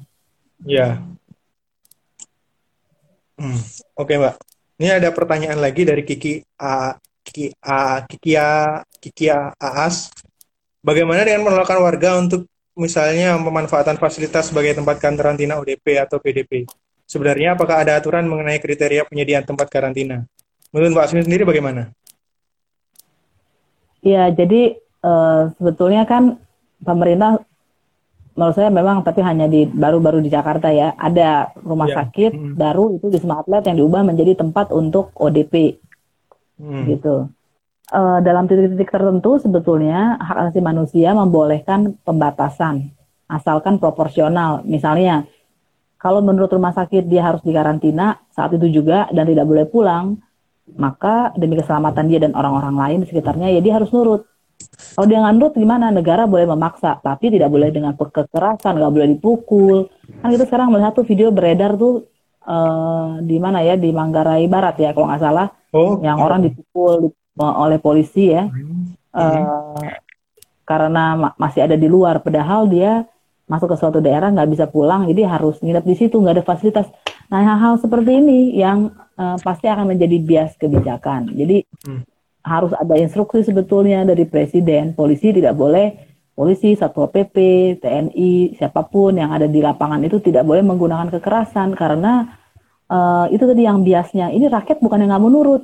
Ya. 0.64 1.04
Hmm, 3.36 3.60
Oke, 4.00 4.16
Mbak. 4.16 4.36
Ini 4.80 4.98
ada 4.98 5.10
pertanyaan 5.12 5.60
lagi 5.60 5.84
dari 5.84 6.08
Kiki 6.08 6.42
A, 6.58 6.96
Kiki 7.22 7.52
A, 7.62 8.02
Kikia, 8.08 8.80
Kikia 8.98 9.54
Aas. 9.60 10.10
Bagaimana 10.82 11.22
dengan 11.22 11.46
menolakkan 11.46 11.78
warga 11.84 12.18
untuk 12.18 12.50
misalnya 12.74 13.36
pemanfaatan 13.38 14.00
fasilitas 14.00 14.50
sebagai 14.50 14.76
tempat 14.78 14.98
karantina 14.98 15.60
ODP 15.60 16.00
atau 16.00 16.18
PDP? 16.18 16.66
Sebenarnya 17.06 17.60
apakah 17.60 17.84
ada 17.84 18.00
aturan 18.00 18.24
mengenai 18.24 18.58
kriteria 18.58 19.04
penyediaan 19.04 19.44
tempat 19.44 19.68
karantina? 19.68 20.24
Menurut 20.72 20.96
Mbak 20.96 21.04
Asmi 21.04 21.22
sendiri 21.28 21.44
bagaimana? 21.44 21.92
Ya, 24.02 24.32
jadi 24.32 24.80
eh, 24.80 25.42
sebetulnya 25.60 26.08
kan 26.08 26.40
pemerintah 26.82 27.44
menurut 28.32 28.56
saya 28.56 28.72
memang 28.72 29.04
tapi 29.04 29.20
hanya 29.22 29.46
di 29.46 29.68
baru-baru 29.68 30.24
di 30.24 30.32
Jakarta 30.32 30.72
ya 30.72 30.96
ada 30.96 31.52
rumah 31.62 31.92
Ya. 31.92 32.02
sakit 32.02 32.32
Mm. 32.32 32.54
baru 32.56 32.96
itu 32.96 33.12
di 33.12 33.20
Wisma 33.20 33.44
Atlet 33.44 33.68
yang 33.68 33.78
diubah 33.84 34.02
menjadi 34.08 34.40
tempat 34.40 34.72
untuk 34.72 35.12
ODP 35.20 35.78
Hmm. 36.56 36.88
gitu. 36.88 37.28
Eh, 37.92 38.20
dalam 38.24 38.48
titik-titik 38.48 38.88
tertentu 38.88 39.36
sebetulnya 39.36 40.16
hak 40.16 40.48
asasi 40.48 40.64
manusia 40.64 41.12
membolehkan 41.12 42.00
pembatasan 42.08 42.88
asalkan 43.28 43.84
proporsional. 43.84 44.64
Misalnya 44.64 45.28
kalau 46.00 46.24
menurut 46.24 46.48
rumah 46.56 46.72
sakit 46.72 47.04
dia 47.12 47.28
harus 47.28 47.44
dikarantina 47.44 48.16
saat 48.32 48.56
itu 48.56 48.72
juga 48.72 49.12
dan 49.12 49.28
tidak 49.28 49.44
boleh 49.44 49.68
pulang, 49.68 50.16
maka 50.80 51.36
demi 51.36 51.60
keselamatan 51.60 52.08
dia 52.08 52.24
dan 52.24 52.32
orang-orang 52.32 52.76
lain 52.80 52.98
di 53.04 53.12
sekitarnya 53.12 53.52
ya 53.52 53.60
dia 53.60 53.76
harus 53.76 53.92
nurut. 53.92 54.24
Kalau 54.96 55.08
dia 55.12 55.20
nggak 55.20 55.36
nurut 55.36 55.54
gimana? 55.60 55.92
Negara 55.92 56.24
boleh 56.24 56.48
memaksa, 56.48 56.96
tapi 57.04 57.28
tidak 57.28 57.52
boleh 57.52 57.76
dengan 57.76 57.92
kekerasan, 57.92 58.80
nggak 58.80 58.94
boleh 58.96 59.08
dipukul. 59.20 59.92
Kan 60.24 60.32
kita 60.32 60.48
sekarang 60.48 60.72
melihat 60.72 60.96
tuh 60.96 61.04
video 61.04 61.28
beredar 61.28 61.76
tuh 61.76 62.08
eh, 62.48 63.10
di 63.20 63.36
mana 63.36 63.68
ya 63.68 63.76
di 63.76 63.92
Manggarai 63.92 64.48
Barat 64.48 64.80
ya 64.80 64.96
kalau 64.96 65.12
nggak 65.12 65.24
salah 65.28 65.52
Oh, 65.72 66.04
yang 66.04 66.20
orang 66.20 66.44
dipukul 66.44 67.08
di- 67.08 67.21
oleh 67.44 67.78
polisi 67.78 68.30
ya. 68.30 68.46
Hmm. 68.48 68.94
eh, 69.12 69.92
karena 70.64 71.20
ma- 71.20 71.36
masih 71.36 71.68
ada 71.68 71.76
di 71.76 71.88
luar. 71.90 72.24
Padahal 72.24 72.70
dia 72.70 73.04
masuk 73.50 73.76
ke 73.76 73.78
suatu 73.78 74.00
daerah 74.00 74.32
nggak 74.32 74.48
bisa 74.48 74.66
pulang 74.72 75.04
jadi 75.12 75.28
harus 75.28 75.60
nginep 75.60 75.84
di 75.84 75.96
situ 76.00 76.16
nggak 76.16 76.40
ada 76.40 76.46
fasilitas. 76.46 76.88
Nah 77.28 77.44
hal-hal 77.44 77.76
seperti 77.76 78.24
ini 78.24 78.56
yang 78.56 78.92
eh, 79.20 79.38
pasti 79.44 79.68
akan 79.68 79.92
menjadi 79.92 80.18
bias 80.22 80.52
kebijakan. 80.56 81.36
Jadi 81.36 81.68
Hmm. 81.82 82.06
harus 82.46 82.72
ada 82.74 82.94
instruksi 82.96 83.42
sebetulnya 83.42 84.06
dari 84.06 84.24
presiden. 84.26 84.94
Polisi 84.94 85.34
tidak 85.34 85.58
boleh 85.58 85.94
polisi 86.32 86.74
satpol 86.74 87.10
pp 87.12 87.36
TNI 87.82 88.56
siapa 88.56 88.86
pun 88.88 89.14
yang 89.18 89.30
ada 89.34 89.46
di 89.46 89.60
lapangan 89.62 90.02
itu 90.02 90.22
tidak 90.24 90.46
boleh 90.48 90.64
menggunakan 90.64 91.10
kekerasan. 91.12 91.76
Karena 91.76 92.26
eh, 92.88 93.26
itu 93.36 93.44
tadi 93.44 93.66
yang 93.66 93.84
biasnya. 93.84 94.32
Ini 94.32 94.48
rakyat 94.48 94.80
bukan 94.80 95.04
yang 95.04 95.10
nggak 95.12 95.22
mau 95.22 95.32
nurut 95.34 95.62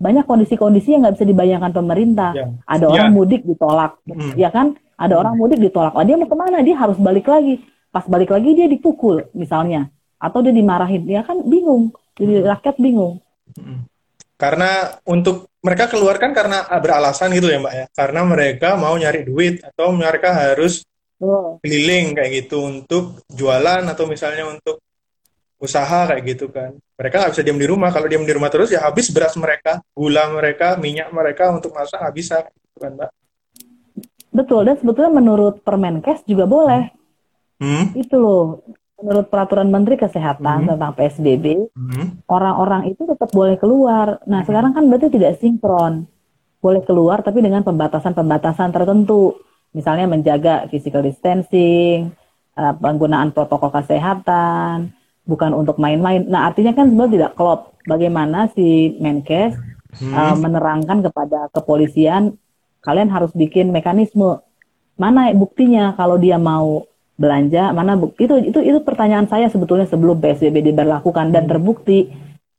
banyak 0.00 0.24
kondisi-kondisi 0.24 0.96
yang 0.96 1.04
nggak 1.04 1.20
bisa 1.20 1.26
dibayangkan 1.28 1.72
pemerintah. 1.76 2.32
Ya. 2.32 2.46
ada 2.64 2.86
orang 2.88 3.12
Ya. 3.12 3.14
mudik 3.14 3.42
ditolak 3.44 4.00
Hmm. 4.08 4.32
ya 4.34 4.48
kan? 4.48 4.72
Ada 4.96 5.14
orang 5.16 5.36
mudik 5.36 5.60
ditolak. 5.60 5.92
Oh, 5.92 6.04
dia 6.04 6.16
mau 6.16 6.28
ke 6.28 6.36
mana? 6.36 6.64
Dia 6.64 6.76
harus 6.76 6.96
balik 6.96 7.28
lagi. 7.28 7.60
Pas 7.88 8.04
balik 8.08 8.32
lagi 8.32 8.56
dia 8.56 8.64
dipukul 8.64 9.28
misalnya. 9.32 9.88
Atau 10.16 10.40
dia 10.40 10.52
dimarahin. 10.52 11.04
Dia 11.04 11.24
kan? 11.24 11.40
Bingung. 11.44 11.92
Jadi 12.16 12.44
rakyat 12.44 12.76
bingung. 12.76 13.20
Mm. 13.56 13.88
Karena 14.36 14.96
untuk 15.04 15.48
mereka 15.60 15.88
keluar 15.88 16.16
kan 16.16 16.32
karena 16.32 16.64
beralasan 16.80 17.32
gitu 17.32 17.48
ya 17.48 17.60
Mbak 17.60 17.74
ya. 17.76 17.84
Karena 17.92 18.20
mereka 18.24 18.76
mau 18.76 18.96
nyari 18.96 19.20
duit 19.24 19.60
atau 19.60 19.92
mereka 19.92 20.32
harus 20.32 20.84
keliling 21.60 22.16
kayak 22.16 22.44
gitu 22.44 22.64
untuk 22.64 23.20
jualan 23.28 23.84
atau 23.84 24.04
misalnya 24.08 24.48
untuk 24.48 24.80
usaha 25.60 26.08
kayak 26.08 26.22
gitu 26.24 26.48
kan. 26.48 26.72
Mereka 26.96 27.14
nggak 27.20 27.32
bisa 27.36 27.44
diam 27.44 27.60
di 27.60 27.68
rumah. 27.68 27.92
Kalau 27.92 28.08
diam 28.08 28.24
di 28.24 28.32
rumah 28.32 28.48
terus 28.48 28.72
ya 28.72 28.80
habis 28.82 29.12
beras 29.12 29.36
mereka, 29.36 29.84
gula 29.92 30.26
mereka, 30.32 30.74
minyak 30.74 31.12
mereka 31.12 31.52
untuk 31.52 31.70
masak 31.70 32.00
nggak 32.00 32.16
bisa 32.16 32.36
gitu 32.42 32.78
kan 32.80 32.92
Mbak. 32.96 33.10
betul 34.30 34.62
dan 34.62 34.78
sebetulnya 34.78 35.10
menurut 35.10 35.58
Permenkes 35.60 36.22
juga 36.22 36.46
boleh 36.46 36.86
Hmm? 37.58 37.92
itu 37.92 38.14
loh 38.14 38.62
menurut 38.96 39.26
peraturan 39.26 39.68
Menteri 39.68 39.98
Kesehatan 39.98 40.64
Hmm. 40.64 40.68
tentang 40.70 40.92
PSBB 40.94 41.66
Hmm. 41.74 42.22
orang-orang 42.24 42.88
itu 42.88 43.04
tetap 43.04 43.28
boleh 43.30 43.58
keluar. 43.58 44.22
Nah, 44.24 44.40
sekarang 44.40 44.70
kan 44.70 44.86
berarti 44.86 45.10
tidak 45.10 45.36
sinkron. 45.36 46.06
Boleh 46.56 46.80
keluar 46.80 47.20
tapi 47.20 47.42
dengan 47.42 47.60
pembatasan-pembatasan 47.60 48.70
tertentu. 48.70 49.34
Misalnya 49.72 50.06
menjaga 50.06 50.68
physical 50.68 51.02
distancing, 51.02 52.14
eh, 52.54 52.74
penggunaan 52.78 53.34
protokol 53.34 53.74
kesehatan, 53.74 54.94
bukan 55.30 55.54
untuk 55.54 55.78
main-main. 55.78 56.26
Nah, 56.26 56.50
artinya 56.50 56.74
kan 56.74 56.90
sebenarnya 56.90 57.14
tidak 57.16 57.32
klop. 57.38 57.60
Bagaimana 57.86 58.50
si 58.52 58.98
Menkes 58.98 59.54
Hmm. 59.90 60.14
eh, 60.14 60.36
menerangkan 60.38 61.02
kepada 61.02 61.50
kepolisian, 61.50 62.38
kalian 62.78 63.10
harus 63.10 63.34
bikin 63.34 63.74
mekanisme. 63.74 64.38
Mana 64.94 65.34
buktinya 65.34 65.98
kalau 65.98 66.14
dia 66.14 66.38
mau 66.38 66.86
belanja, 67.18 67.74
mana 67.74 67.98
bukti 67.98 68.24
itu 68.24 68.38
itu 68.54 68.58
itu 68.62 68.78
pertanyaan 68.80 69.26
saya 69.26 69.50
sebetulnya 69.50 69.90
sebelum 69.90 70.22
PSBB 70.22 70.62
diberlakukan 70.70 71.34
dan 71.34 71.50
terbukti 71.50 72.06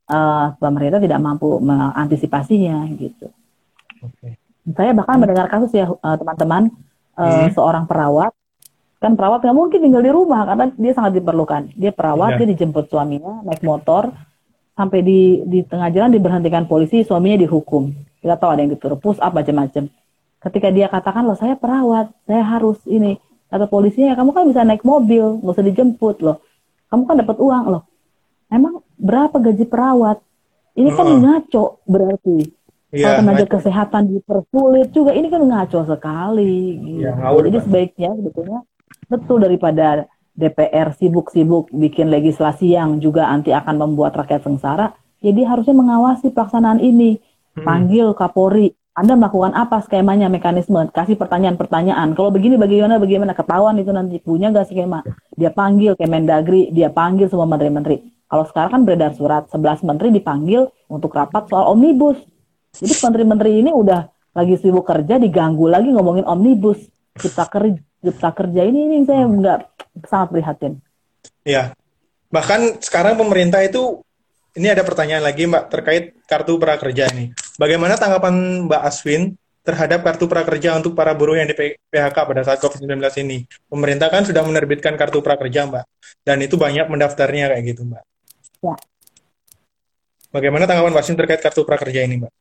eh, 0.07 0.45
pemerintah 0.59 0.99
tidak 0.99 1.23
mampu 1.23 1.55
mengantisipasinya 1.63 2.83
gitu. 2.99 3.31
Oke. 4.03 4.35
Saya 4.75 4.91
bahkan 4.91 5.17
mendengar 5.17 5.47
kasus 5.47 5.71
ya 5.71 5.87
eh, 5.87 6.15
teman-teman 6.19 6.67
eh, 7.15 7.47
Hmm. 7.47 7.49
seorang 7.55 7.87
perawat 7.87 8.31
kan 9.01 9.17
perawat 9.17 9.41
nggak 9.41 9.57
mungkin 9.57 9.79
tinggal 9.81 10.05
di 10.05 10.13
rumah 10.13 10.45
karena 10.45 10.69
dia 10.71 10.93
sangat 10.93 11.17
diperlukan. 11.17 11.73
Dia 11.73 11.89
perawat, 11.89 12.37
Iya. 12.37 12.45
dia 12.45 12.47
dijemput 12.53 12.85
suaminya 12.85 13.41
naik 13.41 13.65
motor 13.65 14.13
sampai 14.71 15.01
di 15.01 15.41
di 15.43 15.65
tengah 15.65 15.89
jalan 15.89 16.13
diberhentikan 16.13 16.69
polisi, 16.69 17.01
suaminya 17.01 17.41
dihukum. 17.41 17.89
Kita 18.21 18.37
tahu 18.37 18.49
ada 18.53 18.61
yang 18.61 18.77
push 18.77 19.17
up 19.17 19.33
macam-macam. 19.33 19.89
Ketika 20.39 20.67
dia 20.69 20.85
katakan 20.85 21.25
loh 21.25 21.33
saya 21.33 21.57
perawat, 21.57 22.13
saya 22.23 22.45
harus 22.45 22.77
ini. 22.85 23.17
Kata 23.49 23.65
polisinya 23.65 24.13
kamu 24.13 24.29
kan 24.31 24.43
bisa 24.47 24.61
naik 24.61 24.85
mobil, 24.85 25.41
nggak 25.41 25.49
usah 25.51 25.65
dijemput 25.65 26.21
loh. 26.21 26.37
Kamu 26.87 27.03
kan 27.03 27.17
dapat 27.17 27.37
uang 27.37 27.65
loh. 27.67 27.83
Emang 28.47 28.79
berapa 28.95 29.33
gaji 29.33 29.65
perawat? 29.65 30.21
Ini 30.71 30.89
kan 30.93 31.07
Heeh. 31.09 31.19
ngaco 31.19 31.65
berarti. 31.83 32.37
Iya, 32.91 33.03
Kalau 33.07 33.17
tenaga 33.23 33.43
ngaco. 33.43 33.53
kesehatan 33.55 34.03
dipersulit 34.07 34.87
juga, 34.91 35.11
ini 35.11 35.27
kan 35.27 35.41
ngaco 35.41 35.79
sekali. 35.83 36.55
gitu. 36.79 36.99
Iya, 37.01 37.11
ngawur, 37.15 37.41
Jadi 37.47 37.57
Pak. 37.57 37.63
sebaiknya 37.67 38.09
sebetulnya 38.13 38.59
betul 39.11 39.43
daripada 39.43 40.07
DPR 40.31 40.95
sibuk-sibuk 40.95 41.67
bikin 41.75 42.07
legislasi 42.07 42.71
yang 42.71 43.03
juga 43.03 43.27
nanti 43.27 43.51
akan 43.51 43.75
membuat 43.75 44.15
rakyat 44.15 44.47
sengsara, 44.47 44.95
jadi 45.19 45.45
harusnya 45.45 45.75
mengawasi 45.75 46.31
pelaksanaan 46.33 46.79
ini. 46.79 47.19
Hmm. 47.51 47.67
Panggil 47.67 48.15
Kapolri, 48.15 48.71
Anda 48.95 49.19
melakukan 49.19 49.51
apa 49.51 49.83
skemanya, 49.83 50.31
mekanisme, 50.31 50.87
kasih 50.89 51.19
pertanyaan-pertanyaan. 51.19 52.15
Kalau 52.15 52.31
begini 52.31 52.55
bagaimana, 52.55 52.95
bagaimana, 52.97 53.35
ketahuan 53.35 53.75
itu 53.75 53.91
nanti 53.91 54.17
punya 54.23 54.49
nggak 54.49 54.71
skema. 54.71 55.03
Dia 55.35 55.51
panggil 55.51 55.99
Kemendagri, 55.99 56.71
dia 56.71 56.87
panggil 56.91 57.27
semua 57.27 57.47
menteri-menteri. 57.47 58.23
Kalau 58.31 58.47
sekarang 58.47 58.71
kan 58.71 58.81
beredar 58.87 59.11
surat, 59.11 59.51
11 59.51 59.83
menteri 59.83 60.15
dipanggil 60.15 60.71
untuk 60.87 61.11
rapat 61.11 61.51
soal 61.51 61.75
omnibus. 61.75 62.15
Jadi 62.71 62.95
menteri-menteri 63.03 63.51
ini 63.59 63.71
udah 63.75 64.07
lagi 64.31 64.55
sibuk 64.55 64.87
kerja, 64.87 65.19
diganggu 65.19 65.67
lagi 65.67 65.91
ngomongin 65.91 66.23
omnibus. 66.23 66.79
Cipta 67.19 67.43
kerja, 67.51 67.75
cipta 68.01 68.29
kerja 68.33 68.61
ini, 68.65 68.79
ini 68.89 68.97
saya 69.05 69.23
nggak 69.29 69.59
sangat 70.09 70.27
prihatin. 70.33 70.73
Ya, 71.45 71.73
bahkan 72.33 72.81
sekarang 72.81 73.17
pemerintah 73.17 73.61
itu 73.61 74.01
ini 74.57 74.67
ada 74.67 74.83
pertanyaan 74.83 75.23
lagi 75.23 75.47
Mbak 75.47 75.63
terkait 75.71 76.03
kartu 76.27 76.59
prakerja 76.59 77.07
ini. 77.13 77.31
Bagaimana 77.55 77.95
tanggapan 77.95 78.67
Mbak 78.67 78.81
Aswin 78.83 79.37
terhadap 79.61 80.01
kartu 80.01 80.25
prakerja 80.25 80.75
untuk 80.75 80.97
para 80.97 81.13
buruh 81.13 81.37
yang 81.37 81.47
di 81.47 81.55
PHK 81.55 82.17
pada 82.17 82.41
saat 82.43 82.59
COVID-19 82.59 82.99
ini? 83.23 83.45
Pemerintah 83.69 84.09
kan 84.09 84.25
sudah 84.25 84.43
menerbitkan 84.43 84.97
kartu 84.99 85.23
prakerja 85.23 85.69
Mbak, 85.69 85.85
dan 86.25 86.37
itu 86.41 86.59
banyak 86.59 86.89
mendaftarnya 86.89 87.53
kayak 87.53 87.63
gitu 87.63 87.87
Mbak. 87.87 88.03
Ya. 88.65 88.75
Bagaimana 90.33 90.67
tanggapan 90.67 90.91
Mbak 90.97 91.03
Aswin 91.05 91.17
terkait 91.21 91.39
kartu 91.39 91.61
prakerja 91.63 92.03
ini 92.03 92.25
Mbak? 92.25 92.31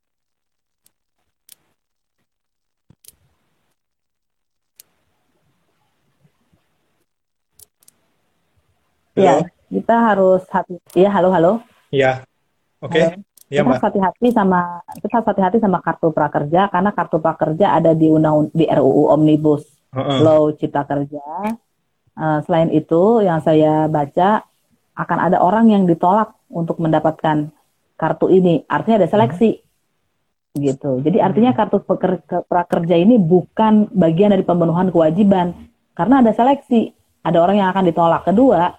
Ya, 9.20 9.34
Halo? 9.36 9.44
kita 9.68 9.96
harus 10.00 10.42
hati. 10.48 10.74
Ya, 10.96 11.10
halo, 11.12 11.28
halo. 11.30 11.52
Ya, 11.92 12.24
oke. 12.80 12.96
Halo. 12.96 13.20
Ya 13.50 13.66
kita 13.66 13.70
harus 13.74 13.82
hati-hati 13.82 14.28
sama 14.30 14.78
kita 15.02 15.14
harus 15.18 15.28
hati-hati 15.34 15.58
sama 15.58 15.82
kartu 15.82 16.14
prakerja 16.14 16.70
karena 16.70 16.94
kartu 16.94 17.18
prakerja 17.18 17.74
ada 17.74 17.98
di 17.98 18.06
undang 18.06 18.46
di 18.54 18.62
RUU 18.62 19.10
Omnibus 19.10 19.66
Heeh. 19.90 20.18
Law 20.22 20.54
Cipta 20.54 20.86
Kerja. 20.86 21.26
Eh, 22.14 22.38
selain 22.46 22.70
itu, 22.70 23.18
yang 23.26 23.42
saya 23.42 23.90
baca 23.90 24.46
akan 24.94 25.18
ada 25.18 25.42
orang 25.42 25.66
yang 25.66 25.82
ditolak 25.82 26.30
untuk 26.46 26.78
mendapatkan 26.78 27.50
kartu 27.98 28.30
ini. 28.30 28.62
Artinya 28.70 29.02
ada 29.02 29.10
seleksi, 29.10 29.58
gitu. 30.54 31.02
Jadi 31.02 31.18
artinya 31.18 31.50
kartu 31.50 31.82
peker- 31.82 32.22
ke- 32.26 32.44
prakerja 32.46 32.94
ini 32.98 33.18
bukan 33.18 33.90
bagian 33.90 34.30
dari 34.30 34.46
pemenuhan 34.46 34.94
kewajiban 34.94 35.54
karena 35.98 36.22
ada 36.22 36.30
seleksi. 36.30 36.94
Ada 37.20 37.36
orang 37.36 37.56
yang 37.60 37.68
akan 37.74 37.84
ditolak. 37.84 38.22
Kedua, 38.24 38.72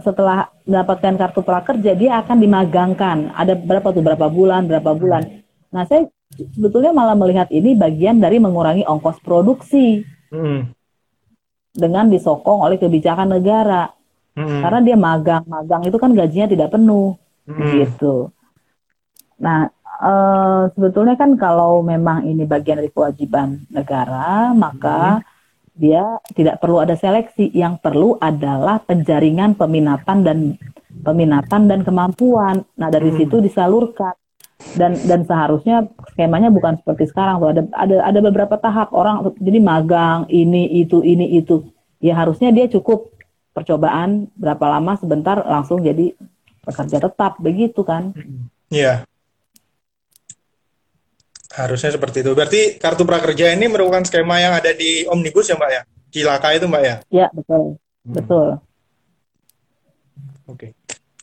setelah 0.00 0.48
mendapatkan 0.64 1.14
kartu 1.18 1.40
prakerja 1.42 1.92
dia 1.98 2.22
akan 2.22 2.36
dimagangkan. 2.40 3.34
Ada 3.34 3.58
berapa 3.58 3.90
tuh 3.90 4.02
berapa 4.02 4.26
bulan, 4.30 4.70
berapa 4.70 4.90
bulan. 4.94 5.42
Nah, 5.74 5.82
saya 5.84 6.06
sebetulnya 6.34 6.94
malah 6.94 7.18
melihat 7.18 7.50
ini 7.50 7.74
bagian 7.74 8.22
dari 8.22 8.38
mengurangi 8.38 8.86
ongkos 8.86 9.18
produksi 9.22 10.02
Mm-mm. 10.30 10.70
dengan 11.74 12.06
disokong 12.06 12.62
oleh 12.62 12.78
kebijakan 12.78 13.34
negara. 13.34 13.90
Mm-mm. 14.34 14.62
Karena 14.62 14.80
dia 14.82 14.96
magang, 14.98 15.44
magang 15.46 15.82
itu 15.86 15.98
kan 15.98 16.14
gajinya 16.14 16.48
tidak 16.50 16.70
penuh 16.74 17.18
Mm-mm. 17.50 17.70
gitu. 17.82 18.30
Nah, 19.42 19.66
eh, 19.82 20.62
sebetulnya 20.74 21.18
kan 21.18 21.34
kalau 21.34 21.82
memang 21.82 22.22
ini 22.26 22.46
bagian 22.46 22.78
dari 22.78 22.90
kewajiban 22.94 23.66
negara, 23.74 24.54
maka 24.54 25.22
dia 25.74 26.22
tidak 26.32 26.62
perlu 26.62 26.78
ada 26.80 26.94
seleksi. 26.94 27.50
Yang 27.50 27.82
perlu 27.82 28.16
adalah 28.18 28.78
penjaringan 28.82 29.58
peminatan 29.58 30.22
dan 30.22 30.38
peminatan 31.02 31.66
dan 31.66 31.82
kemampuan. 31.82 32.62
Nah, 32.78 32.88
dari 32.88 33.10
Hmm. 33.10 33.18
situ 33.18 33.36
disalurkan. 33.42 34.14
Dan 34.78 34.96
dan 35.04 35.26
seharusnya 35.26 35.90
skemanya 36.14 36.48
bukan 36.48 36.78
seperti 36.78 37.10
sekarang 37.10 37.42
tuh 37.42 37.50
ada 37.52 37.62
ada 37.74 37.96
ada 38.06 38.18
beberapa 38.22 38.54
tahap 38.56 38.94
orang 38.94 39.34
jadi 39.36 39.58
magang 39.58 40.30
ini 40.30 40.80
itu 40.80 41.02
ini 41.02 41.36
itu. 41.36 41.68
Ya 41.98 42.14
harusnya 42.16 42.54
dia 42.54 42.70
cukup 42.70 43.12
percobaan 43.52 44.30
berapa 44.38 44.62
lama 44.78 44.94
sebentar 44.96 45.42
langsung 45.42 45.82
jadi 45.82 46.14
pekerja 46.64 47.02
tetap 47.02 47.36
begitu 47.42 47.82
kan. 47.82 48.14
Iya. 48.70 49.04
Harusnya 51.54 51.94
seperti 51.94 52.26
itu. 52.26 52.34
Berarti 52.34 52.60
kartu 52.82 53.06
prakerja 53.06 53.54
ini 53.54 53.70
merupakan 53.70 54.02
skema 54.02 54.42
yang 54.42 54.58
ada 54.58 54.74
di 54.74 55.06
Omnibus 55.06 55.46
ya 55.46 55.54
Mbak 55.54 55.70
ya? 55.70 55.82
Cilaka 56.10 56.48
itu 56.54 56.66
Mbak 56.66 56.82
ya? 56.82 56.96
Ya, 57.14 57.26
betul. 57.30 57.78
Betul. 58.02 58.48
Oke. 60.50 60.74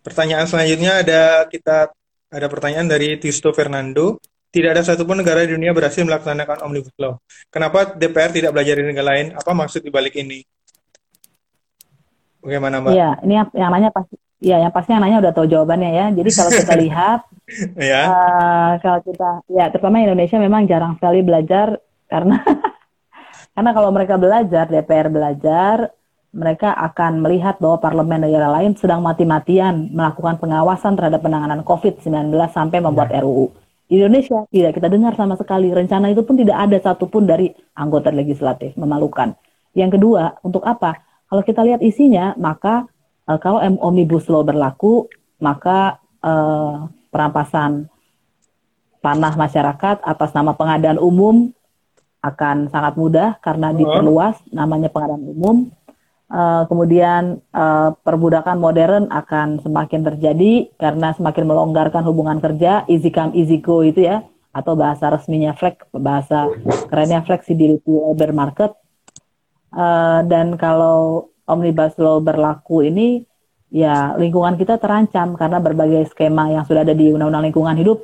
Pertanyaan 0.02 0.48
selanjutnya 0.48 1.04
ada 1.04 1.46
kita 1.52 1.92
ada 2.32 2.48
pertanyaan 2.48 2.88
dari 2.88 3.20
Tisto 3.20 3.52
Fernando. 3.52 4.24
Tidak 4.52 4.68
ada 4.68 4.84
satupun 4.84 5.16
negara 5.16 5.48
di 5.48 5.56
dunia 5.56 5.72
berhasil 5.72 6.04
melaksanakan 6.04 6.68
Omnibus 6.68 6.92
Law. 7.00 7.20
Kenapa 7.48 7.96
DPR 7.96 8.36
tidak 8.36 8.52
belajar 8.52 8.76
dari 8.76 8.88
negara 8.92 9.16
lain? 9.16 9.32
Apa 9.32 9.56
maksud 9.56 9.80
dibalik 9.80 10.12
ini? 10.20 10.44
Bagaimana 12.44 12.84
Mbak? 12.84 12.92
Iya, 12.92 13.10
ini 13.24 13.36
nanya 13.56 13.90
pasti 13.96 14.20
ya 14.42 14.58
yang 14.58 14.74
pasti 14.74 14.92
yang 14.92 15.06
nanya 15.06 15.22
udah 15.22 15.34
tahu 15.38 15.46
jawabannya 15.48 15.92
ya. 15.94 16.06
Jadi 16.12 16.30
kalau 16.34 16.52
kita 16.52 16.74
lihat 16.84 17.20
Ya. 17.76 18.02
eh, 18.08 18.72
kalau 18.80 19.00
kita 19.04 19.44
ya 19.52 19.68
terutama 19.70 20.00
Indonesia 20.00 20.40
memang 20.40 20.66
jarang 20.66 20.96
sekali 20.96 21.20
belajar 21.20 21.78
karena 22.08 22.40
karena 23.56 23.72
kalau 23.76 23.90
mereka 23.92 24.16
belajar 24.16 24.66
DPR 24.72 25.12
belajar 25.12 25.92
mereka 26.32 26.72
akan 26.72 27.20
melihat 27.20 27.60
bahwa 27.60 27.84
parlemen 27.84 28.24
negara 28.24 28.48
lain 28.56 28.72
sedang 28.80 29.04
mati-matian 29.04 29.92
melakukan 29.92 30.40
pengawasan 30.40 30.96
terhadap 30.96 31.20
penanganan 31.20 31.60
COVID-19 31.68 32.32
sampai 32.56 32.80
membuat 32.80 33.12
RUU. 33.20 33.52
Di 33.92 34.00
Indonesia 34.00 34.48
tidak 34.48 34.80
kita 34.80 34.88
dengar 34.88 35.12
sama 35.20 35.36
sekali 35.36 35.68
rencana 35.76 36.08
itu 36.08 36.24
pun 36.24 36.40
tidak 36.40 36.56
ada 36.56 36.80
satupun 36.80 37.28
dari 37.28 37.52
anggota 37.76 38.16
legislatif 38.16 38.80
memalukan. 38.80 39.36
Yang 39.76 40.00
kedua, 40.00 40.40
untuk 40.40 40.64
apa? 40.64 41.04
Kalau 41.28 41.44
kita 41.44 41.68
lihat 41.68 41.84
isinya, 41.84 42.32
maka 42.40 42.88
eh, 43.32 43.38
kalau 43.40 43.64
Omnibus 43.64 44.28
Law 44.28 44.44
berlaku, 44.44 45.08
maka 45.40 46.04
eh, 46.20 46.76
perampasan 47.08 47.88
tanah 49.02 49.34
masyarakat 49.34 50.04
atas 50.04 50.30
nama 50.36 50.54
pengadaan 50.54 51.00
umum 51.00 51.50
akan 52.22 52.70
sangat 52.70 52.94
mudah 53.00 53.42
karena 53.42 53.74
diperluas 53.74 54.38
namanya 54.54 54.94
pengadaan 54.94 55.26
umum. 55.26 55.58
Eh, 56.32 56.64
kemudian 56.72 57.44
eh, 57.44 57.90
perbudakan 57.92 58.56
modern 58.56 59.12
akan 59.12 59.60
semakin 59.60 60.02
terjadi 60.08 60.72
karena 60.80 61.12
semakin 61.12 61.44
melonggarkan 61.44 62.08
hubungan 62.08 62.40
kerja, 62.40 62.88
easy 62.88 63.12
come 63.12 63.36
easy 63.36 63.60
go 63.60 63.84
itu 63.84 64.08
ya, 64.08 64.24
atau 64.56 64.80
bahasa 64.80 65.12
resminya 65.12 65.52
flex, 65.52 65.84
bahasa 65.92 66.48
kerennya 66.88 67.20
flexibility 67.28 67.92
labor 67.92 68.32
market. 68.32 68.72
Eh, 69.76 70.20
dan 70.32 70.56
kalau 70.56 71.31
omnibus 71.48 71.98
law 72.02 72.20
berlaku 72.22 72.86
ini, 72.86 73.24
ya 73.72 74.16
lingkungan 74.20 74.60
kita 74.60 74.78
terancam 74.78 75.34
karena 75.40 75.58
berbagai 75.64 76.12
skema 76.12 76.52
yang 76.52 76.68
sudah 76.68 76.84
ada 76.84 76.92
di 76.92 77.10
Undang-Undang 77.14 77.50
Lingkungan 77.52 77.76
Hidup 77.80 78.00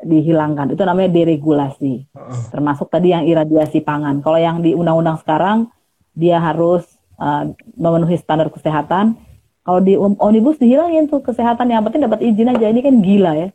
dihilangkan. 0.00 0.72
Itu 0.72 0.82
namanya 0.88 1.12
deregulasi. 1.12 2.08
Termasuk 2.48 2.88
tadi 2.88 3.12
yang 3.12 3.28
iradiasi 3.28 3.84
pangan. 3.84 4.24
Kalau 4.24 4.40
yang 4.40 4.64
di 4.64 4.72
undang-undang 4.72 5.20
sekarang 5.20 5.68
dia 6.16 6.40
harus 6.40 6.88
uh, 7.20 7.52
memenuhi 7.76 8.16
standar 8.16 8.48
kesehatan. 8.48 9.20
Kalau 9.60 9.80
di 9.84 10.00
om- 10.00 10.16
omnibus 10.16 10.56
dihilangin 10.56 11.04
tuh 11.06 11.20
kesehatan 11.20 11.68
yang 11.68 11.84
penting 11.84 12.00
dapat 12.00 12.24
izin 12.24 12.48
aja. 12.48 12.72
Ini 12.72 12.80
kan 12.80 12.94
gila 13.04 13.32
ya. 13.36 13.48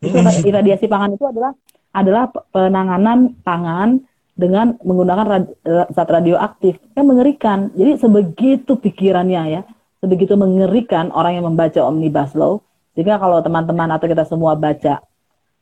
Itu 0.00 0.16
iradiasi 0.48 0.88
pangan 0.88 1.12
itu 1.12 1.24
adalah 1.28 1.52
adalah 1.92 2.32
pe- 2.32 2.48
penanganan 2.48 3.36
pangan 3.44 4.00
dengan 4.40 4.80
menggunakan 4.80 5.26
rad- 5.28 5.52
eh, 5.68 5.86
zat 5.92 6.08
radioaktif. 6.08 6.80
Kan 6.96 7.04
mengerikan. 7.04 7.68
Jadi 7.76 8.00
sebegitu 8.00 8.80
pikirannya 8.80 9.42
ya, 9.52 9.62
sebegitu 10.00 10.40
mengerikan 10.40 11.12
orang 11.12 11.36
yang 11.36 11.44
membaca 11.44 11.84
omnibus 11.84 12.32
law. 12.32 12.64
Sehingga 12.96 13.20
kalau 13.20 13.44
teman-teman 13.44 13.92
atau 13.92 14.08
kita 14.08 14.24
semua 14.24 14.56
baca 14.56 15.04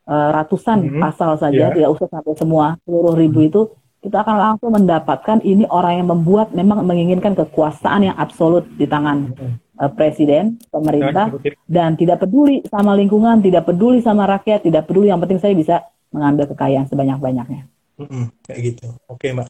eh, 0.09 0.29
ratusan 0.33 0.89
Mhm. 0.89 1.01
pasal 1.05 1.37
saja, 1.37 1.69
Iya. 1.69 1.75
tidak 1.77 1.91
usah 1.99 2.09
sampai 2.09 2.33
semua 2.33 2.81
seluruh 2.89 3.13
ribu 3.13 3.45
itu, 3.45 3.69
kita 4.01 4.25
akan 4.25 4.37
langsung 4.41 4.71
mendapatkan 4.73 5.43
ini 5.45 5.69
orang 5.69 6.01
yang 6.01 6.09
membuat 6.09 6.55
memang 6.57 6.81
menginginkan 6.81 7.37
kekuasaan 7.37 8.09
yang 8.09 8.17
absolut 8.17 8.65
di 8.79 8.89
tangan 8.89 9.37
uh, 9.79 9.91
presiden, 9.93 10.57
pemerintah, 10.71 11.29
dan 11.69 11.95
tidak 11.95 12.25
peduli 12.25 12.65
sama 12.67 12.97
lingkungan, 12.97 13.43
tidak 13.43 13.69
peduli 13.69 13.99
sama 14.01 14.25
rakyat, 14.25 14.65
tidak 14.65 14.87
peduli. 14.87 15.11
Yang 15.11 15.21
penting 15.23 15.39
saya 15.39 15.55
bisa 15.55 15.77
mengambil 16.11 16.51
kekayaan 16.51 16.87
sebanyak-banyaknya. 16.89 17.63
Mm-mm, 17.99 18.31
kayak 18.47 18.61
gitu. 18.63 18.87
Oke, 19.11 19.35
Mbak. 19.35 19.49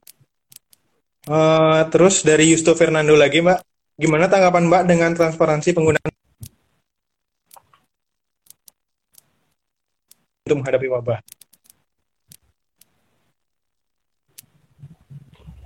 Eh, 1.28 1.82
terus 1.92 2.24
dari 2.24 2.48
Yusto 2.48 2.72
Fernando 2.72 3.12
lagi, 3.12 3.44
Mbak. 3.44 3.60
Gimana 4.00 4.32
tanggapan 4.32 4.64
Mbak 4.70 4.82
dengan 4.88 5.10
transparansi 5.12 5.76
penggunaan 5.76 6.12
untuk 10.48 10.64
menghadapi 10.64 10.88
wabah? 10.88 11.20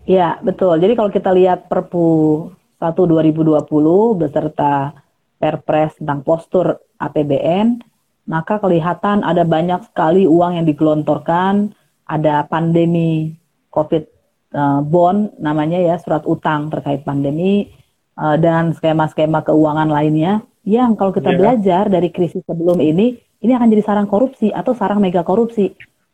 Ya, 0.03 0.43
betul. 0.43 0.83
Jadi 0.83 0.99
kalau 0.99 1.15
kita 1.15 1.31
lihat 1.31 1.71
Perpu 1.71 2.51
1 2.83 3.07
2020 3.07 4.19
beserta 4.19 4.91
Perpres 5.39 5.95
tentang 6.03 6.27
postur 6.27 6.83
APBN, 6.99 7.79
maka 8.27 8.59
kelihatan 8.59 9.23
ada 9.23 9.47
banyak 9.47 9.87
sekali 9.87 10.27
uang 10.27 10.59
yang 10.59 10.67
digelontorkan, 10.67 11.71
ada 12.13 12.45
pandemi 12.45 13.33
COVID 13.73 14.05
uh, 14.53 14.81
bond 14.85 15.33
namanya 15.41 15.81
ya, 15.81 15.97
surat 15.97 16.29
utang 16.29 16.69
terkait 16.69 17.09
pandemi 17.09 17.73
uh, 18.21 18.37
dan 18.37 18.77
skema-skema 18.77 19.41
keuangan 19.41 19.89
lainnya 19.89 20.45
yang 20.63 20.95
kalau 20.95 21.11
kita 21.11 21.33
Ya. 21.33 21.39
belajar 21.41 21.83
dari 21.89 22.13
krisis 22.13 22.45
sebelum 22.45 22.79
ini, 22.79 23.17
ini 23.41 23.53
akan 23.57 23.73
jadi 23.73 23.83
sarang 23.83 24.07
korupsi 24.07 24.53
atau 24.53 24.77
sarang 24.77 25.01
mega 25.01 25.25
korupsi. 25.25 25.73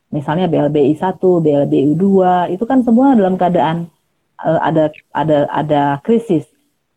Misalnya 0.08 0.48
BLBI 0.48 0.96
1, 0.96 1.20
BLBI 1.20 1.92
2, 1.98 2.54
itu 2.54 2.64
kan 2.64 2.80
semua 2.80 3.12
dalam 3.12 3.36
keadaan 3.36 3.90
uh, 4.40 4.60
ada 4.62 4.94
ada 5.12 5.44
ada 5.50 5.82
krisis. 6.00 6.46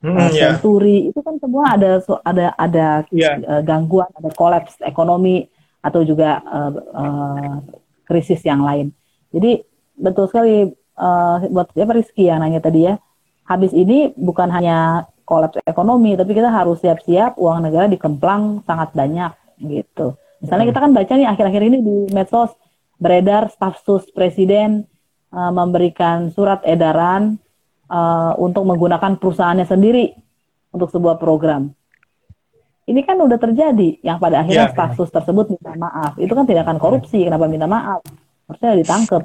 Hmm, 0.02 0.18
Uh, 0.18 0.34
ya, 0.34 0.58
Senturi 0.58 1.14
itu 1.14 1.20
kan 1.22 1.38
semua 1.38 1.78
ada 1.78 2.02
ada 2.26 2.46
ada 2.58 2.88
ya, 3.14 3.38
uh, 3.38 3.62
gangguan, 3.62 4.10
ada 4.18 4.34
kolaps 4.34 4.82
ekonomi 4.82 5.46
atau 5.86 6.02
juga 6.02 6.42
uh, 6.42 6.72
uh, 6.74 7.56
krisis 8.12 8.44
yang 8.44 8.68
lain. 8.68 8.92
Jadi 9.32 9.64
betul 9.96 10.28
sekali 10.28 10.68
uh, 11.00 11.36
buat 11.48 11.72
siapa 11.72 11.96
Rizky 11.96 12.28
yang 12.28 12.44
nanya 12.44 12.60
tadi 12.60 12.92
ya. 12.92 13.00
Habis 13.48 13.72
ini 13.72 14.12
bukan 14.20 14.52
hanya 14.52 15.08
kolaps 15.24 15.64
ekonomi, 15.64 16.20
tapi 16.20 16.36
kita 16.36 16.52
harus 16.52 16.84
siap-siap 16.84 17.40
uang 17.40 17.64
negara 17.64 17.88
dikemplang 17.88 18.68
sangat 18.68 18.92
banyak 18.92 19.32
gitu. 19.64 20.20
Misalnya 20.44 20.68
Hmm. 20.68 20.72
kita 20.76 20.80
kan 20.84 20.92
baca 20.92 21.14
nih 21.16 21.28
akhir-akhir 21.32 21.62
ini 21.72 21.78
di 21.80 21.96
medsos 22.12 22.52
beredar 23.00 23.48
staf 23.48 23.80
sus 23.82 24.04
presiden 24.12 24.84
uh, 25.32 25.52
memberikan 25.56 26.30
surat 26.36 26.60
edaran 26.68 27.40
uh, 27.88 28.36
untuk 28.38 28.68
menggunakan 28.68 29.18
perusahaannya 29.18 29.66
sendiri 29.66 30.14
untuk 30.76 30.92
sebuah 30.92 31.16
program. 31.18 31.72
Ini 32.92 33.08
kan 33.08 33.16
udah 33.24 33.40
terjadi, 33.40 34.04
yang 34.04 34.20
pada 34.20 34.44
akhirnya 34.44 34.68
Ya, 34.68 34.74
staf 34.76 35.00
sus 35.00 35.08
tersebut 35.08 35.56
minta 35.56 35.72
maaf. 35.80 36.20
Itu 36.20 36.36
kan 36.36 36.44
tidak 36.44 36.68
akan 36.68 36.76
korupsi, 36.76 37.24
kenapa 37.24 37.48
minta 37.48 37.64
maaf? 37.64 38.04
Harusnya 38.52 38.76
ditangkap. 38.76 39.24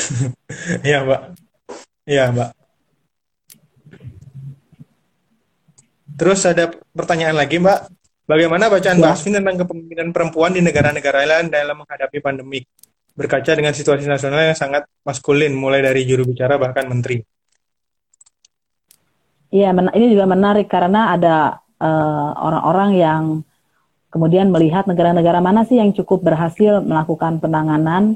ya, 0.88 1.04
Mbak. 1.04 1.20
Ya, 2.08 2.24
Mbak. 2.32 2.50
Terus 6.16 6.40
ada 6.48 6.72
pertanyaan 6.96 7.36
lagi, 7.36 7.60
Mbak. 7.60 7.78
Bagaimana 8.24 8.72
bacaan 8.72 8.96
Ya. 8.96 9.12
Asvin 9.12 9.36
tentang 9.36 9.60
kepemimpinan 9.60 10.08
perempuan 10.16 10.56
di 10.56 10.64
negara-negara 10.64 11.28
lain 11.28 11.52
dalam 11.52 11.84
menghadapi 11.84 12.24
pandemi? 12.24 12.64
Berkaca 13.12 13.52
dengan 13.52 13.76
situasi 13.76 14.08
nasional 14.08 14.40
yang 14.40 14.56
sangat 14.56 14.88
maskulin, 15.04 15.52
mulai 15.52 15.84
dari 15.84 16.08
juru 16.08 16.24
bicara 16.24 16.56
bahkan 16.56 16.88
menteri. 16.88 17.20
Iya, 19.52 19.70
ini 19.94 20.16
juga 20.16 20.24
menarik 20.26 20.66
karena 20.66 21.14
ada 21.14 21.62
eh, 21.80 22.30
orang-orang 22.38 22.90
yang 22.94 23.22
kemudian 24.12 24.54
melihat 24.54 24.86
negara-negara 24.86 25.42
mana 25.42 25.66
sih 25.66 25.82
yang 25.82 25.90
cukup 25.90 26.22
berhasil 26.22 26.78
melakukan 26.84 27.42
penanganan 27.42 28.14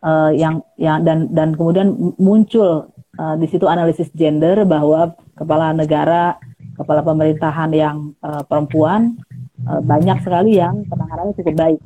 eh, 0.00 0.30
yang 0.40 0.64
yang 0.80 1.04
dan 1.04 1.28
dan 1.32 1.52
kemudian 1.52 2.16
muncul 2.16 2.88
eh, 3.20 3.34
di 3.40 3.46
situ 3.48 3.68
analisis 3.68 4.08
gender 4.16 4.64
bahwa 4.64 5.12
kepala 5.36 5.74
negara, 5.76 6.40
kepala 6.78 7.04
pemerintahan 7.04 7.70
yang 7.76 7.96
eh, 8.24 8.42
perempuan 8.48 9.20
eh, 9.68 9.80
banyak 9.84 10.24
sekali 10.24 10.56
yang 10.56 10.86
penanganannya 10.88 11.36
cukup 11.36 11.54
baik. 11.60 11.80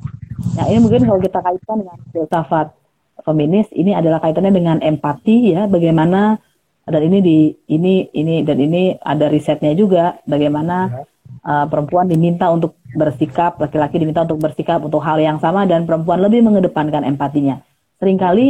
Nah, 0.55 0.65
ini 0.71 0.79
mungkin 0.79 1.03
kalau 1.03 1.19
kita 1.19 1.39
kaitkan 1.43 1.83
dengan 1.83 1.97
filsafat 2.15 2.71
feminis, 3.27 3.67
ini 3.75 3.91
adalah 3.91 4.23
kaitannya 4.23 4.55
dengan 4.55 4.77
empati 4.79 5.51
ya, 5.51 5.67
bagaimana 5.67 6.39
dan 6.89 7.01
ini 7.05 7.19
di 7.21 7.37
ini 7.69 8.09
ini 8.11 8.41
dan 8.41 8.57
ini 8.57 8.97
ada 8.97 9.29
risetnya 9.29 9.71
juga 9.77 10.17
bagaimana 10.25 11.05
uh, 11.45 11.65
perempuan 11.69 12.09
diminta 12.09 12.49
untuk 12.49 12.79
bersikap, 12.93 13.61
laki-laki 13.61 14.01
diminta 14.01 14.25
untuk 14.25 14.41
bersikap 14.41 14.81
untuk 14.81 14.99
hal 15.05 15.21
yang 15.21 15.37
sama 15.37 15.69
dan 15.69 15.85
perempuan 15.85 16.19
lebih 16.19 16.41
mengedepankan 16.41 17.05
empatinya. 17.05 17.61
Seringkali 18.01 18.47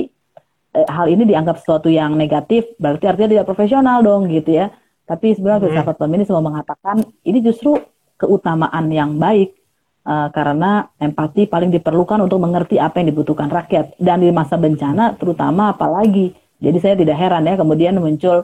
eh, 0.78 0.88
hal 0.88 1.12
ini 1.12 1.28
dianggap 1.28 1.60
sesuatu 1.60 1.92
yang 1.92 2.16
negatif, 2.16 2.78
berarti 2.80 3.06
artinya 3.10 3.30
tidak 3.36 3.48
profesional 3.50 4.00
dong 4.00 4.32
gitu 4.32 4.56
ya. 4.56 4.72
Tapi 5.10 5.34
sebenarnya 5.34 5.66
Hmm. 5.66 5.66
filsafat 5.74 5.96
feminis 5.98 6.30
mau 6.30 6.46
mengatakan 6.46 7.02
ini 7.26 7.42
justru 7.42 7.82
keutamaan 8.20 8.94
yang 8.94 9.18
baik 9.18 9.58
uh, 10.06 10.30
karena 10.30 10.86
empati 11.02 11.50
paling 11.50 11.74
diperlukan 11.74 12.22
untuk 12.22 12.38
mengerti 12.38 12.78
apa 12.78 13.02
yang 13.02 13.12
dibutuhkan 13.12 13.50
rakyat 13.50 13.98
dan 13.98 14.22
di 14.22 14.30
masa 14.30 14.56
bencana 14.56 15.18
terutama 15.18 15.74
apalagi. 15.74 16.38
Jadi 16.60 16.78
saya 16.84 16.96
tidak 17.00 17.16
heran 17.16 17.48
ya 17.48 17.56
kemudian 17.56 17.96
muncul 17.98 18.44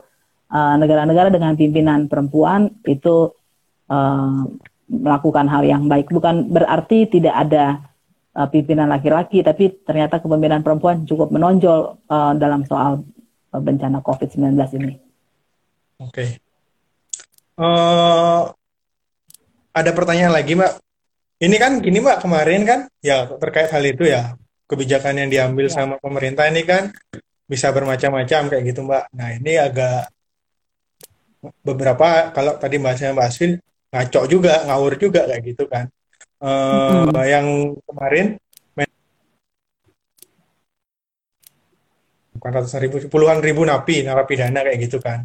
uh, 0.50 0.74
negara-negara 0.80 1.28
dengan 1.28 1.52
pimpinan 1.54 2.08
perempuan 2.08 2.72
itu 2.88 3.32
uh, 3.92 4.40
melakukan 4.88 5.46
hal 5.50 5.62
yang 5.66 5.84
baik. 5.86 6.08
Bukan 6.08 6.48
berarti 6.50 7.06
tidak 7.10 7.34
ada 7.36 7.84
uh, 8.36 8.48
pimpinan 8.48 8.88
laki-laki, 8.88 9.44
tapi 9.44 9.72
ternyata 9.84 10.22
kepemimpinan 10.22 10.64
perempuan 10.64 11.04
cukup 11.04 11.28
menonjol 11.34 12.00
uh, 12.08 12.32
dalam 12.38 12.64
soal 12.64 13.04
uh, 13.52 13.60
bencana 13.60 14.00
COVID-19 14.00 14.56
ini. 14.80 14.94
Oke. 16.00 16.40
Eh, 17.56 18.42
ada 19.72 19.90
pertanyaan 19.96 20.32
lagi, 20.36 20.52
Mbak. 20.52 20.72
Ini 21.40 21.56
kan 21.56 21.72
gini, 21.80 22.04
Mbak, 22.04 22.20
kemarin 22.20 22.62
kan 22.68 22.80
ya 23.00 23.28
terkait 23.40 23.72
hal 23.72 23.80
itu 23.84 24.04
ya, 24.04 24.36
kebijakan 24.68 25.24
yang 25.24 25.28
diambil 25.32 25.68
Ya. 25.68 25.72
sama 25.72 25.96
pemerintah 25.96 26.44
ini 26.52 26.68
kan 26.68 26.92
bisa 27.46 27.70
bermacam-macam 27.70 28.42
kayak 28.50 28.64
gitu, 28.66 28.80
Mbak. 28.82 29.04
Nah, 29.14 29.28
ini 29.38 29.52
agak 29.58 30.10
beberapa 31.62 32.34
kalau 32.34 32.58
tadi 32.58 32.76
bahasanya 32.82 33.14
Mbak 33.14 33.26
Asvin 33.30 33.52
ngaco 33.94 34.20
juga, 34.26 34.66
ngawur 34.66 34.98
juga 34.98 35.30
kayak 35.30 35.42
gitu 35.46 35.64
kan. 35.70 35.86
Eh, 36.36 36.50
Mm-mm. 36.50 37.24
yang 37.24 37.46
kemarin 37.86 38.26
bukan 42.36 42.50
ratusan 42.52 42.80
ribu, 42.84 42.96
puluhan 43.08 43.40
ribu 43.40 43.64
napi, 43.64 44.04
narapidana 44.04 44.60
kayak 44.60 44.78
gitu 44.84 44.98
kan. 45.00 45.24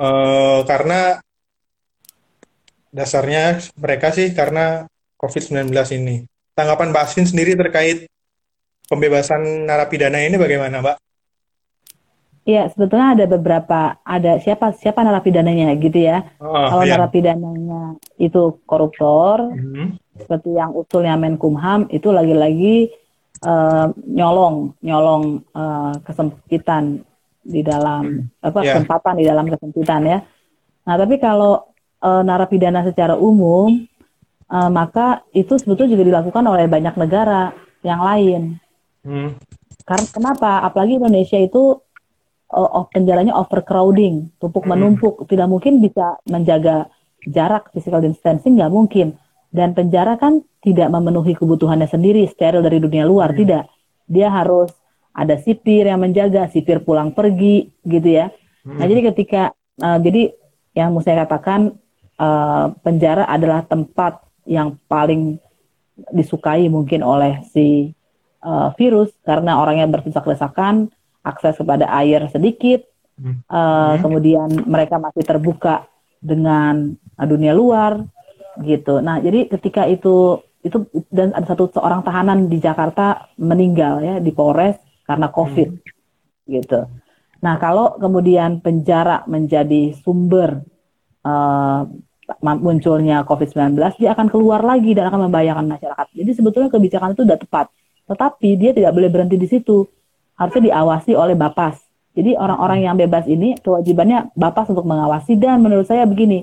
Eh, 0.00 0.60
karena 0.64 1.20
dasarnya 2.92 3.60
mereka 3.76 4.12
sih 4.12 4.32
karena 4.32 4.88
COVID-19 5.20 5.70
ini. 5.96 6.24
Tanggapan 6.52 6.92
Mbak 6.92 7.02
Asvin 7.08 7.26
sendiri 7.28 7.56
terkait 7.56 8.08
pembebasan 8.88 9.68
narapidana 9.68 10.20
ini 10.20 10.36
bagaimana, 10.36 10.80
Mbak? 10.84 10.96
Iya, 12.42 12.66
sebetulnya 12.74 13.14
ada 13.14 13.26
beberapa, 13.30 14.02
ada 14.02 14.42
siapa 14.42 14.74
siapa 14.74 15.06
narapidananya 15.06 15.78
gitu 15.78 15.94
ya. 16.02 16.26
Oh, 16.42 16.50
Kalau 16.50 16.82
iya. 16.82 16.98
narapidananya 16.98 18.02
itu 18.18 18.58
koruptor, 18.66 19.46
Mhm. 19.46 19.94
seperti 20.18 20.50
yang 20.58 20.74
usulnya 20.74 21.14
Menkumham 21.14 21.86
itu 21.88 22.10
lagi-lagi 22.10 22.90
eh, 23.42 23.86
nyolong 24.06 24.74
nyolong 24.82 25.42
eh, 25.50 25.94
kesempitan 26.06 27.02
di 27.42 27.58
dalam 27.62 28.30
apa 28.38 28.58
Ya. 28.62 28.78
kesempatan 28.78 29.18
di 29.18 29.26
dalam 29.26 29.50
kesempitan 29.50 30.02
ya. 30.06 30.18
Nah, 30.86 30.94
tapi 30.94 31.18
kalau 31.18 31.66
eh, 31.98 32.22
narapidana 32.22 32.82
secara 32.82 33.14
umum 33.18 33.70
eh, 34.46 34.70
maka 34.70 35.26
itu 35.30 35.58
sebetulnya 35.58 35.94
juga 35.94 36.06
dilakukan 36.06 36.44
oleh 36.46 36.66
banyak 36.66 36.94
negara 36.94 37.50
yang 37.82 38.02
lain. 38.02 38.42
Hmm. 39.02 39.34
Karena 39.82 40.06
kenapa? 40.10 40.62
Apalagi 40.62 41.02
Indonesia 41.02 41.38
itu 41.38 41.82
uh, 42.52 42.84
penjaranya 42.92 43.32
overcrowding, 43.34 44.30
tumpuk 44.38 44.68
Hmm. 44.68 44.76
menumpuk, 44.76 45.24
tidak 45.26 45.48
mungkin 45.48 45.80
bisa 45.80 46.20
menjaga 46.28 46.92
jarak 47.24 47.72
physical 47.72 48.04
distancing 48.04 48.60
nggak 48.60 48.72
mungkin. 48.72 49.16
Dan 49.52 49.76
penjara 49.76 50.16
kan 50.16 50.40
tidak 50.64 50.88
memenuhi 50.88 51.36
kebutuhannya 51.36 51.88
sendiri, 51.88 52.24
steril 52.28 52.64
dari 52.64 52.78
dunia 52.80 53.04
luar, 53.04 53.32
Hmm. 53.32 53.40
tidak. 53.44 53.64
Dia 54.08 54.28
harus 54.32 54.72
ada 55.12 55.36
sipir 55.36 55.84
yang 55.84 56.00
menjaga, 56.00 56.48
sipir 56.48 56.80
pulang 56.80 57.12
pergi, 57.12 57.68
gitu 57.84 58.08
ya. 58.08 58.32
Nah, 58.64 58.84
Hmm. 58.84 58.88
jadi 58.88 59.00
ketika 59.12 59.42
uh, 59.82 59.98
jadi 60.00 60.32
yang 60.72 60.96
mau 60.96 61.04
saya 61.04 61.28
katakan 61.28 61.76
uh, 62.16 62.72
penjara 62.80 63.28
adalah 63.28 63.60
tempat 63.66 64.24
yang 64.48 64.80
paling 64.88 65.36
disukai 66.10 66.66
mungkin 66.72 67.04
oleh 67.04 67.44
si 67.52 67.92
uh, 68.40 68.72
virus 68.74 69.12
karena 69.22 69.60
orangnya 69.60 69.86
berdesak-desakan, 69.92 70.88
akses 71.22 71.58
kepada 71.58 71.86
air 71.90 72.26
sedikit, 72.30 72.92
Hmm. 73.12 73.44
uh, 73.46 74.00
kemudian 74.00 74.48
mereka 74.64 74.96
masih 74.96 75.20
terbuka 75.22 75.84
dengan 76.16 76.96
uh, 76.96 77.26
dunia 77.28 77.52
luar 77.52 78.00
gitu. 78.64 79.04
Nah, 79.04 79.20
jadi 79.20 79.52
ketika 79.52 79.84
itu 79.84 80.40
itu 80.62 80.86
dan 81.12 81.34
ada 81.36 81.44
satu 81.44 81.68
seorang 81.70 82.06
tahanan 82.06 82.46
di 82.46 82.62
Jakarta 82.62 83.30
meninggal 83.36 84.00
ya 84.00 84.16
di 84.22 84.32
Polres 84.32 84.80
karena 85.04 85.28
COVID 85.28 85.68
hmm. 85.70 86.50
gitu. 86.50 86.88
Nah, 87.42 87.58
kalau 87.58 88.00
kemudian 88.00 88.62
penjara 88.62 89.26
menjadi 89.28 89.92
sumber 89.98 90.62
uh, 91.26 91.84
munculnya 92.42 93.26
COVID-19, 93.28 93.76
dia 94.02 94.18
akan 94.18 94.30
keluar 94.32 94.64
lagi 94.64 94.96
dan 94.96 95.10
akan 95.10 95.28
membahayakan 95.28 95.68
masyarakat. 95.68 96.06
Jadi 96.16 96.30
sebetulnya 96.32 96.70
kebijakan 96.72 97.12
itu 97.12 97.22
sudah 97.28 97.38
tepat, 97.38 97.66
tetapi 98.08 98.48
dia 98.56 98.70
tidak 98.72 98.94
boleh 98.94 99.10
berhenti 99.12 99.36
di 99.36 99.46
situ. 99.50 99.84
Harusnya 100.42 100.74
diawasi 100.74 101.14
oleh 101.14 101.38
Bapas. 101.38 101.78
Jadi 102.18 102.34
orang-orang 102.34 102.82
yang 102.82 102.98
bebas 102.98 103.30
ini 103.30 103.54
kewajibannya 103.62 104.34
Bapas 104.34 104.66
untuk 104.74 104.82
mengawasi. 104.82 105.38
Dan 105.38 105.62
menurut 105.62 105.86
saya 105.86 106.02
begini, 106.02 106.42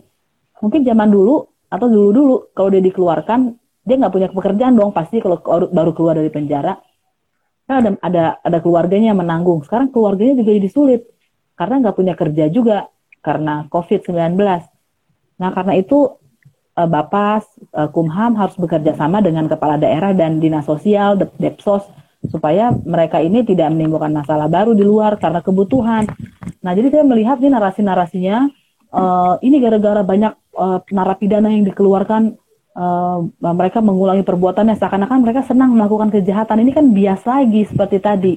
mungkin 0.64 0.88
zaman 0.88 1.12
dulu 1.12 1.44
atau 1.68 1.86
dulu-dulu 1.92 2.56
kalau 2.56 2.72
dia 2.72 2.82
dikeluarkan 2.82 3.60
dia 3.84 3.96
nggak 4.00 4.14
punya 4.16 4.28
pekerjaan 4.32 4.74
dong 4.80 4.96
pasti 4.96 5.20
kalau 5.20 5.44
baru 5.68 5.92
keluar 5.92 6.16
dari 6.16 6.32
penjara. 6.32 6.80
Kan 7.68 7.76
ada 7.84 7.90
ada 8.00 8.24
ada 8.40 8.58
keluarganya 8.64 9.12
yang 9.12 9.20
menanggung. 9.20 9.60
Sekarang 9.68 9.92
keluarganya 9.92 10.40
juga 10.40 10.56
jadi 10.56 10.70
sulit 10.72 11.02
karena 11.60 11.84
nggak 11.84 11.96
punya 12.00 12.16
kerja 12.16 12.48
juga 12.48 12.88
karena 13.20 13.68
COVID-19 13.68 14.40
Nah, 15.40 15.50
karena 15.56 15.74
itu 15.80 16.20
uh, 16.76 16.90
Bapas, 16.92 17.48
uh, 17.72 17.88
Kumham 17.90 18.36
harus 18.36 18.60
bekerja 18.60 18.94
sama 19.00 19.24
dengan 19.24 19.48
kepala 19.48 19.80
daerah 19.80 20.12
dan 20.12 20.44
dinas 20.44 20.68
sosial, 20.68 21.16
Depsos, 21.40 21.88
supaya 22.28 22.76
mereka 22.84 23.24
ini 23.24 23.48
tidak 23.48 23.72
menimbulkan 23.72 24.12
masalah 24.12 24.52
baru 24.52 24.76
di 24.76 24.84
luar 24.84 25.16
karena 25.16 25.40
kebutuhan. 25.40 26.04
Nah, 26.60 26.72
jadi 26.76 26.92
saya 26.92 27.06
melihat 27.08 27.40
nih 27.40 27.52
narasi-narasinya, 27.56 28.38
uh, 28.92 29.40
ini 29.40 29.64
gara-gara 29.64 30.04
banyak 30.04 30.34
uh, 30.60 30.84
narapidana 30.92 31.48
yang 31.48 31.64
dikeluarkan, 31.64 32.36
uh, 32.76 33.24
mereka 33.40 33.80
mengulangi 33.80 34.28
perbuatannya 34.28 34.76
seakan-akan 34.76 35.20
mereka 35.24 35.48
senang 35.48 35.72
melakukan 35.72 36.12
kejahatan. 36.12 36.60
Ini 36.68 36.72
kan 36.76 36.86
biasa 36.92 37.28
lagi 37.40 37.64
seperti 37.64 37.98
tadi 38.04 38.34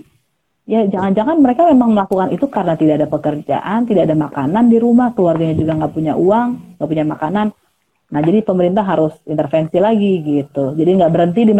ya 0.62 0.86
jangan-jangan 0.86 1.42
mereka 1.42 1.66
memang 1.66 1.90
melakukan 1.94 2.30
itu 2.30 2.46
karena 2.46 2.78
tidak 2.78 3.02
ada 3.02 3.08
pekerjaan, 3.10 3.82
tidak 3.86 4.06
ada 4.06 4.16
makanan 4.16 4.70
di 4.70 4.78
rumah, 4.78 5.10
keluarganya 5.10 5.58
juga 5.58 5.72
nggak 5.74 5.92
punya 5.92 6.14
uang, 6.14 6.78
nggak 6.78 6.88
punya 6.88 7.04
makanan. 7.06 7.46
Nah, 8.12 8.20
jadi 8.20 8.44
pemerintah 8.44 8.84
harus 8.84 9.16
intervensi 9.24 9.80
lagi 9.80 10.20
gitu. 10.20 10.76
Jadi 10.76 10.90
nggak 11.00 11.12
berhenti 11.12 11.48
di 11.48 11.54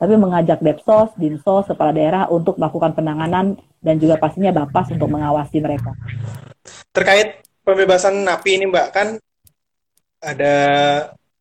tapi 0.00 0.16
mengajak 0.16 0.64
Depsos, 0.64 1.12
Dinsos, 1.20 1.68
kepala 1.68 1.92
daerah 1.92 2.24
untuk 2.32 2.56
melakukan 2.56 2.96
penanganan 2.96 3.60
dan 3.84 4.00
juga 4.00 4.16
pastinya 4.16 4.48
Bapas 4.48 4.88
untuk 4.96 5.12
mengawasi 5.12 5.60
mereka. 5.60 5.92
Terkait 6.88 7.44
pembebasan 7.60 8.24
napi 8.24 8.56
ini 8.56 8.72
Mbak, 8.72 8.88
kan 8.96 9.20
ada 10.24 10.56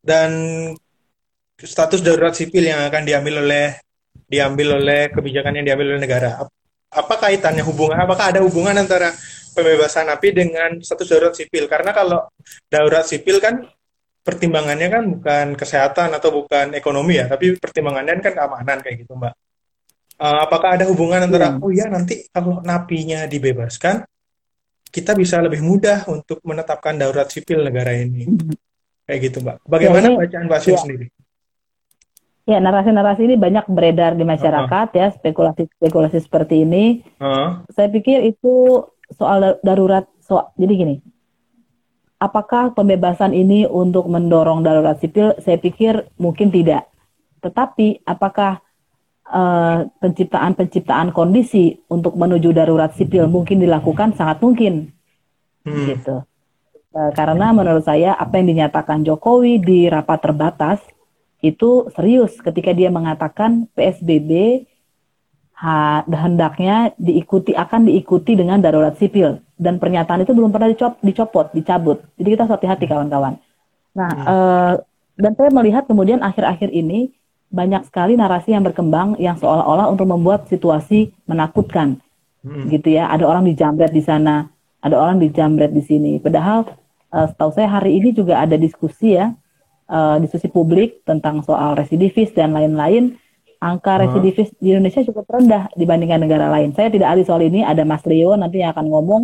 dan 0.03 0.32
status 1.55 2.03
darurat 2.03 2.36
sipil 2.36 2.68
yang 2.68 2.84
akan 2.84 3.07
diambil 3.07 3.47
oleh 3.47 3.80
diambil 4.28 4.76
oleh 4.76 5.07
kebijakan 5.07 5.55
yang 5.60 5.66
diambil 5.72 5.95
oleh 5.95 6.03
negara. 6.03 6.43
Apa 6.91 7.16
kaitannya 7.16 7.64
hubungan? 7.64 7.95
Apakah 7.95 8.36
ada 8.36 8.43
hubungan 8.43 8.76
antara 8.76 9.16
pembebasan 9.55 10.12
napi 10.12 10.36
dengan 10.36 10.84
status 10.84 11.07
darurat 11.07 11.32
sipil? 11.32 11.64
Karena 11.72 11.95
kalau 11.95 12.28
darurat 12.68 13.07
sipil 13.07 13.39
kan 13.39 13.64
pertimbangannya 14.24 14.88
kan 14.92 15.04
bukan 15.18 15.46
kesehatan 15.56 16.14
atau 16.14 16.30
bukan 16.44 16.76
ekonomi 16.76 17.18
ya, 17.18 17.26
tapi 17.32 17.56
pertimbangannya 17.58 18.20
kan 18.20 18.34
keamanan 18.36 18.78
kayak 18.84 19.08
gitu, 19.08 19.16
Mbak. 19.16 19.34
Uh, 20.20 20.40
apakah 20.44 20.76
ada 20.76 20.86
hubungan 20.92 21.24
antara 21.24 21.56
hmm. 21.56 21.64
oh 21.64 21.72
ya 21.72 21.88
nanti 21.88 22.28
kalau 22.28 22.60
napinya 22.60 23.24
dibebaskan 23.24 24.04
kita 24.92 25.16
bisa 25.16 25.40
lebih 25.40 25.64
mudah 25.64 26.04
untuk 26.12 26.44
menetapkan 26.44 26.98
darurat 26.98 27.30
sipil 27.30 27.64
negara 27.64 27.94
ini. 27.96 28.26
Hmm. 28.28 28.52
Kayak 29.06 29.20
gitu, 29.32 29.38
Mbak. 29.42 29.58
Bagaimana 29.66 30.08
ya, 30.14 30.18
bacaan 30.18 30.46
Mbak 30.50 30.60
ya. 30.66 30.78
sendiri? 30.82 31.08
Ya, 32.50 32.58
narasi-narasi 32.58 33.22
ini 33.30 33.36
banyak 33.38 33.66
beredar 33.70 34.18
di 34.18 34.26
masyarakat 34.26 34.88
uh 34.90 34.94
-huh. 34.94 35.02
ya, 35.02 35.08
spekulasi-spekulasi 35.14 36.18
seperti 36.18 36.66
ini. 36.66 37.06
Uh 37.22 37.26
-huh. 37.26 37.50
Saya 37.74 37.94
pikir 37.94 38.26
itu 38.26 38.86
soal 39.14 39.62
darurat. 39.62 40.10
So, 40.26 40.50
jadi 40.58 40.74
gini, 40.74 40.96
apakah 42.20 42.76
pembebasan 42.76 43.32
ini 43.32 43.64
untuk 43.66 44.06
mendorong 44.12 44.62
darurat 44.62 45.00
sipil? 45.00 45.34
Saya 45.40 45.56
pikir 45.56 46.12
mungkin 46.20 46.52
tidak. 46.52 46.92
Tetapi 47.40 48.04
apakah 48.04 48.60
eh, 49.32 49.88
penciptaan-penciptaan 49.88 51.16
kondisi 51.16 51.80
untuk 51.88 52.20
menuju 52.20 52.52
darurat 52.52 52.92
sipil 52.94 53.26
mungkin 53.32 53.64
dilakukan? 53.64 54.14
Sangat 54.14 54.44
mungkin. 54.44 54.92
Hmm. 55.64 55.88
Gitu. 55.88 56.16
Uh, 56.90 57.14
karena 57.14 57.54
menurut 57.54 57.86
saya 57.86 58.18
apa 58.18 58.42
yang 58.42 58.50
dinyatakan 58.50 59.06
Jokowi 59.06 59.62
di 59.62 59.86
rapat 59.86 60.26
terbatas 60.26 60.82
itu 61.38 61.86
serius 61.94 62.42
ketika 62.42 62.74
dia 62.74 62.90
mengatakan 62.90 63.70
PSBB 63.78 64.66
hendaknya 66.10 66.98
diikuti 66.98 67.54
akan 67.54 67.94
diikuti 67.94 68.34
dengan 68.34 68.58
darurat 68.58 68.98
sipil 68.98 69.38
dan 69.60 69.78
pernyataan 69.78 70.24
itu 70.24 70.32
belum 70.32 70.55
pernah 70.55 70.72
dicop, 70.72 70.97
dicopot, 71.03 71.51
dicabut. 71.51 71.99
Jadi 72.16 72.30
kita 72.34 72.47
hati-hati 72.47 72.86
kawan-kawan. 72.88 73.36
Nah, 73.93 74.12
hmm. 74.12 74.26
eh, 74.26 74.74
dan 75.20 75.32
saya 75.36 75.51
melihat 75.51 75.84
kemudian 75.84 76.24
akhir-akhir 76.24 76.72
ini 76.72 77.12
banyak 77.51 77.84
sekali 77.84 78.16
narasi 78.16 78.55
yang 78.55 78.64
berkembang 78.64 79.20
yang 79.20 79.36
seolah-olah 79.36 79.91
untuk 79.91 80.07
membuat 80.07 80.47
situasi 80.47 81.12
menakutkan, 81.28 81.99
hmm. 82.47 82.72
gitu 82.72 82.95
ya. 82.95 83.12
Ada 83.12 83.28
orang 83.28 83.43
dijamret 83.43 83.91
di 83.91 83.99
sana, 83.99 84.47
ada 84.80 84.95
orang 84.95 85.20
dijamret 85.20 85.76
di 85.76 85.84
sini. 85.84 86.24
Padahal 86.24 86.66
eh, 87.12 87.28
setahu 87.28 87.51
saya 87.51 87.68
hari 87.68 87.99
ini 87.99 88.16
juga 88.16 88.39
ada 88.39 88.55
diskusi 88.55 89.20
ya 89.20 89.36
uh, 89.89 90.16
diskusi 90.22 90.47
publik 90.47 91.03
tentang 91.03 91.41
soal 91.41 91.74
residivis 91.74 92.32
dan 92.32 92.53
lain-lain, 92.53 93.18
angka 93.60 93.99
residivis 94.05 94.53
di 94.62 94.72
Indonesia 94.72 95.03
cukup 95.03 95.26
rendah 95.28 95.68
dibandingkan 95.76 96.24
negara 96.24 96.47
lain. 96.47 96.72
Saya 96.78 96.93
tidak 96.93 97.12
ahli 97.12 97.26
soal 97.26 97.43
ini, 97.43 97.66
ada 97.66 97.84
Mas 97.84 98.05
Leo 98.05 98.38
nanti 98.38 98.62
yang 98.62 98.72
akan 98.72 98.86
ngomong, 98.88 99.24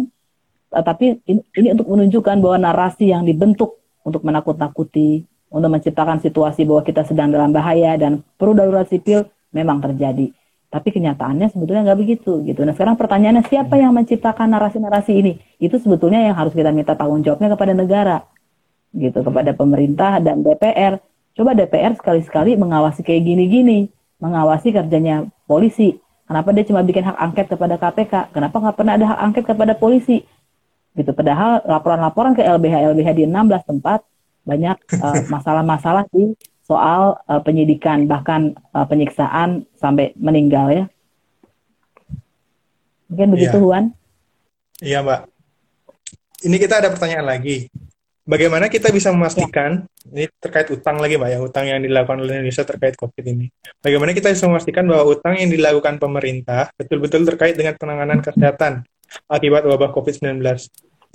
tapi 0.84 1.21
ini, 1.30 1.41
ini 1.55 1.67
untuk 1.71 1.88
menunjukkan 1.88 2.36
bahwa 2.43 2.57
narasi 2.59 3.13
yang 3.13 3.23
dibentuk 3.23 3.80
untuk 4.03 4.26
menakut-nakuti, 4.28 5.23
untuk 5.47 5.69
menciptakan 5.71 6.19
situasi 6.19 6.67
bahwa 6.67 6.84
kita 6.84 7.07
sedang 7.07 7.32
dalam 7.32 7.55
bahaya 7.55 7.95
dan 7.95 8.26
perlu 8.36 8.51
darurat 8.57 8.89
sipil 8.89 9.23
memang 9.55 9.80
terjadi. 9.80 10.36
Tapi 10.67 10.91
kenyataannya 10.91 11.47
sebetulnya 11.55 11.88
nggak 11.88 11.99
begitu 12.03 12.43
gitu. 12.43 12.67
Nah 12.67 12.76
sekarang 12.76 12.99
pertanyaannya 12.99 13.47
siapa 13.47 13.80
yang 13.80 13.95
menciptakan 13.95 14.51
narasi-narasi 14.51 15.11
ini? 15.15 15.34
Itu 15.55 15.80
sebetulnya 15.80 16.19
yang 16.19 16.36
harus 16.36 16.51
kita 16.51 16.76
minta 16.76 16.99
tanggung 16.99 17.23
jawabnya 17.23 17.55
kepada 17.55 17.71
negara 17.71 18.28
gitu 18.91 19.23
kepada 19.23 19.55
pemerintah 19.55 20.19
dan 20.19 20.43
DPR. 20.43 20.99
Coba 21.36 21.51
DPR 21.55 21.95
sekali-sekali 21.95 22.59
mengawasi 22.59 23.03
kayak 23.03 23.23
gini-gini, 23.23 23.91
mengawasi 24.19 24.76
kerjanya 24.76 25.28
polisi. 25.47 25.95
Kenapa 26.26 26.51
dia 26.51 26.65
cuma 26.65 26.82
bikin 26.82 27.05
hak 27.05 27.17
angket 27.21 27.45
kepada 27.53 27.76
KPK? 27.80 28.34
Kenapa 28.36 28.55
nggak 28.57 28.76
pernah 28.76 28.93
ada 28.97 29.05
hak 29.15 29.19
angket 29.32 29.43
kepada 29.47 29.73
polisi? 29.78 30.28
Gitu. 30.96 31.12
Padahal 31.12 31.60
laporan-laporan 31.68 32.34
ke 32.34 32.41
LBH 32.41 32.96
LBH 32.96 33.10
di 33.20 33.24
16 33.28 33.70
tempat 33.70 34.00
banyak 34.48 34.78
uh, 35.04 35.22
masalah-masalah 35.34 36.08
di 36.10 36.34
soal 36.66 37.20
uh, 37.30 37.41
penyidikan 37.43 38.10
bahkan 38.10 38.58
uh, 38.74 38.88
penyiksaan 38.88 39.68
sampai 39.78 40.16
meninggal 40.18 40.72
ya. 40.72 40.86
Mungkin 43.12 43.38
begitu, 43.38 43.58
ya. 43.60 43.62
Juan. 43.62 43.84
Iya, 44.82 44.98
Mbak. 45.06 45.22
Ini 46.46 46.56
kita 46.58 46.82
ada 46.82 46.89
pertanyaan 46.89 47.28
lagi 47.28 47.70
bagaimana 48.26 48.68
kita 48.68 48.89
bisa 48.89 49.14
memastikan 49.14 49.86
ini 50.10 50.26
terkait 50.41 50.70
utang 50.74 50.98
lagi 50.98 51.18
mbak 51.18 51.30
ya 51.30 51.39
utang 51.41 51.66
yang 51.70 51.80
dilakukan 51.82 52.22
oleh 52.22 52.41
Indonesia 52.41 52.66
terkait 52.66 52.98
COVID 52.98 53.26
ini. 53.26 53.50
Bagaimana 53.80 54.12
kita 54.14 54.34
bisa 54.34 54.50
memastikan 54.50 54.86
bahwa 54.89 55.06
utang 55.14 55.38
yang 55.38 55.50
dilakukan 55.50 56.02
pemerintah 56.02 56.74
betul-betul 56.76 57.26
terkait 57.26 57.56
dengan 57.56 57.78
penanganan 57.78 58.20
kesehatan 58.22 58.86
akibat 59.30 59.63
wabah 59.66 59.91
COVID-19, 59.95 60.41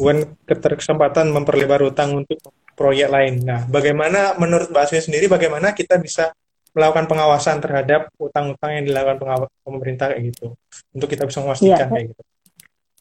bukan 0.01 0.32
keterkesempatan 0.48 1.28
memperlebar 1.28 1.84
utang 1.84 2.24
untuk 2.24 2.40
proyek 2.72 3.12
lain. 3.12 3.44
Nah, 3.44 3.68
bagaimana 3.68 4.40
menurut 4.40 4.72
Mbak 4.72 4.82
Asmi 4.88 5.05
sendiri, 5.05 5.28
bagaimana 5.28 5.76
kita 5.76 6.01
bisa 6.01 6.32
melakukan 6.72 7.11
pengawasan 7.11 7.61
terhadap 7.61 8.09
utang-utang 8.16 8.80
yang 8.80 8.84
dilakukan 8.86 9.48
pemerintah 9.61 10.14
kayak 10.14 10.32
gitu, 10.32 10.57
untuk 10.96 11.09
kita 11.11 11.28
bisa 11.28 11.44
memastikan 11.44 11.88
ya, 11.88 11.92
kayak 11.92 12.07
gitu. 12.14 12.22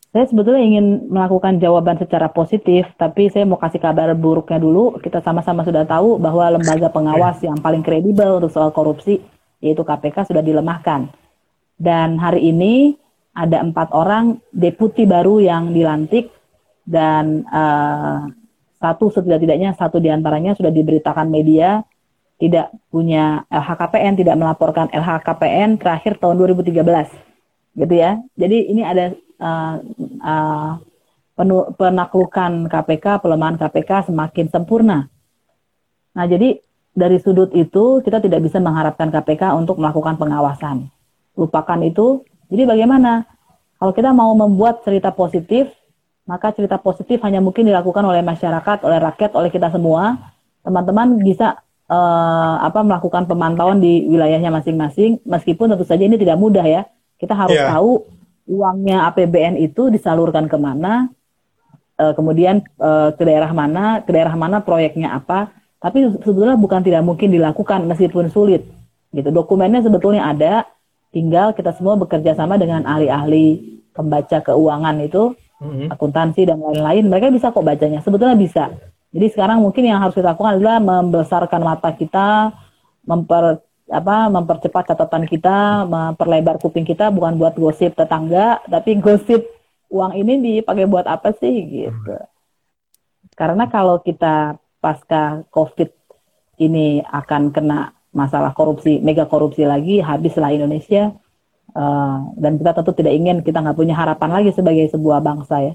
Saya 0.10 0.26
sebetulnya 0.26 0.66
ingin 0.66 1.06
melakukan 1.06 1.62
jawaban 1.62 2.02
secara 2.02 2.34
positif, 2.34 2.90
tapi 2.98 3.30
saya 3.30 3.46
mau 3.46 3.62
kasih 3.62 3.78
kabar 3.78 4.10
buruknya 4.18 4.58
dulu. 4.58 4.98
Kita 4.98 5.22
sama-sama 5.22 5.62
sudah 5.62 5.86
tahu 5.86 6.18
bahwa 6.18 6.58
lembaga 6.58 6.90
pengawas 6.98 7.38
yang 7.46 7.62
paling 7.62 7.86
kredibel 7.86 8.42
untuk 8.42 8.50
soal 8.50 8.74
korupsi, 8.74 9.22
yaitu 9.62 9.86
KPK, 9.86 10.34
sudah 10.34 10.42
dilemahkan. 10.42 11.14
Dan 11.78 12.18
hari 12.18 12.50
ini 12.50 12.98
ada 13.34 13.62
empat 13.64 13.94
orang 13.94 14.42
deputi 14.52 15.06
baru 15.06 15.40
yang 15.40 15.72
dilantik, 15.72 16.34
dan 16.84 17.46
uh, 17.50 18.26
satu 18.82 19.14
setidak-tidaknya 19.14 19.78
satu 19.78 20.02
di 20.02 20.10
antaranya 20.10 20.56
sudah 20.56 20.74
diberitakan 20.74 21.30
media 21.30 21.86
tidak 22.40 22.72
punya 22.88 23.44
LHKPN, 23.52 24.16
tidak 24.16 24.40
melaporkan 24.40 24.88
LHKPN 24.90 25.76
terakhir 25.76 26.16
tahun 26.18 26.40
2013, 26.40 27.12
gitu 27.76 27.94
ya. 27.94 28.16
Jadi 28.40 28.58
ini 28.72 28.82
ada 28.82 29.12
uh, 29.44 29.76
uh, 30.24 30.72
penaklukan 31.76 32.72
KPK, 32.72 33.20
pelemahan 33.20 33.60
KPK 33.60 34.08
semakin 34.08 34.48
sempurna. 34.48 35.12
Nah, 36.16 36.26
jadi 36.28 36.64
dari 36.96 37.16
sudut 37.20 37.52
itu 37.56 38.04
kita 38.04 38.20
tidak 38.20 38.44
bisa 38.44 38.60
mengharapkan 38.60 39.08
KPK 39.08 39.56
untuk 39.56 39.80
melakukan 39.80 40.20
pengawasan. 40.20 40.92
Lupakan 41.40 41.80
itu. 41.84 42.24
Jadi 42.50 42.66
bagaimana? 42.66 43.24
Kalau 43.80 43.94
kita 43.96 44.12
mau 44.12 44.34
membuat 44.36 44.84
cerita 44.84 45.14
positif, 45.14 45.72
maka 46.28 46.52
cerita 46.52 46.76
positif 46.78 47.22
hanya 47.24 47.40
mungkin 47.40 47.64
dilakukan 47.66 48.04
oleh 48.04 48.20
masyarakat, 48.22 48.84
oleh 48.84 49.00
rakyat, 49.00 49.32
oleh 49.34 49.50
kita 49.50 49.72
semua. 49.72 50.20
Teman-teman 50.66 51.22
bisa 51.24 51.58
eh, 51.90 52.56
apa 52.62 52.86
melakukan 52.86 53.26
pemantauan 53.26 53.82
di 53.82 54.06
wilayahnya 54.06 54.54
masing-masing, 54.54 55.24
meskipun 55.26 55.74
tentu 55.74 55.86
saja 55.88 56.06
ini 56.06 56.20
tidak 56.22 56.38
mudah 56.38 56.62
ya. 56.62 56.86
Kita 57.18 57.34
harus 57.34 57.58
Iya. 57.58 57.74
tahu 57.74 58.06
uangnya 58.50 59.10
APBN 59.10 59.58
itu 59.58 59.90
disalurkan 59.90 60.46
ke 60.46 60.58
mana, 60.60 61.10
eh, 61.98 62.14
kemudian 62.14 62.62
eh, 62.62 63.10
ke 63.18 63.24
daerah 63.26 63.50
mana, 63.56 64.06
ke 64.06 64.12
daerah 64.14 64.36
mana 64.38 64.62
proyeknya 64.62 65.18
apa. 65.18 65.50
Tapi 65.80 66.12
sebetulnya 66.20 66.60
bukan 66.60 66.84
tidak 66.84 67.02
mungkin 67.08 67.32
dilakukan 67.32 67.88
meskipun 67.88 68.28
sulit. 68.28 68.68
Gitu. 69.16 69.32
Dokumennya 69.32 69.80
sebetulnya 69.82 70.28
ada, 70.28 70.68
tinggal 71.10 71.54
kita 71.58 71.74
semua 71.74 71.98
bekerja 71.98 72.38
sama 72.38 72.56
dengan 72.58 72.86
ahli-ahli 72.86 73.80
pembaca 73.94 74.40
keuangan 74.40 74.96
itu, 75.02 75.34
Mhm. 75.60 75.92
akuntansi 75.92 76.48
dan 76.48 76.64
lain-lain. 76.64 77.10
Mereka 77.12 77.34
bisa 77.36 77.52
kok 77.52 77.66
bacanya. 77.66 78.00
Sebetulnya 78.00 78.38
bisa. 78.40 78.72
Jadi 79.10 79.28
sekarang 79.34 79.60
mungkin 79.66 79.90
yang 79.90 80.00
harus 80.00 80.14
kita 80.14 80.38
lakukan 80.38 80.62
adalah 80.62 80.78
membesarkan 80.78 81.62
mata 81.66 81.90
kita, 81.92 82.54
memper 83.04 83.60
apa 83.90 84.30
mempercepat 84.30 84.94
catatan 84.94 85.26
kita, 85.26 85.90
memperlebar 85.90 86.62
kuping 86.62 86.86
kita 86.86 87.10
bukan 87.10 87.42
buat 87.42 87.58
gosip 87.58 87.98
tetangga, 87.98 88.62
tapi 88.70 89.02
gosip 89.02 89.50
uang 89.90 90.14
ini 90.14 90.62
dipakai 90.62 90.86
buat 90.86 91.10
apa 91.10 91.34
sih 91.34 91.90
gitu. 91.90 92.16
Karena 93.34 93.66
kalau 93.66 93.98
kita 94.06 94.62
pasca 94.78 95.42
COVID 95.50 95.90
ini 96.62 97.02
akan 97.02 97.50
kena 97.50 97.90
masalah 98.12 98.52
korupsi, 98.54 98.98
mega 99.00 99.26
korupsi 99.26 99.64
lagi, 99.64 100.02
habislah 100.02 100.50
Indonesia. 100.52 101.14
Eh, 101.70 102.18
dan 102.36 102.58
kita 102.58 102.72
tentu 102.74 102.92
tidak 102.98 103.14
ingin 103.14 103.38
kita 103.46 103.62
nggak 103.62 103.78
punya 103.78 103.94
harapan 103.94 104.30
lagi 104.34 104.50
sebagai 104.52 104.90
sebuah 104.90 105.22
bangsa 105.22 105.56
ya. 105.62 105.74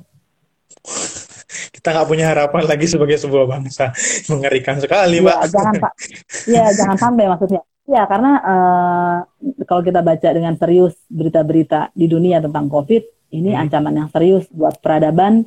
Kita 1.71 1.89
nggak 1.93 2.09
punya 2.09 2.27
harapan 2.33 2.63
lagi 2.67 2.87
sebagai 2.89 3.17
sebuah 3.21 3.47
bangsa. 3.47 3.95
Mengerikan 4.33 4.81
sekali, 4.81 5.21
Ya, 5.21 5.23
Mbak. 5.23 5.39
jangan 5.51 5.75
pak, 5.79 5.93
ya 6.55 6.65
jangan 6.73 6.97
sampai 6.99 7.25
maksudnya. 7.29 7.63
Ya 7.85 8.09
karena 8.09 8.33
eh, 8.41 9.17
kalau 9.69 9.83
kita 9.85 10.01
baca 10.01 10.29
dengan 10.33 10.57
serius 10.57 10.97
berita-berita 11.13 11.93
di 11.93 12.09
dunia 12.09 12.41
tentang 12.41 12.67
COVID, 12.67 13.03
ini 13.31 13.53
Hmm. 13.53 13.69
ancaman 13.69 13.95
yang 13.95 14.09
serius 14.09 14.49
buat 14.51 14.81
peradaban, 14.81 15.45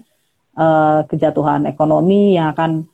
eh, 0.56 1.00
kejatuhan 1.10 1.66
ekonomi 1.66 2.38
yang 2.38 2.54
akan 2.54 2.86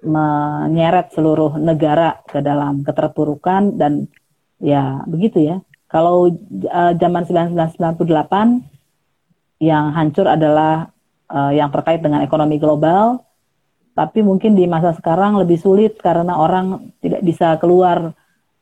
menyeret 0.00 1.12
seluruh 1.12 1.60
negara 1.60 2.24
ke 2.24 2.40
dalam 2.40 2.80
keterpurukan 2.80 3.76
dan 3.76 4.08
ya 4.60 5.04
begitu 5.04 5.40
ya. 5.44 5.60
Kalau 5.90 6.30
eh, 6.30 6.92
zaman 6.96 7.26
1998 7.26 8.62
yang 9.60 9.92
hancur 9.92 10.24
adalah 10.24 10.88
eh, 11.28 11.52
yang 11.58 11.68
terkait 11.74 12.00
dengan 12.00 12.22
ekonomi 12.24 12.56
global, 12.56 13.20
tapi 13.92 14.22
mungkin 14.22 14.56
di 14.56 14.64
masa 14.70 14.94
sekarang 14.96 15.36
lebih 15.36 15.58
sulit 15.60 15.98
karena 16.00 16.38
orang 16.38 16.94
tidak 17.02 17.20
bisa 17.20 17.58
keluar, 17.60 18.14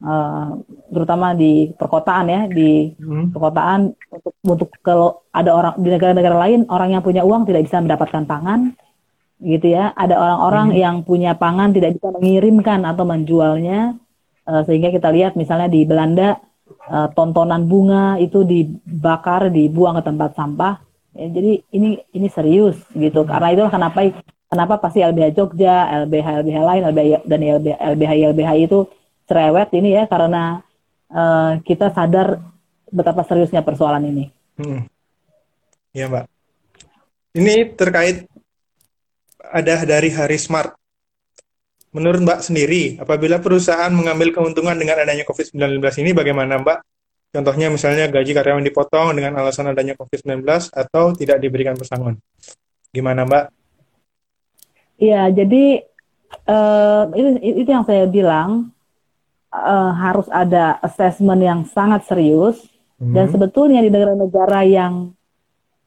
eh, 0.03 0.47
terutama 0.91 1.37
di 1.37 1.71
perkotaan 1.77 2.27
ya, 2.27 2.41
di 2.49 2.97
Mhm. 2.97 3.31
perkotaan 3.31 3.93
untuk 4.11 4.33
untuk 4.43 4.69
kalau 4.81 5.23
ada 5.31 5.51
orang 5.55 5.75
di 5.79 5.89
negara-negara 5.93 6.37
lain 6.49 6.67
orang 6.73 6.97
yang 6.97 7.03
punya 7.05 7.23
uang 7.23 7.45
tidak 7.47 7.63
bisa 7.69 7.79
mendapatkan 7.79 8.25
pangan, 8.25 8.73
gitu 9.39 9.67
ya. 9.71 9.95
Ada 9.95 10.19
orang-orang 10.19 10.75
Mhm. 10.75 10.79
yang 10.79 10.97
punya 11.07 11.33
pangan 11.39 11.71
tidak 11.71 11.99
bisa 11.99 12.11
mengirimkan 12.11 12.83
atau 12.83 13.05
menjualnya, 13.07 13.95
eh, 14.45 14.63
sehingga 14.67 14.91
kita 14.91 15.09
lihat 15.15 15.33
misalnya 15.35 15.71
di 15.71 15.87
Belanda 15.87 16.39
eh, 16.89 17.09
tontonan 17.17 17.69
bunga 17.69 18.17
itu 18.17 18.45
dibakar, 18.45 19.49
dibuang 19.53 20.01
ke 20.01 20.03
tempat 20.05 20.33
sampah. 20.37 20.81
Ya, 21.17 21.29
jadi 21.29 21.61
ini 21.73 22.01
ini 22.13 22.29
serius 22.33 22.81
gitu. 22.93 23.25
Karena 23.29 23.53
itu 23.53 23.65
kenapa 23.69 24.05
kenapa 24.49 24.75
pasti 24.81 25.01
LBH 25.05 25.37
Jogja, 25.37 25.89
LBH 26.05 26.45
LBH 26.45 26.59
lain, 26.65 26.83
LBH 26.89 27.13
dan 27.29 27.41
LBH 27.41 27.77
LBH 27.93 28.13
LBH 28.33 28.51
itu 28.65 28.79
cerewet 29.29 29.69
ini 29.77 29.97
ya 30.01 30.05
karena 30.09 30.61
eh, 31.09 31.53
kita 31.65 31.93
sadar 31.93 32.41
betapa 32.89 33.25
seriusnya 33.25 33.61
persoalan 33.61 34.05
ini. 34.09 34.25
Hmm. 34.57 34.89
Iya, 35.93 36.09
Mbak. 36.09 36.25
Ini 37.37 37.55
terkait 37.77 38.29
ada 39.53 39.85
dari 39.85 40.13
Hari 40.13 40.39
Smart. 40.39 40.77
Menurut 41.93 42.21
Mbak 42.21 42.41
sendiri, 42.45 43.01
apabila 43.01 43.41
perusahaan 43.41 43.89
mengambil 43.89 44.31
keuntungan 44.31 44.77
dengan 44.77 45.01
adanya 45.01 45.25
COVID-19 45.25 45.81
ini 46.05 46.13
bagaimana, 46.13 46.61
Mbak? 46.61 46.79
Contohnya 47.33 47.69
misalnya 47.69 48.09
gaji 48.09 48.33
karyawan 48.33 48.65
dipotong 48.65 49.17
dengan 49.17 49.37
alasan 49.41 49.73
adanya 49.73 49.97
COVID-19 49.97 50.45
atau 50.73 51.13
tidak 51.17 51.41
diberikan 51.41 51.77
pesangon. 51.77 52.21
Gimana, 52.93 53.25
Mbak? 53.25 53.45
Iya, 55.01 55.33
jadi 55.33 55.85
eh, 56.45 57.03
itu, 57.17 57.29
itu 57.65 57.71
yang 57.73 57.85
saya 57.89 58.05
bilang 58.09 58.73
eh, 59.53 59.93
harus 59.97 60.29
ada 60.29 60.77
assessment 60.85 61.41
yang 61.41 61.61
sangat 61.69 62.05
serius 62.05 62.61
dan 62.99 63.31
Hmm. 63.31 63.33
sebetulnya 63.39 63.79
di 63.79 63.95
negara-negara 63.95 64.67
yang 64.67 65.15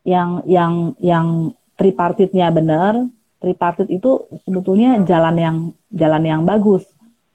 yang 0.07 0.41
yang 0.47 0.95
yang 0.97 1.51
tripartitnya 1.75 2.47
benar, 2.49 3.03
tripartit 3.41 3.89
itu 3.89 4.29
sebetulnya 4.45 5.01
jalan 5.03 5.35
yang 5.35 5.55
jalan 5.91 6.23
yang 6.23 6.41
bagus. 6.45 6.85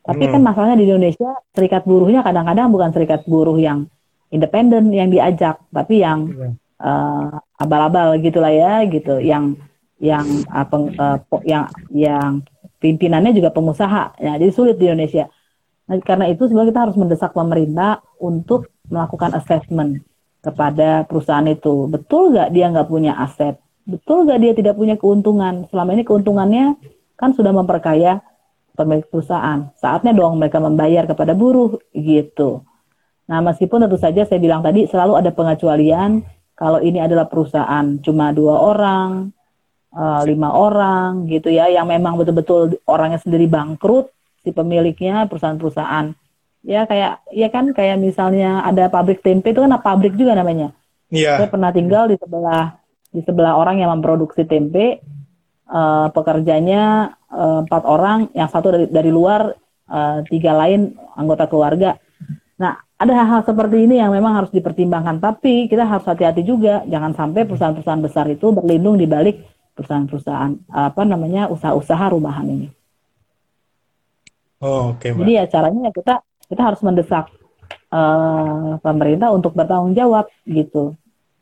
Tapi 0.06 0.30
Hmm. 0.30 0.32
kan 0.38 0.40
masalahnya 0.46 0.78
di 0.78 0.86
Indonesia 0.86 1.34
serikat 1.50 1.82
buruhnya 1.82 2.22
kadang-kadang 2.22 2.70
bukan 2.70 2.90
serikat 2.94 3.26
buruh 3.26 3.58
yang 3.58 3.90
independen 4.30 4.94
yang 4.94 5.10
diajak, 5.10 5.58
tapi 5.74 6.00
yang 6.06 6.30
eh, 6.76 7.26
abal-abal 7.58 8.20
gitulah 8.20 8.52
ya, 8.52 8.84
gitu, 8.86 9.18
yang 9.18 9.56
yang 9.98 10.24
eh, 10.46 10.66
peng- 10.70 10.94
eh, 10.94 11.18
po- 11.26 11.42
yang 11.42 11.66
yang 11.90 12.44
pimpinannya 12.78 13.32
juga 13.34 13.50
pengusaha. 13.50 14.14
Ya, 14.22 14.38
jadi 14.38 14.52
sulit 14.54 14.76
di 14.78 14.86
Indonesia. 14.86 15.26
Nah, 15.90 15.98
karena 16.04 16.30
itu 16.30 16.46
sebenarnya 16.46 16.70
kita 16.70 16.82
harus 16.86 16.96
mendesak 16.98 17.30
pemerintah 17.34 18.04
untuk 18.22 18.70
melakukan 18.86 19.34
assessment 19.34 20.06
kepada 20.44 21.02
perusahaan 21.08 21.46
itu. 21.50 21.90
Betul 21.90 22.30
nggak 22.30 22.48
dia 22.54 22.70
nggak 22.70 22.86
punya 22.86 23.18
aset? 23.18 23.58
Betul 23.86 24.26
nggak 24.26 24.38
dia 24.42 24.52
tidak 24.52 24.74
punya 24.74 24.98
keuntungan? 24.98 25.70
Selama 25.70 25.94
ini 25.94 26.02
keuntungannya 26.02 26.74
kan 27.14 27.30
sudah 27.32 27.54
memperkaya 27.54 28.18
pemilik 28.76 29.06
perusahaan. 29.08 29.72
Saatnya 29.78 30.12
dong 30.12 30.36
mereka 30.36 30.58
membayar 30.60 31.08
kepada 31.08 31.32
buruh 31.32 31.80
gitu. 31.94 32.66
Nah, 33.26 33.42
meskipun 33.42 33.86
tentu 33.86 33.98
saja 33.98 34.22
saya 34.26 34.38
bilang 34.38 34.62
tadi 34.62 34.86
selalu 34.86 35.18
ada 35.18 35.30
pengecualian 35.34 36.22
kalau 36.54 36.78
ini 36.78 37.02
adalah 37.02 37.26
perusahaan 37.26 37.98
cuma 38.02 38.30
dua 38.30 38.58
orang, 38.58 39.34
eh, 39.94 40.22
lima 40.30 40.54
orang 40.54 41.26
gitu 41.26 41.50
ya, 41.50 41.66
yang 41.70 41.90
memang 41.90 42.18
betul-betul 42.20 42.78
orangnya 42.86 43.18
sendiri 43.18 43.50
bangkrut, 43.50 44.12
si 44.46 44.54
pemiliknya 44.54 45.26
perusahaan-perusahaan. 45.26 46.14
Ya 46.66 46.82
kayak, 46.86 47.22
ya 47.30 47.48
kan 47.50 47.70
kayak 47.70 47.98
misalnya 47.98 48.62
ada 48.66 48.90
pabrik 48.90 49.22
tempe 49.22 49.54
itu 49.54 49.62
kan 49.62 49.74
pabrik 49.78 50.14
juga 50.18 50.34
namanya. 50.34 50.74
Iya. 51.10 51.38
Saya 51.38 51.48
pernah 51.50 51.70
tinggal 51.70 52.10
di 52.10 52.18
sebelah 52.18 52.74
di 53.16 53.24
sebelah 53.24 53.56
orang 53.56 53.80
yang 53.80 53.88
memproduksi 53.96 54.44
tempe. 54.44 55.00
eh, 55.66 56.08
pekerjanya 56.14 57.10
eh, 57.26 57.58
empat 57.66 57.82
orang, 57.88 58.30
yang 58.36 58.46
satu 58.46 58.70
dari 58.70 58.86
dari 58.86 59.10
luar, 59.10 59.50
eh, 59.90 60.18
tiga 60.30 60.54
lain 60.54 60.94
anggota 61.18 61.50
keluarga. 61.50 61.98
Nah, 62.60 62.78
ada 62.94 63.12
hal-hal 63.12 63.42
seperti 63.42 63.82
ini 63.82 63.98
yang 63.98 64.14
memang 64.14 64.38
harus 64.38 64.54
dipertimbangkan. 64.54 65.18
Tapi 65.18 65.66
kita 65.66 65.82
harus 65.82 66.06
hati-hati 66.06 66.46
juga, 66.46 66.86
jangan 66.86 67.18
sampai 67.18 67.42
perusahaan-perusahaan 67.50 68.04
besar 68.04 68.30
itu 68.30 68.54
berlindung 68.54 68.94
di 68.94 69.10
balik 69.10 69.42
perusahaan-perusahaan 69.76 70.70
apa 70.72 71.02
namanya 71.04 71.52
usaha-usaha 71.52 72.14
rumahan 72.14 72.46
ini. 72.48 72.68
Oh, 74.64 74.96
oke, 74.96 75.12
Mbak. 75.12 75.18
Jadi 75.20 75.32
ya 75.36 75.44
caranya 75.52 75.80
ya 75.84 75.92
kita 75.92 76.14
kita 76.48 76.62
harus 76.64 76.80
mendesak 76.80 77.28
eh, 77.92 78.72
pemerintah 78.80 79.28
untuk 79.34 79.52
bertanggung 79.52 79.92
jawab 79.92 80.32
gitu. 80.48 80.96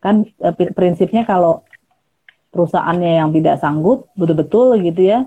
Kan 0.05 0.29
eh, 0.29 0.53
pri- 0.53 0.77
prinsipnya 0.77 1.25
kalau 1.25 1.65
perusahaannya 2.53 3.25
yang 3.25 3.33
tidak 3.33 3.57
sanggup 3.59 4.13
betul-betul 4.13 4.77
gitu 4.85 5.01
ya 5.09 5.25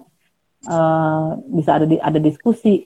eh, 0.69 1.27
bisa 1.49 1.81
ada 1.81 1.85
di, 1.89 1.97
ada 1.97 2.21
diskusi 2.21 2.85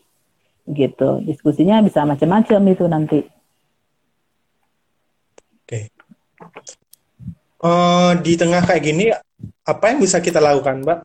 gitu. 0.72 1.20
Diskusinya 1.28 1.84
bisa 1.84 2.08
macam-macam 2.08 2.62
itu 2.72 2.86
nanti. 2.88 3.20
Oke. 5.62 5.92
Eh, 7.62 8.12
di 8.26 8.34
tengah 8.39 8.64
kayak 8.66 8.82
gini, 8.82 9.14
apa 9.68 9.84
yang 9.94 10.00
bisa 10.02 10.18
kita 10.18 10.42
lakukan, 10.42 10.82
Mbak? 10.82 11.00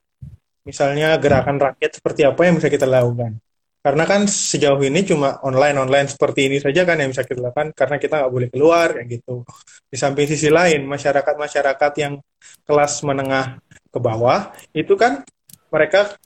Misalnya 0.66 1.14
gerakan 1.20 1.60
rakyat 1.60 2.00
seperti 2.00 2.26
apa 2.26 2.40
yang 2.42 2.56
bisa 2.58 2.72
kita 2.72 2.88
lakukan? 2.88 3.38
Karena 3.86 4.02
kan 4.02 4.26
sejauh 4.26 4.82
ini 4.82 5.06
cuma 5.06 5.38
online-online 5.46 6.10
seperti 6.10 6.50
ini 6.50 6.58
saja 6.58 6.82
kan 6.82 6.98
yang 6.98 7.14
bisa 7.14 7.22
kita 7.22 7.38
lakukan 7.38 7.70
karena 7.70 8.02
kita 8.02 8.18
nggak 8.18 8.32
boleh 8.34 8.48
keluar 8.50 8.98
kayak 8.98 9.06
gitu. 9.14 9.46
Di 9.86 9.94
samping 9.94 10.26
sisi 10.26 10.50
lain, 10.50 10.82
masyarakat-masyarakat 10.90 11.92
yang 12.02 12.18
kelas 12.66 13.06
menengah 13.06 13.62
ke 13.86 13.98
bawah 14.02 14.50
itu 14.74 14.98
kan 14.98 15.22
mereka 15.70 16.18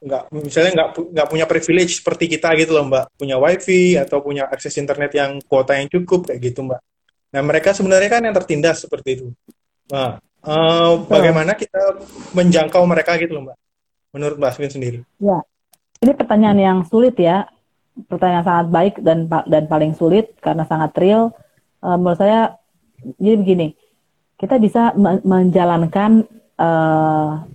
nggak 0.00 0.32
misalnya 0.40 0.72
nggak 0.72 0.88
nggak 1.12 1.28
punya 1.28 1.44
privilege 1.44 2.00
seperti 2.00 2.32
kita 2.32 2.48
gitu 2.56 2.80
loh 2.80 2.88
mbak. 2.88 3.04
Punya 3.20 3.36
wifi 3.36 4.00
atau 4.00 4.24
punya 4.24 4.48
akses 4.48 4.72
internet 4.80 5.12
yang 5.12 5.36
kuota 5.44 5.76
yang 5.76 5.92
cukup 5.92 6.32
kayak 6.32 6.40
gitu 6.40 6.64
mbak. 6.64 6.80
Nah 7.36 7.44
mereka 7.44 7.76
sebenarnya 7.76 8.08
kan 8.08 8.24
yang 8.24 8.32
tertindas 8.32 8.88
seperti 8.88 9.20
itu. 9.20 9.26
Nah 9.92 10.16
uh, 10.48 10.96
bagaimana 11.04 11.60
kita 11.60 11.92
menjangkau 12.32 12.80
mereka 12.88 13.20
gitu 13.20 13.36
loh 13.36 13.52
mbak? 13.52 13.58
Menurut 14.16 14.40
mbak 14.40 14.56
Aswin 14.56 14.72
sendiri. 14.72 15.04
Ya 15.20 15.44
ini 16.02 16.12
pertanyaan 16.18 16.58
yang 16.58 16.78
sulit 16.84 17.14
ya 17.16 17.46
pertanyaan 18.10 18.44
sangat 18.44 18.66
baik 18.72 18.94
dan 19.00 19.28
dan 19.28 19.64
paling 19.70 19.94
sulit 19.94 20.34
karena 20.42 20.66
sangat 20.66 20.92
real 20.98 21.30
uh, 21.84 21.96
menurut 21.96 22.18
saya 22.18 22.58
jadi 23.20 23.36
begini 23.38 23.68
kita 24.36 24.58
bisa 24.58 24.92
menjalankan 25.22 26.26
uh, 26.58 27.46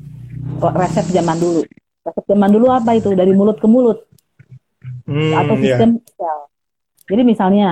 resep 0.63 1.05
zaman 1.11 1.37
dulu 1.37 1.61
resep 2.07 2.25
zaman 2.25 2.49
dulu 2.49 2.67
apa 2.71 2.95
itu 2.95 3.11
dari 3.11 3.35
mulut 3.35 3.59
ke 3.59 3.67
mulut 3.67 4.07
hmm, 5.07 5.33
atau 5.33 5.55
iya. 5.57 5.63
sistem 5.63 5.89
yeah. 5.97 6.15
sel. 6.19 6.39
Jadi 7.07 7.21
misalnya 7.23 7.69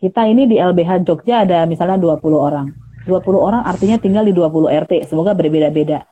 kita 0.00 0.24
ini 0.24 0.48
di 0.48 0.56
LBH 0.56 1.04
Jogja 1.04 1.44
ada 1.44 1.68
misalnya 1.68 2.00
20 2.00 2.24
orang. 2.34 2.72
20 3.04 3.24
orang 3.36 3.62
artinya 3.64 3.96
tinggal 3.96 4.24
di 4.24 4.32
20 4.36 4.68
RT, 4.68 4.92
semoga 5.08 5.32
berbeda-beda. 5.32 6.04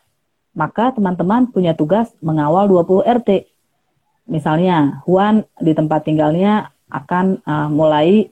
Maka 0.56 0.96
teman-teman 0.96 1.52
punya 1.52 1.76
tugas 1.76 2.12
mengawal 2.24 2.68
20 2.68 3.04
RT. 3.04 3.30
Misalnya 4.26 5.02
Juan 5.06 5.46
di 5.62 5.72
tempat 5.72 6.06
tinggalnya 6.06 6.70
akan 6.90 7.42
uh, 7.46 7.68
mulai 7.70 8.30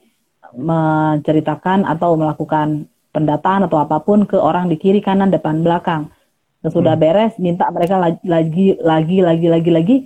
menceritakan 0.54 1.82
atau 1.86 2.14
melakukan 2.14 2.86
pendataan 3.10 3.66
atau 3.66 3.82
apa 3.82 4.02
pun 4.02 4.26
ke 4.26 4.38
orang 4.38 4.70
di 4.70 4.78
kiri 4.78 5.02
kanan 5.02 5.30
depan 5.30 5.62
belakang 5.62 6.10
Sesudah 6.64 6.96
hmm. 6.96 7.02
beres, 7.04 7.34
minta 7.36 7.68
mereka 7.68 8.00
lagi, 8.00 8.24
lagi, 8.80 9.20
lagi, 9.20 9.46
lagi, 9.52 9.70
lagi. 9.70 9.96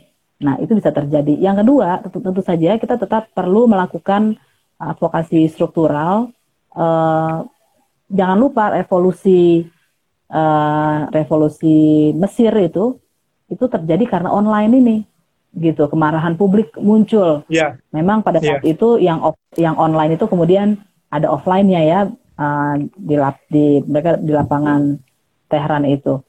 Nah, 0.42 0.58
itu 0.58 0.74
bisa 0.74 0.90
terjadi. 0.90 1.38
Yang 1.38 1.62
kedua, 1.62 2.02
tentu, 2.02 2.18
tentu 2.18 2.42
saja 2.42 2.74
kita 2.74 2.98
tetap 2.98 3.30
perlu 3.30 3.70
melakukan 3.70 4.34
advokasi 4.74 5.46
struktural. 5.46 6.34
Uh, 6.74 7.46
jangan 8.10 8.42
lupa 8.42 8.74
revolusi 8.74 9.70
uh, 10.34 11.06
revolusi 11.14 12.10
Mesir 12.18 12.50
itu 12.58 12.98
itu 13.46 13.64
terjadi 13.70 14.18
karena 14.18 14.34
online 14.34 14.72
ini 14.82 14.96
gitu 15.56 15.88
kemarahan 15.88 16.36
publik 16.36 16.74
muncul. 16.76 17.44
Yeah. 17.48 17.80
Memang 17.90 18.20
pada 18.20 18.38
saat 18.42 18.62
yeah. 18.64 18.72
itu 18.72 19.00
yang 19.00 19.24
off, 19.24 19.38
yang 19.56 19.74
online 19.80 20.16
itu 20.16 20.28
kemudian 20.28 20.80
ada 21.08 21.32
offline-nya 21.32 21.80
ya 21.84 22.00
uh, 22.36 22.74
di 22.96 23.16
lap, 23.16 23.40
di 23.48 23.80
mereka 23.84 24.20
di 24.20 24.32
lapangan 24.32 25.00
Tehran 25.48 25.88
itu. 25.88 26.20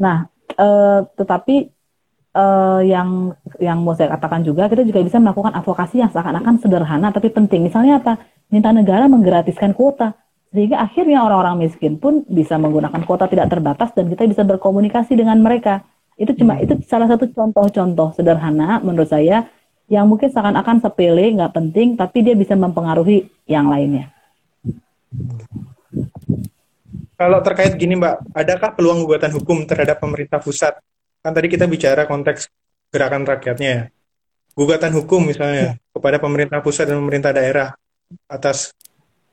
Nah, 0.00 0.24
uh, 0.56 1.04
tetapi 1.14 1.68
uh, 2.32 2.80
yang 2.80 3.36
yang 3.60 3.84
mau 3.84 3.92
saya 3.92 4.16
katakan 4.16 4.40
juga 4.40 4.66
kita 4.72 4.82
juga 4.82 5.04
bisa 5.04 5.20
melakukan 5.20 5.52
advokasi 5.54 6.00
yang 6.00 6.10
seakan-akan 6.10 6.58
sederhana 6.60 7.12
tapi 7.12 7.28
penting. 7.30 7.68
Misalnya 7.68 8.00
apa? 8.02 8.16
Minta 8.48 8.72
negara 8.72 9.08
menggratiskan 9.08 9.72
kuota 9.72 10.16
sehingga 10.54 10.78
akhirnya 10.78 11.26
orang-orang 11.26 11.66
miskin 11.66 11.98
pun 11.98 12.22
bisa 12.30 12.54
menggunakan 12.54 13.02
kuota 13.02 13.26
tidak 13.26 13.50
terbatas 13.50 13.90
dan 13.90 14.06
kita 14.06 14.22
bisa 14.30 14.42
berkomunikasi 14.46 15.18
dengan 15.18 15.42
mereka. 15.42 15.82
Itu 16.14 16.32
cuma 16.38 16.62
itu 16.62 16.78
salah 16.86 17.10
satu 17.10 17.26
contoh-contoh 17.30 18.14
sederhana 18.14 18.78
menurut 18.82 19.10
saya 19.10 19.50
yang 19.90 20.08
mungkin 20.08 20.32
seakan-akan 20.32 20.80
sepele, 20.80 21.36
nggak 21.36 21.52
penting, 21.52 21.98
tapi 21.98 22.24
dia 22.24 22.32
bisa 22.32 22.56
mempengaruhi 22.56 23.28
yang 23.44 23.68
lainnya. 23.68 24.08
Kalau 27.14 27.38
terkait 27.44 27.76
gini 27.78 27.94
Mbak, 27.94 28.34
adakah 28.34 28.70
peluang 28.74 29.06
gugatan 29.06 29.30
hukum 29.36 29.62
terhadap 29.68 30.02
pemerintah 30.02 30.40
pusat? 30.42 30.74
Kan 31.22 31.32
tadi 31.32 31.46
kita 31.46 31.68
bicara 31.68 32.08
konteks 32.08 32.50
gerakan 32.90 33.22
rakyatnya 33.28 33.68
ya. 33.70 33.82
Gugatan 34.54 34.94
hukum 34.94 35.30
misalnya 35.30 35.62
ya. 35.62 35.72
kepada 35.94 36.16
pemerintah 36.18 36.58
pusat 36.62 36.90
dan 36.90 36.98
pemerintah 37.02 37.30
daerah 37.34 37.74
atas 38.30 38.74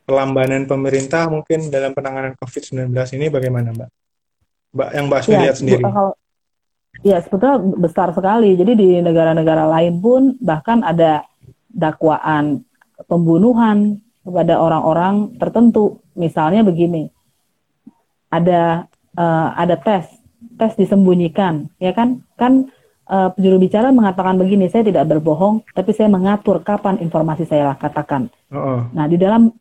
pelambanan 0.06 0.66
pemerintah 0.66 1.30
mungkin 1.30 1.70
dalam 1.70 1.94
penanganan 1.94 2.34
COVID-19 2.38 2.92
ini 3.18 3.26
bagaimana 3.30 3.70
Mbak? 3.74 3.90
Mbak 4.72 4.90
yang 4.94 5.06
Mbak 5.08 5.20
ya, 5.26 5.40
lihat 5.46 5.56
sendiri. 5.58 5.84
Kalau, 5.84 6.12
ya 7.00 7.24
sebetulnya 7.24 7.58
besar 7.80 8.12
sekali. 8.12 8.60
Jadi 8.60 8.74
di 8.76 8.90
negara-negara 9.00 9.72
lain 9.72 10.04
pun 10.04 10.22
bahkan 10.44 10.84
ada 10.84 11.24
dakwaan 11.72 12.68
pembunuhan 13.08 14.04
kepada 14.22 14.60
orang-orang 14.60 15.40
tertentu. 15.40 16.04
Misalnya 16.12 16.62
begini, 16.68 17.08
ada 18.32 18.92
uh, 19.16 19.50
ada 19.56 19.76
tes 19.76 20.08
tes 20.56 20.74
disembunyikan 20.80 21.70
ya 21.78 21.92
kan 21.92 22.24
kan 22.40 22.72
uh, 23.12 23.30
juru 23.38 23.62
bicara 23.62 23.92
mengatakan 23.92 24.40
begini 24.40 24.72
saya 24.72 24.88
tidak 24.88 25.12
berbohong 25.12 25.62
tapi 25.76 25.92
saya 25.92 26.08
mengatur 26.08 26.64
kapan 26.64 26.98
informasi 27.04 27.46
saya 27.46 27.76
katakan 27.78 28.32
uh 28.50 28.58
-uh. 28.58 28.80
nah 28.96 29.06
di 29.06 29.20
dalam 29.20 29.52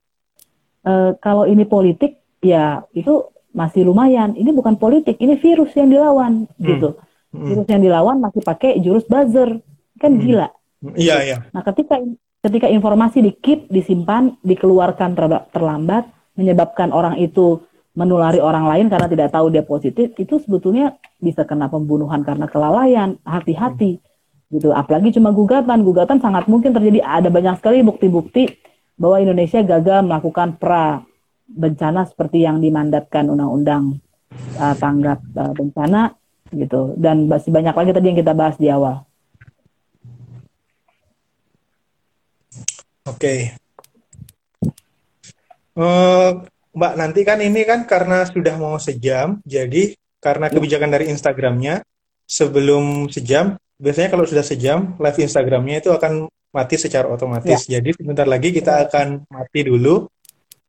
uh, 0.86 1.10
kalau 1.18 1.44
ini 1.44 1.66
politik 1.66 2.20
ya 2.40 2.80
itu 2.94 3.28
masih 3.50 3.82
lumayan 3.84 4.38
ini 4.38 4.54
bukan 4.54 4.78
politik 4.78 5.18
ini 5.18 5.36
virus 5.36 5.74
yang 5.74 5.90
dilawan 5.90 6.46
hmm. 6.46 6.64
gitu 6.64 6.88
hmm. 7.34 7.46
virus 7.46 7.68
yang 7.70 7.82
dilawan 7.82 8.16
masih 8.18 8.42
pakai 8.42 8.78
jurus 8.82 9.06
buzzer. 9.06 9.62
Kan 10.00 10.16
hmm. 10.16 10.22
gila. 10.22 10.48
Iya 10.96 11.16
iya. 11.24 11.36
Nah 11.52 11.62
ketika 11.64 12.00
ketika 12.40 12.66
informasi 12.72 13.20
di 13.20 13.32
keep 13.36 13.68
disimpan 13.68 14.36
dikeluarkan 14.40 15.12
terlambat 15.52 16.08
menyebabkan 16.40 16.88
orang 16.88 17.20
itu 17.20 17.60
menulari 17.92 18.40
orang 18.40 18.64
lain 18.64 18.86
karena 18.88 19.10
tidak 19.10 19.28
tahu 19.34 19.52
dia 19.52 19.66
positif 19.66 20.14
itu 20.16 20.40
sebetulnya 20.40 20.96
bisa 21.20 21.44
kena 21.44 21.68
pembunuhan 21.68 22.24
karena 22.24 22.48
kelalaian. 22.48 23.20
Hati-hati. 23.26 24.00
Gitu. 24.50 24.72
Apalagi 24.72 25.14
cuma 25.14 25.30
gugatan. 25.30 25.84
Gugatan 25.84 26.18
sangat 26.18 26.48
mungkin 26.48 26.72
terjadi. 26.72 27.04
Ada 27.04 27.28
banyak 27.28 27.60
sekali 27.60 27.84
bukti-bukti 27.84 28.48
bahwa 29.00 29.16
Indonesia 29.20 29.64
gagal 29.64 30.04
melakukan 30.04 30.60
pra 30.60 31.00
bencana 31.50 32.06
seperti 32.06 32.46
yang 32.46 32.62
dimandatkan 32.62 33.26
undang-undang 33.26 33.98
uh, 34.54 34.74
tanggap 34.78 35.18
uh, 35.34 35.50
bencana 35.50 36.14
gitu 36.52 36.94
dan 36.98 37.30
masih 37.30 37.54
banyak 37.54 37.72
lagi 37.72 37.90
tadi 37.94 38.06
yang 38.10 38.18
kita 38.18 38.34
bahas 38.34 38.56
di 38.58 38.68
awal. 38.68 39.06
Oke. 43.08 43.16
Okay. 43.16 43.40
Uh, 45.74 46.44
Mbak, 46.70 46.92
nanti 46.94 47.20
kan 47.26 47.38
ini 47.42 47.66
kan 47.66 47.82
karena 47.88 48.22
sudah 48.28 48.54
mau 48.60 48.78
sejam, 48.78 49.42
jadi 49.42 49.96
karena 50.22 50.46
ya. 50.46 50.54
kebijakan 50.54 50.90
dari 50.92 51.10
Instagramnya, 51.10 51.82
sebelum 52.28 53.10
sejam, 53.10 53.58
biasanya 53.80 54.12
kalau 54.12 54.22
sudah 54.28 54.46
sejam, 54.46 54.94
live 55.00 55.18
Instagramnya 55.18 55.82
itu 55.82 55.90
akan 55.90 56.30
mati 56.54 56.76
secara 56.78 57.10
otomatis. 57.10 57.66
Ya. 57.66 57.82
Jadi 57.82 57.98
sebentar 57.98 58.28
lagi 58.28 58.54
kita 58.54 58.86
akan 58.86 59.26
mati 59.26 59.66
dulu, 59.66 60.06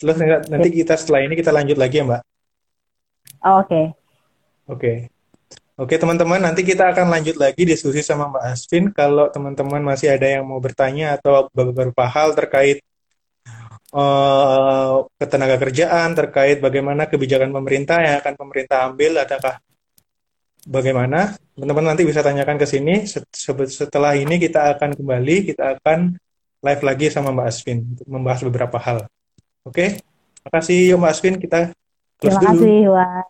terus 0.02 0.18
nanti 0.50 0.70
kita 0.74 0.98
setelah 0.98 1.22
ini 1.28 1.38
kita 1.38 1.54
lanjut 1.54 1.78
lagi 1.78 2.02
ya 2.02 2.06
Mbak. 2.08 2.22
Oke. 2.22 3.46
Oh, 3.46 3.58
Oke. 3.60 3.68
Okay. 3.68 3.86
Oke. 4.72 4.80
Okay. 4.80 4.98
Oke 5.82 5.98
teman-teman, 5.98 6.38
nanti 6.38 6.62
kita 6.62 6.94
akan 6.94 7.10
lanjut 7.10 7.42
lagi 7.42 7.66
diskusi 7.66 8.06
sama 8.06 8.30
Mbak 8.30 8.44
Asvin. 8.54 8.86
Kalau 8.94 9.34
teman-teman 9.34 9.82
masih 9.82 10.14
ada 10.14 10.30
yang 10.30 10.46
mau 10.46 10.62
bertanya 10.62 11.18
atau 11.18 11.50
beberapa 11.50 12.06
hal 12.06 12.38
terkait 12.38 12.86
uh, 13.96 15.06
ketenaga 15.20 15.58
kerjaan 15.60 16.16
terkait 16.16 16.58
bagaimana 16.64 17.08
kebijakan 17.08 17.52
pemerintah 17.52 18.00
yang 18.04 18.16
akan 18.20 18.34
pemerintah 18.36 18.88
ambil 18.88 19.22
adakah 19.22 19.60
bagaimana 20.68 21.36
teman-teman 21.58 21.94
nanti 21.94 22.04
bisa 22.06 22.22
tanyakan 22.22 22.58
ke 22.62 22.68
sini 22.70 23.06
setelah 23.66 24.14
ini 24.16 24.38
kita 24.38 24.78
akan 24.78 24.96
kembali 24.96 25.36
kita 25.54 25.78
akan 25.80 26.16
live 26.62 26.84
lagi 26.86 27.08
sama 27.10 27.34
Mbak 27.34 27.48
Asvin 27.50 27.80
untuk 27.98 28.08
membahas 28.08 28.42
beberapa 28.46 28.78
hal 28.78 29.10
oke 29.66 29.86
terima 29.98 30.52
kasih 30.54 30.96
Mbak 30.96 31.12
Asvin 31.12 31.36
kita 31.42 31.60
close 32.22 32.38
terima 32.38 32.42
kasih 32.54 32.78
Wak. 32.94 33.26